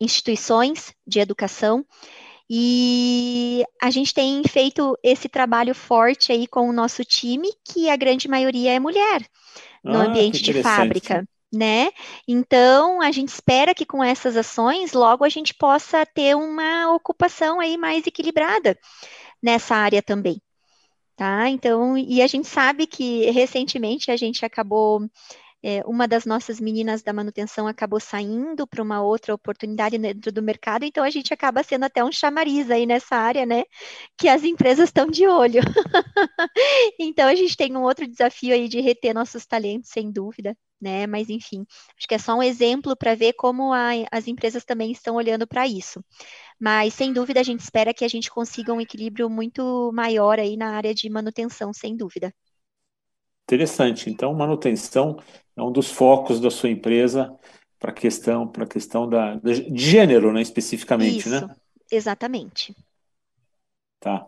instituições 0.00 0.94
de 1.06 1.20
educação. 1.20 1.84
E 2.52 3.64
a 3.80 3.90
gente 3.90 4.12
tem 4.12 4.42
feito 4.42 4.98
esse 5.02 5.28
trabalho 5.28 5.74
forte 5.74 6.32
aí 6.32 6.46
com 6.46 6.68
o 6.68 6.72
nosso 6.72 7.04
time, 7.04 7.48
que 7.64 7.88
a 7.88 7.96
grande 7.96 8.28
maioria 8.28 8.72
é 8.72 8.80
mulher 8.80 9.24
no 9.84 9.98
ah, 9.98 10.04
ambiente 10.04 10.42
de 10.42 10.62
fábrica 10.62 11.24
né? 11.52 11.90
Então, 12.28 13.02
a 13.02 13.10
gente 13.10 13.28
espera 13.28 13.74
que 13.74 13.84
com 13.84 14.02
essas 14.02 14.36
ações, 14.36 14.92
logo 14.92 15.24
a 15.24 15.28
gente 15.28 15.52
possa 15.52 16.06
ter 16.06 16.36
uma 16.36 16.94
ocupação 16.94 17.58
aí 17.58 17.76
mais 17.76 18.06
equilibrada 18.06 18.78
nessa 19.42 19.74
área 19.76 20.02
também, 20.02 20.40
tá? 21.16 21.48
Então, 21.48 21.96
e 21.96 22.22
a 22.22 22.26
gente 22.26 22.48
sabe 22.48 22.86
que 22.86 23.30
recentemente 23.30 24.10
a 24.10 24.16
gente 24.16 24.44
acabou 24.44 25.08
é, 25.62 25.82
uma 25.86 26.08
das 26.08 26.24
nossas 26.24 26.58
meninas 26.58 27.02
da 27.02 27.12
manutenção 27.12 27.66
acabou 27.66 28.00
saindo 28.00 28.66
para 28.66 28.82
uma 28.82 29.02
outra 29.02 29.34
oportunidade 29.34 29.98
dentro 29.98 30.32
do 30.32 30.42
mercado, 30.42 30.84
então 30.84 31.04
a 31.04 31.10
gente 31.10 31.34
acaba 31.34 31.62
sendo 31.62 31.84
até 31.84 32.02
um 32.02 32.10
chamariz 32.12 32.70
aí 32.70 32.86
nessa 32.86 33.16
área, 33.16 33.44
né? 33.44 33.64
Que 34.16 34.28
as 34.28 34.42
empresas 34.44 34.88
estão 34.88 35.06
de 35.06 35.26
olho. 35.26 35.60
então 36.98 37.28
a 37.28 37.34
gente 37.34 37.56
tem 37.56 37.76
um 37.76 37.82
outro 37.82 38.06
desafio 38.06 38.54
aí 38.54 38.68
de 38.68 38.80
reter 38.80 39.14
nossos 39.14 39.46
talentos, 39.46 39.90
sem 39.90 40.10
dúvida, 40.10 40.56
né? 40.80 41.06
Mas 41.06 41.28
enfim, 41.28 41.64
acho 41.96 42.08
que 42.08 42.14
é 42.14 42.18
só 42.18 42.34
um 42.34 42.42
exemplo 42.42 42.96
para 42.96 43.14
ver 43.14 43.34
como 43.34 43.72
a, 43.72 43.90
as 44.10 44.26
empresas 44.28 44.64
também 44.64 44.92
estão 44.92 45.16
olhando 45.16 45.46
para 45.46 45.66
isso. 45.66 46.02
Mas 46.58 46.94
sem 46.94 47.12
dúvida 47.12 47.40
a 47.40 47.44
gente 47.44 47.60
espera 47.60 47.94
que 47.94 48.04
a 48.04 48.08
gente 48.08 48.30
consiga 48.30 48.72
um 48.72 48.80
equilíbrio 48.80 49.28
muito 49.30 49.90
maior 49.92 50.38
aí 50.38 50.56
na 50.56 50.76
área 50.76 50.94
de 50.94 51.08
manutenção, 51.10 51.72
sem 51.72 51.96
dúvida. 51.96 52.32
Interessante. 53.44 54.08
Então, 54.08 54.32
manutenção 54.32 55.18
é 55.56 55.62
um 55.62 55.72
dos 55.72 55.90
focos 55.90 56.40
da 56.40 56.50
sua 56.50 56.70
empresa 56.70 57.36
para 57.80 57.90
a 57.90 57.94
questão, 57.94 58.46
para 58.46 58.66
questão 58.66 59.08
da, 59.08 59.34
de 59.36 59.76
gênero, 59.76 60.32
né, 60.32 60.40
especificamente, 60.40 61.28
né? 61.28 61.36
Isso, 61.36 61.48
né? 61.48 61.56
Exatamente. 61.90 62.76
Tá. 63.98 64.26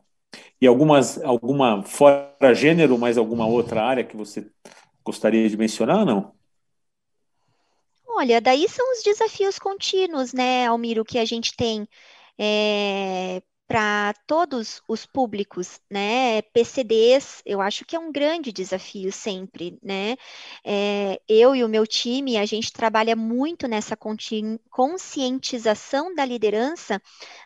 E 0.61 0.67
algumas, 0.67 1.23
alguma 1.23 1.83
fora 1.85 2.55
gênero, 2.55 2.99
mais 2.99 3.19
alguma 3.19 3.47
outra 3.47 3.83
área 3.83 4.05
que 4.05 4.17
você 4.17 4.51
gostaria 5.05 5.49
de 5.49 5.57
mencionar 5.57 6.05
não? 6.07 6.33
Olha, 8.15 8.41
daí 8.41 8.69
são 8.69 8.93
os 8.93 9.03
desafios 9.03 9.59
contínuos, 9.59 10.33
né, 10.33 10.67
Almiro, 10.67 11.05
que 11.05 11.19
a 11.19 11.25
gente 11.25 11.55
tem. 11.57 11.89
É, 12.39 13.43
para 13.67 14.13
todos 14.27 14.83
os 14.87 15.07
públicos, 15.07 15.81
né? 15.91 16.43
PCDs, 16.43 17.43
eu 17.47 17.61
acho 17.61 17.87
que 17.87 17.97
é 17.97 17.99
um 17.99 18.13
grande 18.13 18.53
desafio 18.53 19.11
sempre, 19.13 19.79
né? 19.83 20.17
É, 20.65 21.19
eu 21.29 21.55
e 21.57 21.65
o 21.65 21.69
meu 21.69 21.87
time, 21.87 22.37
a 22.37 22.45
gente 22.45 22.71
trabalha 22.73 23.17
muito 23.17 23.67
nessa 23.67 23.97
conscientização 24.71 26.15
da 26.15 26.25
liderança, 26.25 27.01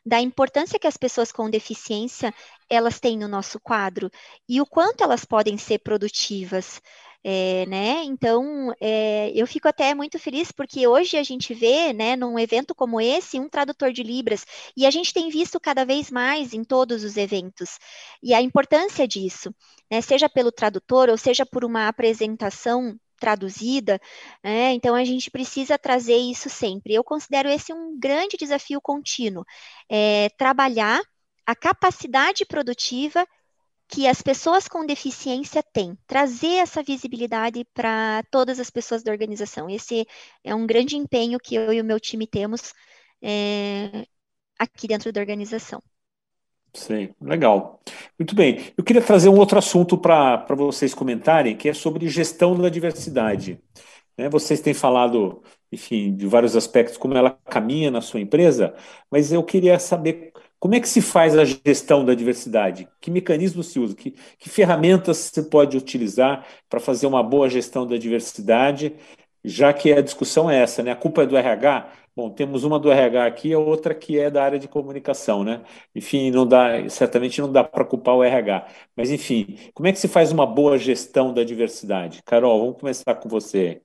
da 0.04 0.20
importância 0.20 0.78
que 0.78 0.86
as 0.86 0.96
pessoas 0.96 1.30
com 1.32 1.48
deficiência 1.50 2.34
elas 2.68 2.98
têm 2.98 3.16
no 3.16 3.28
nosso 3.28 3.60
quadro 3.60 4.10
e 4.48 4.60
o 4.60 4.66
quanto 4.66 5.02
elas 5.04 5.24
podem 5.24 5.56
ser 5.56 5.78
produtivas. 5.78 6.80
É, 7.28 7.66
né? 7.66 8.04
Então, 8.04 8.72
é, 8.80 9.32
eu 9.34 9.48
fico 9.48 9.66
até 9.66 9.92
muito 9.94 10.16
feliz 10.16 10.52
porque 10.52 10.86
hoje 10.86 11.16
a 11.16 11.24
gente 11.24 11.52
vê, 11.52 11.92
né, 11.92 12.14
num 12.14 12.38
evento 12.38 12.72
como 12.72 13.00
esse, 13.00 13.40
um 13.40 13.48
tradutor 13.48 13.92
de 13.92 14.04
Libras, 14.04 14.46
e 14.76 14.86
a 14.86 14.92
gente 14.92 15.12
tem 15.12 15.28
visto 15.28 15.58
cada 15.58 15.84
vez 15.84 16.08
mais 16.08 16.54
em 16.54 16.62
todos 16.62 17.02
os 17.02 17.16
eventos, 17.16 17.80
e 18.22 18.32
a 18.32 18.40
importância 18.40 19.08
disso, 19.08 19.52
né, 19.90 20.00
seja 20.00 20.28
pelo 20.28 20.52
tradutor 20.52 21.08
ou 21.08 21.18
seja 21.18 21.44
por 21.44 21.64
uma 21.64 21.88
apresentação 21.88 22.96
traduzida, 23.18 24.00
né? 24.44 24.72
então 24.74 24.94
a 24.94 25.04
gente 25.04 25.28
precisa 25.28 25.76
trazer 25.76 26.16
isso 26.16 26.48
sempre. 26.48 26.94
Eu 26.94 27.02
considero 27.02 27.48
esse 27.48 27.72
um 27.72 27.98
grande 27.98 28.36
desafio 28.36 28.80
contínuo, 28.80 29.44
é, 29.90 30.28
trabalhar 30.38 31.00
a 31.44 31.56
capacidade 31.56 32.44
produtiva 32.44 33.26
que 33.88 34.06
as 34.06 34.20
pessoas 34.20 34.66
com 34.66 34.84
deficiência 34.84 35.62
têm, 35.62 35.96
trazer 36.06 36.56
essa 36.56 36.82
visibilidade 36.82 37.64
para 37.72 38.22
todas 38.30 38.58
as 38.58 38.70
pessoas 38.70 39.02
da 39.02 39.12
organização. 39.12 39.70
Esse 39.70 40.06
é 40.42 40.54
um 40.54 40.66
grande 40.66 40.96
empenho 40.96 41.38
que 41.38 41.54
eu 41.54 41.72
e 41.72 41.80
o 41.80 41.84
meu 41.84 42.00
time 42.00 42.26
temos 42.26 42.72
é, 43.22 44.06
aqui 44.58 44.88
dentro 44.88 45.12
da 45.12 45.20
organização. 45.20 45.82
Sim, 46.74 47.14
legal. 47.20 47.80
Muito 48.18 48.34
bem. 48.34 48.72
Eu 48.76 48.84
queria 48.84 49.00
trazer 49.00 49.28
um 49.28 49.38
outro 49.38 49.58
assunto 49.58 49.96
para 49.96 50.44
vocês 50.54 50.92
comentarem, 50.92 51.56
que 51.56 51.68
é 51.68 51.74
sobre 51.74 52.08
gestão 52.08 52.54
da 52.54 52.68
diversidade. 52.68 53.58
Né, 54.16 54.28
vocês 54.28 54.60
têm 54.60 54.74
falado, 54.74 55.42
enfim, 55.70 56.14
de 56.14 56.26
vários 56.26 56.56
aspectos, 56.56 56.96
como 56.98 57.14
ela 57.14 57.38
caminha 57.46 57.90
na 57.90 58.00
sua 58.00 58.20
empresa, 58.20 58.74
mas 59.10 59.32
eu 59.32 59.42
queria 59.42 59.78
saber 59.78 60.32
como 60.58 60.74
é 60.74 60.80
que 60.80 60.88
se 60.88 61.00
faz 61.02 61.36
a 61.36 61.44
gestão 61.44 62.04
da 62.04 62.14
diversidade? 62.14 62.88
Que 63.00 63.10
mecanismo 63.10 63.62
se 63.62 63.78
usa? 63.78 63.94
Que, 63.94 64.12
que 64.38 64.48
ferramentas 64.48 65.18
se 65.18 65.42
pode 65.50 65.76
utilizar 65.76 66.46
para 66.68 66.80
fazer 66.80 67.06
uma 67.06 67.22
boa 67.22 67.48
gestão 67.48 67.86
da 67.86 67.96
diversidade? 67.96 68.94
Já 69.44 69.72
que 69.72 69.92
a 69.92 70.00
discussão 70.00 70.50
é 70.50 70.60
essa, 70.62 70.82
né? 70.82 70.90
A 70.90 70.96
culpa 70.96 71.22
é 71.22 71.26
do 71.26 71.36
RH. 71.36 71.92
Bom, 72.16 72.30
temos 72.30 72.64
uma 72.64 72.78
do 72.78 72.90
RH 72.90 73.26
aqui, 73.26 73.52
a 73.52 73.58
outra 73.58 73.94
que 73.94 74.18
é 74.18 74.30
da 74.30 74.42
área 74.42 74.58
de 74.58 74.66
comunicação, 74.66 75.44
né? 75.44 75.62
Enfim, 75.94 76.30
não 76.30 76.46
dá, 76.46 76.88
certamente 76.88 77.40
não 77.40 77.52
dá 77.52 77.62
para 77.62 77.84
culpar 77.84 78.16
o 78.16 78.24
RH. 78.24 78.66
Mas 78.96 79.10
enfim, 79.10 79.58
como 79.74 79.86
é 79.86 79.92
que 79.92 79.98
se 79.98 80.08
faz 80.08 80.32
uma 80.32 80.46
boa 80.46 80.78
gestão 80.78 81.32
da 81.32 81.44
diversidade? 81.44 82.22
Carol, 82.24 82.58
vamos 82.60 82.80
começar 82.80 83.14
com 83.16 83.28
você. 83.28 83.82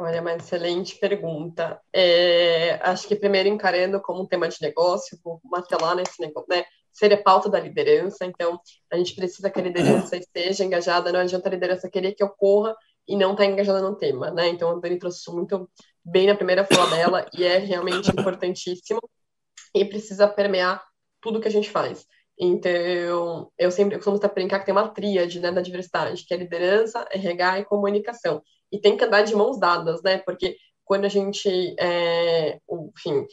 Olha, 0.00 0.20
uma 0.20 0.36
excelente 0.36 0.94
pergunta. 0.94 1.80
É, 1.92 2.74
acho 2.88 3.08
que 3.08 3.16
primeiro 3.16 3.48
encarando 3.48 4.00
como 4.00 4.22
um 4.22 4.26
tema 4.26 4.48
de 4.48 4.56
negócio, 4.62 5.18
vou 5.24 5.40
martelar 5.42 5.96
nesse 5.96 6.20
negócio, 6.20 6.46
né? 6.48 6.64
Seria 6.92 7.20
pauta 7.20 7.50
da 7.50 7.58
liderança, 7.58 8.24
então 8.24 8.60
a 8.92 8.96
gente 8.96 9.16
precisa 9.16 9.50
que 9.50 9.58
a 9.58 9.62
liderança 9.62 10.14
esteja 10.16 10.64
engajada, 10.64 11.10
não 11.10 11.18
adianta 11.18 11.48
a 11.48 11.50
liderança 11.50 11.90
querer 11.90 12.14
que 12.14 12.22
ocorra 12.22 12.76
e 13.08 13.16
não 13.16 13.32
estar 13.32 13.42
tá 13.42 13.50
engajada 13.50 13.82
no 13.82 13.96
tema, 13.96 14.30
né? 14.30 14.46
Então 14.50 14.70
a 14.70 14.78
Dani 14.78 15.00
trouxe 15.00 15.28
muito 15.32 15.68
bem 16.04 16.28
na 16.28 16.36
primeira 16.36 16.64
fala 16.64 16.88
dela 16.94 17.26
e 17.36 17.42
é 17.42 17.58
realmente 17.58 18.08
importantíssimo 18.08 19.00
e 19.74 19.84
precisa 19.84 20.28
permear 20.28 20.80
tudo 21.20 21.40
que 21.40 21.48
a 21.48 21.50
gente 21.50 21.70
faz. 21.70 22.06
Então, 22.40 23.50
eu 23.58 23.70
sempre 23.72 23.96
eu 23.96 24.00
costumo 24.00 24.32
brincar 24.32 24.60
que 24.60 24.66
tem 24.66 24.72
uma 24.72 24.88
tríade 24.88 25.40
né, 25.40 25.50
da 25.50 25.60
diversidade, 25.60 26.24
que 26.24 26.32
é 26.32 26.36
liderança, 26.36 27.04
RH 27.10 27.58
e 27.58 27.64
comunicação 27.64 28.40
e 28.70 28.80
tem 28.80 28.96
que 28.96 29.04
andar 29.04 29.22
de 29.22 29.34
mãos 29.34 29.58
dadas, 29.58 30.02
né? 30.02 30.18
Porque 30.18 30.56
quando 30.84 31.04
a 31.04 31.08
gente, 31.08 31.74
é, 31.78 32.58
enfim, 32.70 33.26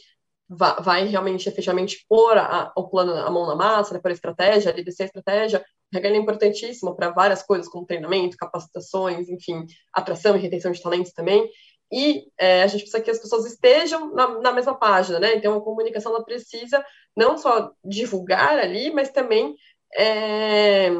vai, 0.48 1.06
realmente 1.06 1.48
efetivamente 1.48 2.04
pôr 2.08 2.36
a, 2.38 2.72
o 2.76 2.88
plano, 2.88 3.14
a 3.14 3.30
mão 3.30 3.46
na 3.46 3.56
massa, 3.56 3.94
né, 3.94 4.00
pôr 4.00 4.10
a 4.10 4.14
estratégia, 4.14 4.70
a 4.70 4.74
liderança 4.74 5.02
a 5.02 5.06
estratégia, 5.06 5.64
regra 5.92 6.10
é 6.10 6.16
importantíssimo 6.16 6.94
para 6.94 7.10
várias 7.10 7.42
coisas, 7.42 7.68
como 7.68 7.86
treinamento, 7.86 8.36
capacitações, 8.36 9.28
enfim, 9.28 9.64
atração 9.92 10.36
e 10.36 10.40
retenção 10.40 10.72
de 10.72 10.82
talentos 10.82 11.12
também. 11.12 11.48
E 11.92 12.24
é, 12.38 12.62
a 12.62 12.66
gente 12.66 12.80
precisa 12.80 13.02
que 13.02 13.10
as 13.10 13.18
pessoas 13.18 13.46
estejam 13.46 14.12
na, 14.12 14.40
na 14.40 14.52
mesma 14.52 14.74
página, 14.74 15.20
né? 15.20 15.36
Então, 15.36 15.56
a 15.56 15.60
comunicação 15.60 16.12
ela 16.12 16.24
precisa 16.24 16.84
não 17.16 17.38
só 17.38 17.72
divulgar 17.84 18.58
ali, 18.58 18.90
mas 18.90 19.10
também 19.10 19.54
é, 19.96 20.90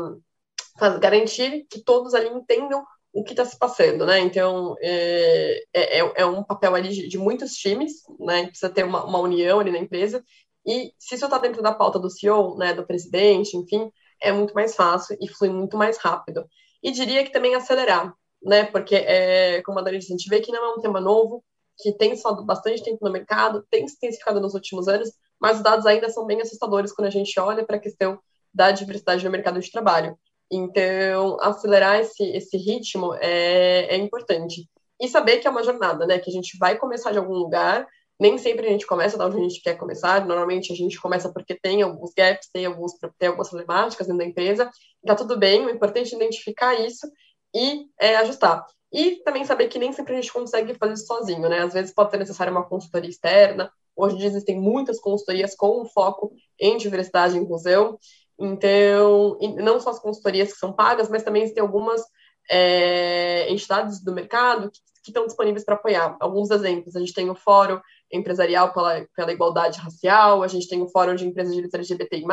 garantir 1.00 1.66
que 1.68 1.82
todos 1.82 2.14
ali 2.14 2.28
entendam 2.28 2.84
o 3.16 3.24
que 3.24 3.32
está 3.32 3.46
se 3.46 3.58
passando, 3.58 4.04
né? 4.04 4.18
Então, 4.18 4.76
é, 4.78 5.62
é, 5.72 6.00
é, 6.00 6.12
é, 6.16 6.26
um 6.26 6.44
papel 6.44 6.74
ali 6.74 6.90
de, 6.90 7.08
de, 7.08 7.16
muitos 7.16 7.54
times, 7.54 8.02
né? 8.20 8.46
Precisa 8.46 8.68
ter 8.68 8.84
uma, 8.84 9.06
uma 9.06 9.18
união 9.18 9.58
ali 9.58 9.72
na 9.72 9.78
empresa. 9.78 10.22
E 10.66 10.92
se 10.98 11.14
isso 11.14 11.24
está 11.24 11.38
dentro 11.38 11.62
da 11.62 11.72
pauta 11.72 11.98
do 11.98 12.10
CEO, 12.10 12.58
né, 12.58 12.74
do 12.74 12.86
presidente, 12.86 13.56
enfim, 13.56 13.90
é 14.20 14.30
muito 14.32 14.52
mais 14.52 14.74
fácil 14.74 15.16
e 15.18 15.28
flui 15.28 15.48
muito 15.48 15.78
mais 15.78 15.96
rápido. 15.96 16.44
E 16.82 16.90
diria 16.92 17.24
que 17.24 17.32
também 17.32 17.54
acelerar, 17.54 18.12
né? 18.42 18.64
Porque, 18.64 18.94
é, 18.94 19.62
como 19.62 19.78
a 19.78 19.82
Dani 19.82 19.98
disse, 19.98 20.12
a 20.12 20.16
gente 20.16 20.28
vê 20.28 20.40
que 20.40 20.52
não 20.52 20.62
é 20.62 20.74
um 20.74 20.80
tema 20.82 21.00
novo, 21.00 21.42
que 21.78 21.92
tem 21.94 22.14
só 22.16 22.34
bastante 22.42 22.82
tempo 22.82 22.98
no 23.02 23.10
mercado, 23.10 23.64
tem 23.70 23.88
se 23.88 23.96
intensificado 23.96 24.40
nos 24.40 24.52
últimos 24.52 24.88
anos, 24.88 25.10
mas 25.40 25.56
os 25.56 25.62
dados 25.62 25.86
ainda 25.86 26.10
são 26.10 26.26
bem 26.26 26.42
assustadores 26.42 26.92
quando 26.92 27.08
a 27.08 27.10
gente 27.10 27.40
olha 27.40 27.64
para 27.64 27.76
a 27.76 27.80
questão 27.80 28.20
da 28.52 28.70
diversidade 28.72 29.24
no 29.24 29.30
mercado 29.30 29.58
de 29.58 29.72
trabalho. 29.72 30.18
Então, 30.50 31.38
acelerar 31.40 32.00
esse, 32.00 32.22
esse 32.24 32.56
ritmo 32.56 33.14
é, 33.14 33.94
é 33.94 33.96
importante. 33.96 34.68
E 35.00 35.08
saber 35.08 35.38
que 35.38 35.46
é 35.46 35.50
uma 35.50 35.64
jornada, 35.64 36.06
né? 36.06 36.18
Que 36.18 36.30
a 36.30 36.32
gente 36.32 36.56
vai 36.58 36.76
começar 36.76 37.10
de 37.12 37.18
algum 37.18 37.34
lugar, 37.34 37.86
nem 38.18 38.38
sempre 38.38 38.66
a 38.66 38.70
gente 38.70 38.86
começa 38.86 39.18
da 39.18 39.26
onde 39.26 39.36
a 39.36 39.42
gente 39.42 39.60
quer 39.60 39.76
começar, 39.76 40.24
normalmente 40.24 40.72
a 40.72 40.76
gente 40.76 40.98
começa 41.00 41.30
porque 41.30 41.54
tem 41.54 41.82
alguns 41.82 42.12
gaps, 42.14 42.48
tem, 42.50 42.64
alguns, 42.64 42.92
tem 43.18 43.28
algumas 43.28 43.48
problemáticas 43.48 44.06
dentro 44.06 44.22
da 44.22 44.28
empresa, 44.28 44.70
tá 45.04 45.14
tudo 45.14 45.38
bem, 45.38 45.66
o 45.66 45.70
importante 45.70 46.14
é 46.14 46.16
identificar 46.16 46.74
isso 46.74 47.06
e 47.54 47.86
é, 48.00 48.16
ajustar. 48.16 48.64
E 48.90 49.16
também 49.16 49.44
saber 49.44 49.68
que 49.68 49.78
nem 49.78 49.92
sempre 49.92 50.14
a 50.14 50.16
gente 50.16 50.32
consegue 50.32 50.74
fazer 50.74 50.94
isso 50.94 51.06
sozinho, 51.06 51.48
né? 51.48 51.60
Às 51.60 51.74
vezes 51.74 51.92
pode 51.92 52.10
ser 52.10 52.18
necessária 52.18 52.50
uma 52.50 52.66
consultoria 52.66 53.10
externa, 53.10 53.70
hoje 53.94 54.24
existem 54.24 54.58
muitas 54.58 54.98
consultorias 54.98 55.54
com 55.54 55.84
foco 55.84 56.32
em 56.58 56.76
diversidade 56.78 57.36
e 57.36 57.40
inclusão, 57.40 57.98
então, 58.38 59.38
não 59.56 59.80
só 59.80 59.90
as 59.90 59.98
consultorias 59.98 60.52
que 60.52 60.58
são 60.58 60.72
pagas, 60.72 61.08
mas 61.08 61.22
também 61.22 61.52
tem 61.52 61.62
algumas 61.62 62.02
é, 62.50 63.50
entidades 63.50 64.02
do 64.02 64.12
mercado 64.12 64.70
que, 64.70 64.80
que 65.04 65.10
estão 65.10 65.26
disponíveis 65.26 65.64
para 65.64 65.74
apoiar. 65.74 66.16
Alguns 66.20 66.50
exemplos, 66.50 66.96
a 66.96 67.00
gente 67.00 67.14
tem 67.14 67.30
o 67.30 67.34
Fórum 67.34 67.80
Empresarial 68.12 68.72
pela, 68.72 69.06
pela 69.14 69.32
Igualdade 69.32 69.80
Racial, 69.80 70.42
a 70.42 70.48
gente 70.48 70.68
tem 70.68 70.82
o 70.82 70.88
Fórum 70.88 71.14
de 71.14 71.26
Empresas 71.26 71.54
de 71.54 71.68
LGBTI+, 71.72 72.24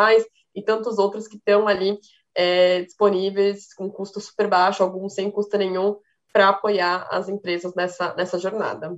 e 0.55 0.61
tantos 0.61 0.97
outros 0.99 1.27
que 1.27 1.37
estão 1.37 1.67
ali 1.67 1.97
é, 2.35 2.81
disponíveis 2.81 3.73
com 3.73 3.89
custo 3.89 4.19
super 4.19 4.47
baixo, 4.47 4.83
alguns 4.83 5.13
sem 5.13 5.31
custo 5.31 5.57
nenhum, 5.57 5.97
para 6.31 6.49
apoiar 6.49 7.07
as 7.11 7.29
empresas 7.29 7.73
nessa, 7.75 8.13
nessa 8.15 8.39
jornada. 8.39 8.95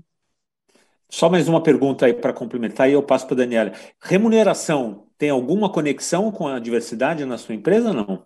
Só 1.15 1.29
mais 1.29 1.47
uma 1.47 1.63
pergunta 1.63 2.05
aí 2.05 2.13
para 2.13 2.33
complementar 2.33 2.89
e 2.89 2.91
eu 2.91 3.01
passo 3.01 3.25
para 3.25 3.35
a 3.35 3.37
Daniela. 3.37 3.71
Remuneração 4.01 5.07
tem 5.17 5.29
alguma 5.29 5.71
conexão 5.71 6.29
com 6.29 6.45
a 6.45 6.59
diversidade 6.59 7.23
na 7.23 7.37
sua 7.37 7.55
empresa 7.55 7.87
ou 7.87 7.93
não? 7.93 8.25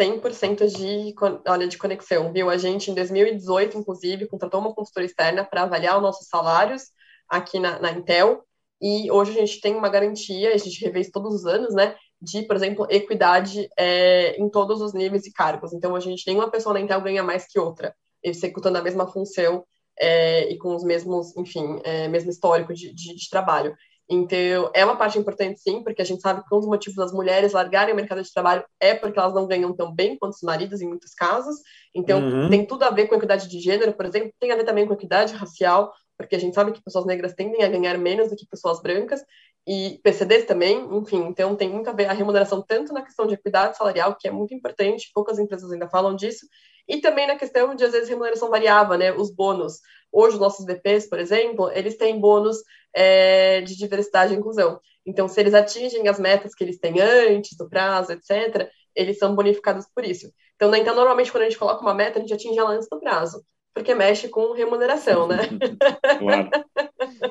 100% 0.00 0.68
de, 0.74 1.14
olha, 1.46 1.68
de 1.68 1.76
conexão, 1.76 2.32
viu? 2.32 2.48
A 2.48 2.56
gente, 2.56 2.90
em 2.90 2.94
2018, 2.94 3.76
inclusive, 3.76 4.26
contratou 4.26 4.58
uma 4.58 4.74
consultora 4.74 5.04
externa 5.04 5.44
para 5.44 5.64
avaliar 5.64 5.98
os 5.98 6.02
nossos 6.02 6.26
salários 6.28 6.84
aqui 7.28 7.60
na, 7.60 7.78
na, 7.78 7.92
Intel, 7.92 8.42
e 8.80 9.10
hoje 9.10 9.32
a 9.32 9.44
gente 9.44 9.60
tem 9.60 9.76
uma 9.76 9.90
garantia, 9.90 10.54
a 10.54 10.56
gente 10.56 10.82
revê 10.82 11.00
isso 11.00 11.12
todos 11.12 11.34
os 11.34 11.44
anos, 11.44 11.74
né, 11.74 11.94
de, 12.18 12.40
por 12.44 12.56
exemplo, 12.56 12.86
equidade 12.88 13.68
é, 13.78 14.34
em 14.40 14.48
todos 14.48 14.80
os 14.80 14.94
níveis 14.94 15.26
e 15.26 15.32
cargos. 15.32 15.74
Então, 15.74 15.94
a 15.94 16.00
gente, 16.00 16.26
nenhuma 16.26 16.50
pessoa 16.50 16.72
na 16.72 16.80
Intel 16.80 17.02
ganha 17.02 17.22
mais 17.22 17.46
que 17.46 17.60
outra, 17.60 17.94
executando 18.24 18.78
a 18.78 18.82
mesma 18.82 19.06
função 19.06 19.62
é, 19.98 20.50
e 20.50 20.58
com 20.58 20.74
os 20.74 20.84
mesmos, 20.84 21.36
enfim, 21.36 21.80
é, 21.84 22.08
mesmo 22.08 22.30
histórico 22.30 22.72
de, 22.74 22.92
de, 22.92 23.14
de, 23.14 23.30
trabalho. 23.30 23.74
Então, 24.08 24.70
é 24.72 24.84
uma 24.84 24.96
parte 24.96 25.18
importante, 25.18 25.60
sim, 25.60 25.82
porque 25.82 26.00
a 26.00 26.04
gente 26.04 26.20
sabe 26.20 26.42
que 26.46 26.54
um 26.54 26.60
dos 26.60 26.68
motivos 26.68 26.96
das 26.96 27.12
mulheres 27.12 27.52
largarem 27.52 27.92
o 27.92 27.96
mercado 27.96 28.22
de 28.22 28.32
trabalho 28.32 28.64
é 28.78 28.94
porque 28.94 29.18
elas 29.18 29.34
não 29.34 29.46
ganham 29.48 29.74
tão 29.74 29.92
bem 29.92 30.16
quanto 30.16 30.34
os 30.34 30.42
maridos, 30.42 30.80
em 30.80 30.86
muitos 30.86 31.12
casos. 31.12 31.56
Então, 31.94 32.20
uhum. 32.20 32.48
tem 32.48 32.64
tudo 32.64 32.84
a 32.84 32.90
ver 32.90 33.08
com 33.08 33.16
equidade 33.16 33.48
de 33.48 33.58
gênero, 33.58 33.92
por 33.92 34.06
exemplo, 34.06 34.32
tem 34.38 34.52
a 34.52 34.56
ver 34.56 34.64
também 34.64 34.86
com 34.86 34.94
equidade 34.94 35.34
racial, 35.34 35.92
porque 36.16 36.36
a 36.36 36.38
gente 36.38 36.54
sabe 36.54 36.72
que 36.72 36.82
pessoas 36.82 37.04
negras 37.04 37.34
tendem 37.34 37.62
a 37.64 37.68
ganhar 37.68 37.98
menos 37.98 38.30
do 38.30 38.36
que 38.36 38.46
pessoas 38.46 38.80
brancas, 38.80 39.22
e 39.66 39.98
PCDs 40.02 40.44
também, 40.44 40.86
enfim, 40.96 41.24
então 41.26 41.56
tem 41.56 41.68
muito 41.68 41.90
a 41.90 41.92
ver 41.92 42.06
a 42.06 42.12
remuneração 42.12 42.62
tanto 42.62 42.92
na 42.92 43.02
questão 43.02 43.26
de 43.26 43.34
equidade 43.34 43.76
salarial, 43.76 44.14
que 44.14 44.28
é 44.28 44.30
muito 44.30 44.54
importante, 44.54 45.10
poucas 45.12 45.38
empresas 45.38 45.72
ainda 45.72 45.88
falam 45.88 46.14
disso, 46.14 46.46
e 46.88 47.00
também 47.00 47.26
na 47.26 47.36
questão 47.36 47.74
de, 47.74 47.84
às 47.84 47.92
vezes, 47.92 48.08
remuneração 48.08 48.48
variável, 48.48 48.96
né? 48.96 49.12
Os 49.12 49.30
bônus. 49.30 49.80
Hoje, 50.12 50.34
os 50.34 50.40
nossos 50.40 50.64
VPs, 50.64 51.08
por 51.08 51.18
exemplo, 51.18 51.70
eles 51.72 51.96
têm 51.96 52.20
bônus 52.20 52.58
é, 52.94 53.60
de 53.62 53.76
diversidade 53.76 54.32
e 54.32 54.36
inclusão. 54.36 54.80
Então, 55.04 55.26
se 55.26 55.40
eles 55.40 55.54
atingem 55.54 56.06
as 56.08 56.18
metas 56.18 56.54
que 56.54 56.62
eles 56.62 56.78
têm 56.78 57.00
antes 57.00 57.56
do 57.56 57.68
prazo, 57.68 58.12
etc., 58.12 58.70
eles 58.94 59.18
são 59.18 59.34
bonificados 59.34 59.86
por 59.92 60.04
isso. 60.04 60.32
Então, 60.54 60.74
então, 60.74 60.94
normalmente, 60.94 61.30
quando 61.30 61.42
a 61.42 61.46
gente 61.46 61.58
coloca 61.58 61.82
uma 61.82 61.94
meta, 61.94 62.18
a 62.18 62.22
gente 62.22 62.32
atinge 62.32 62.58
ela 62.58 62.70
antes 62.70 62.88
do 62.88 63.00
prazo, 63.00 63.44
porque 63.74 63.94
mexe 63.94 64.28
com 64.28 64.52
remuneração, 64.52 65.26
né? 65.26 65.38
claro, 66.18 66.50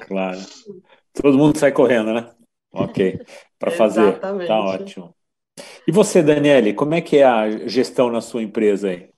claro. 0.06 0.40
Todo 1.22 1.38
mundo 1.38 1.58
sai 1.58 1.72
correndo, 1.72 2.14
né? 2.14 2.32
Ok, 2.72 3.20
para 3.58 3.72
fazer. 3.72 4.20
Tá 4.46 4.60
ótimo. 4.60 5.16
E 5.88 5.92
você, 5.92 6.22
Daniele, 6.24 6.74
como 6.74 6.94
é 6.94 7.02
que 7.02 7.18
é 7.18 7.24
a 7.26 7.68
gestão 7.68 8.12
na 8.12 8.22
sua 8.22 8.44
empresa 8.44 8.90
aí, 8.90 9.10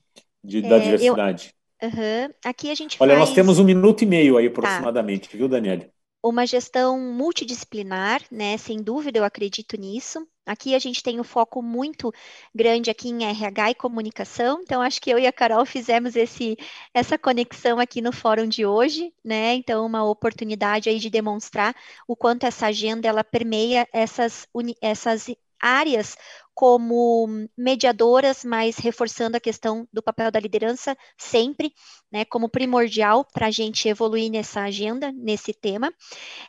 de, 0.44 0.62
da 0.62 0.76
É, 0.76 0.82
diversidade? 0.82 1.54
Aham. 1.82 2.34
Aqui 2.44 2.70
a 2.70 2.74
gente 2.74 2.98
Olha, 3.00 3.16
nós 3.16 3.28
faz 3.28 3.36
temos 3.36 3.58
um 3.58 3.64
minuto 3.64 4.02
e 4.02 4.06
meio 4.06 4.36
aí 4.36 4.46
aproximadamente, 4.46 5.36
viu, 5.36 5.48
Daniele? 5.48 5.90
Uma 6.22 6.46
gestão 6.46 6.98
multidisciplinar, 6.98 8.22
né? 8.30 8.56
Sem 8.58 8.82
dúvida, 8.82 9.18
eu 9.18 9.24
acredito 9.24 9.76
nisso. 9.76 10.26
Aqui 10.44 10.74
a 10.74 10.78
gente 10.78 11.02
tem 11.02 11.20
um 11.20 11.24
foco 11.24 11.62
muito 11.62 12.12
grande 12.54 12.90
aqui 12.90 13.10
em 13.10 13.24
RH 13.24 13.70
e 13.70 13.74
comunicação, 13.74 14.60
então 14.62 14.80
acho 14.80 15.00
que 15.00 15.10
eu 15.10 15.18
e 15.18 15.26
a 15.26 15.32
Carol 15.32 15.66
fizemos 15.66 16.16
esse, 16.16 16.56
essa 16.94 17.18
conexão 17.18 17.78
aqui 17.78 18.00
no 18.00 18.12
fórum 18.12 18.48
de 18.48 18.64
hoje, 18.64 19.12
né? 19.22 19.54
Então, 19.54 19.84
uma 19.84 20.04
oportunidade 20.04 20.88
aí 20.88 20.98
de 20.98 21.10
demonstrar 21.10 21.74
o 22.06 22.16
quanto 22.16 22.46
essa 22.46 22.66
agenda 22.66 23.06
ela 23.06 23.22
permeia 23.22 23.86
essas, 23.92 24.48
essas 24.80 25.26
áreas 25.60 26.16
como 26.58 27.28
mediadoras, 27.56 28.44
mas 28.44 28.78
reforçando 28.78 29.36
a 29.36 29.40
questão 29.40 29.86
do 29.92 30.02
papel 30.02 30.28
da 30.28 30.40
liderança 30.40 30.98
sempre, 31.16 31.72
né, 32.10 32.24
como 32.24 32.48
primordial 32.48 33.24
para 33.24 33.46
a 33.46 33.50
gente 33.52 33.88
evoluir 33.88 34.28
nessa 34.28 34.62
agenda, 34.62 35.12
nesse 35.12 35.52
tema. 35.52 35.94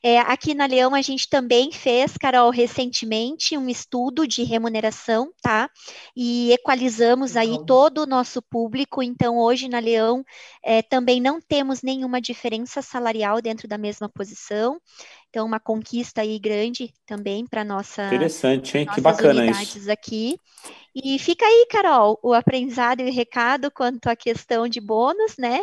É, 0.01 0.17
aqui 0.21 0.55
na 0.55 0.65
Leão, 0.65 0.95
a 0.95 1.01
gente 1.03 1.29
também 1.29 1.71
fez, 1.71 2.17
Carol, 2.17 2.49
recentemente 2.49 3.55
um 3.55 3.69
estudo 3.69 4.25
de 4.25 4.41
remuneração, 4.41 5.31
tá? 5.43 5.69
E 6.15 6.51
equalizamos 6.53 7.35
aí 7.35 7.51
Legal. 7.51 7.65
todo 7.65 7.99
o 7.99 8.07
nosso 8.07 8.41
público. 8.41 9.03
Então, 9.03 9.37
hoje 9.37 9.69
na 9.69 9.77
Leão, 9.77 10.25
é, 10.65 10.81
também 10.81 11.21
não 11.21 11.39
temos 11.39 11.83
nenhuma 11.83 12.19
diferença 12.19 12.81
salarial 12.81 13.43
dentro 13.43 13.67
da 13.67 13.77
mesma 13.77 14.09
posição. 14.09 14.81
Então, 15.29 15.45
uma 15.45 15.59
conquista 15.59 16.21
aí 16.21 16.39
grande 16.39 16.93
também 17.05 17.45
para 17.45 17.63
nossa 17.63 18.01
Interessante, 18.03 18.77
hein? 18.77 18.85
Que 18.85 19.01
bacana 19.01 19.45
isso. 19.61 19.89
aqui. 19.91 20.37
E 20.95 21.19
fica 21.19 21.45
aí, 21.45 21.67
Carol, 21.69 22.19
o 22.23 22.33
aprendizado 22.33 23.01
e 23.01 23.09
o 23.09 23.13
recado 23.13 23.71
quanto 23.71 24.07
à 24.07 24.15
questão 24.15 24.67
de 24.67 24.81
bônus, 24.81 25.35
né? 25.37 25.61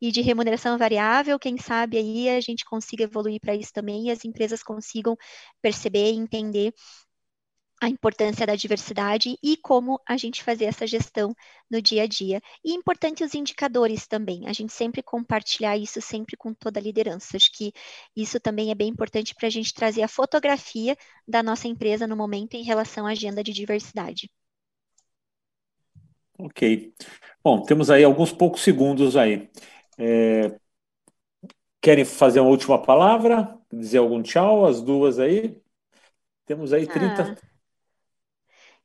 E 0.00 0.12
de 0.12 0.20
remuneração 0.20 0.78
variável. 0.78 1.38
Quem 1.38 1.58
sabe 1.58 1.98
aí 1.98 2.28
a 2.30 2.40
gente 2.40 2.64
consiga 2.64 3.04
evoluir 3.04 3.40
para 3.40 3.54
isso 3.56 3.72
também 3.72 4.06
e 4.06 4.10
as 4.10 4.24
empresas 4.24 4.62
consigam 4.62 5.16
perceber 5.60 6.12
e 6.12 6.16
entender 6.16 6.72
a 7.80 7.88
importância 7.88 8.46
da 8.46 8.56
diversidade 8.56 9.36
e 9.42 9.56
como 9.56 10.00
a 10.06 10.16
gente 10.16 10.42
fazer 10.42 10.64
essa 10.64 10.86
gestão 10.86 11.34
no 11.70 11.80
dia 11.80 12.02
a 12.02 12.06
dia. 12.06 12.40
E 12.64 12.72
importante 12.72 13.22
os 13.22 13.34
indicadores 13.34 14.06
também, 14.06 14.46
a 14.46 14.52
gente 14.52 14.72
sempre 14.72 15.02
compartilhar 15.02 15.76
isso 15.76 16.00
sempre 16.00 16.36
com 16.36 16.52
toda 16.52 16.80
a 16.80 16.82
liderança. 16.82 17.36
Acho 17.36 17.50
que 17.52 17.72
isso 18.16 18.40
também 18.40 18.70
é 18.70 18.74
bem 18.74 18.88
importante 18.88 19.34
para 19.34 19.46
a 19.46 19.50
gente 19.50 19.72
trazer 19.72 20.02
a 20.02 20.08
fotografia 20.08 20.96
da 21.26 21.42
nossa 21.42 21.68
empresa 21.68 22.06
no 22.06 22.16
momento 22.16 22.54
em 22.54 22.62
relação 22.62 23.06
à 23.06 23.10
agenda 23.10 23.42
de 23.42 23.52
diversidade. 23.52 24.30
Ok. 26.38 26.94
Bom, 27.42 27.62
temos 27.62 27.90
aí 27.90 28.04
alguns 28.04 28.32
poucos 28.32 28.62
segundos 28.62 29.16
aí. 29.16 29.50
É, 29.98 30.56
querem 31.80 32.04
fazer 32.04 32.40
uma 32.40 32.50
última 32.50 32.80
palavra? 32.80 33.58
Dizer 33.72 33.98
algum 33.98 34.22
tchau? 34.22 34.64
As 34.64 34.80
duas 34.80 35.18
aí? 35.18 35.60
Temos 36.46 36.72
aí 36.72 36.86
30. 36.86 37.22
Ah, 37.22 37.47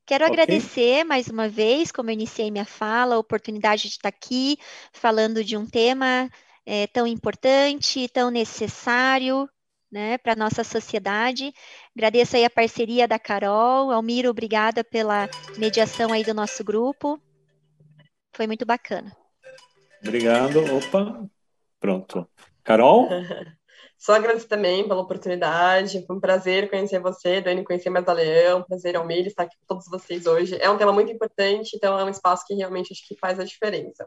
Quero 0.06 0.26
Ok. 0.26 0.34
agradecer 0.34 1.04
mais 1.06 1.28
uma 1.28 1.47
vez, 1.47 1.91
como 1.91 2.10
eu 2.10 2.14
iniciei 2.14 2.51
minha 2.51 2.66
fala, 2.66 3.16
a 3.16 3.20
oportunidade 3.20 3.84
de 3.84 3.89
estar 3.89 4.10
aqui 4.10 4.58
falando 4.91 5.43
de 5.43 5.56
um 5.56 5.66
tema 5.66 6.30
eh, 6.66 6.88
tão 6.88 7.08
importante, 7.08 8.10
tão 8.10 8.30
necessário, 8.30 9.49
né, 9.89 10.18
para 10.18 10.34
a 10.34 10.36
nossa 10.36 10.64
sociedade. 10.64 11.54
Agradeço 11.95 12.36
aí 12.36 12.43
a 12.43 12.49
parceria 12.49 13.08
da 13.08 13.18
Carol. 13.18 13.91
Almiro, 13.91 14.30
obrigada 14.30 14.84
pela 14.84 15.30
mediação 15.58 16.12
aí 16.12 16.24
do 16.24 16.34
nosso 16.34 16.64
grupo. 16.64 17.22
Foi 18.36 18.45
muito 18.45 18.66
bacana. 18.66 19.16
Obrigado. 20.01 20.60
Opa, 20.76 21.30
pronto. 21.80 22.28
Carol? 22.64 23.08
Só 24.04 24.16
agradecer 24.16 24.49
também 24.49 24.86
pela 24.86 24.99
oportunidade. 24.99 26.06
Foi 26.06 26.18
um 26.18 26.20
prazer 26.20 26.70
conhecer 26.70 26.99
você, 26.99 27.39
Dani, 27.39 27.64
conhecer 27.64 27.89
mais 27.89 28.06
a 28.06 28.12
Leão. 28.12 28.62
Prazer, 28.62 28.97
Almir, 28.97 29.26
estar 29.26 29.43
aqui 29.43 29.56
com 29.62 29.66
todos 29.66 29.88
vocês 29.88 30.28
hoje. 30.28 30.58
É 30.60 30.70
um 30.70 30.78
tema 30.78 30.91
muito 30.91 31.10
importante, 31.10 31.78
então 31.78 31.97
é 31.97 32.04
um 32.04 32.10
espaço 32.10 32.43
que 32.45 32.54
realmente 32.54 32.91
acho 32.91 33.08
que 33.08 33.16
faz 33.16 33.39
a 33.39 33.45
diferença. 33.45 34.06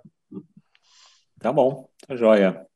Tá 1.40 1.50
bom, 1.50 1.88
tá 2.06 2.14
joia. 2.14 2.66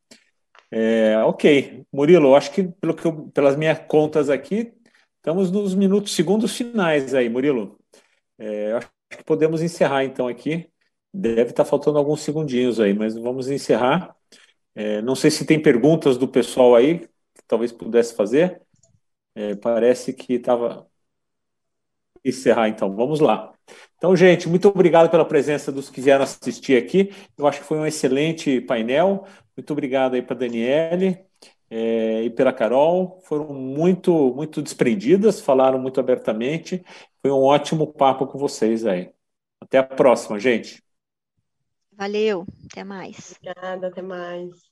É, 0.70 1.18
ok, 1.18 1.84
Murilo, 1.92 2.34
acho 2.34 2.52
que, 2.52 2.62
pelo 2.62 2.94
que 2.94 3.06
eu- 3.06 3.28
pelas 3.34 3.54
minhas 3.54 3.78
contas 3.80 4.30
aqui, 4.30 4.72
estamos 5.16 5.50
nos 5.50 5.74
minutos, 5.74 6.14
segundos 6.14 6.56
finais 6.56 7.12
aí, 7.12 7.28
Murilo. 7.28 7.78
É, 8.38 8.72
acho 8.72 8.88
que 9.10 9.24
podemos 9.24 9.60
encerrar 9.60 10.04
então 10.04 10.26
aqui. 10.26 10.70
Deve 11.12 11.50
estar 11.50 11.66
faltando 11.66 11.98
alguns 11.98 12.22
segundinhos 12.22 12.80
aí, 12.80 12.94
mas 12.94 13.14
vamos 13.14 13.50
encerrar. 13.50 14.16
É, 14.74 15.02
não 15.02 15.14
sei 15.14 15.30
se 15.30 15.44
tem 15.44 15.60
perguntas 15.60 16.16
do 16.16 16.28
pessoal 16.28 16.74
aí, 16.74 17.09
talvez 17.50 17.72
pudesse 17.72 18.14
fazer. 18.14 18.62
É, 19.34 19.54
parece 19.56 20.12
que 20.12 20.34
estava. 20.34 20.88
Encerrar 22.24 22.68
então, 22.68 22.94
vamos 22.94 23.18
lá. 23.18 23.52
Então, 23.96 24.14
gente, 24.14 24.48
muito 24.48 24.68
obrigado 24.68 25.10
pela 25.10 25.24
presença 25.24 25.72
dos 25.72 25.88
que 25.88 26.00
vieram 26.00 26.24
assistir 26.24 26.76
aqui. 26.76 27.10
Eu 27.36 27.46
acho 27.46 27.60
que 27.60 27.66
foi 27.66 27.78
um 27.78 27.86
excelente 27.86 28.60
painel. 28.60 29.26
Muito 29.56 29.72
obrigado 29.72 30.14
aí 30.14 30.22
para 30.22 30.34
a 30.36 30.38
Daniele 30.38 31.24
eh, 31.70 32.24
e 32.24 32.30
pela 32.30 32.52
Carol. 32.52 33.20
Foram 33.24 33.54
muito, 33.54 34.34
muito 34.34 34.60
desprendidas, 34.60 35.40
falaram 35.40 35.78
muito 35.78 35.98
abertamente. 35.98 36.84
Foi 37.22 37.30
um 37.30 37.42
ótimo 37.42 37.86
papo 37.86 38.26
com 38.26 38.38
vocês 38.38 38.84
aí. 38.84 39.10
Até 39.60 39.78
a 39.78 39.82
próxima, 39.82 40.38
gente. 40.38 40.82
Valeu, 41.92 42.44
até 42.70 42.84
mais. 42.84 43.34
Obrigada, 43.40 43.88
até 43.88 44.02
mais. 44.02 44.69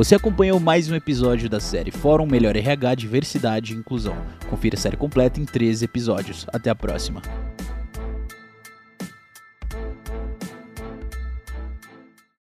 Você 0.00 0.14
acompanhou 0.14 0.58
mais 0.58 0.90
um 0.90 0.94
episódio 0.94 1.46
da 1.46 1.60
série 1.60 1.90
Fórum 1.90 2.24
Melhor 2.24 2.56
RH 2.56 2.94
Diversidade 2.94 3.74
e 3.74 3.76
Inclusão. 3.76 4.16
Confira 4.48 4.74
a 4.74 4.80
série 4.80 4.96
completa 4.96 5.38
em 5.38 5.44
13 5.44 5.84
episódios. 5.84 6.46
Até 6.50 6.70
a 6.70 6.74
próxima. 6.74 7.20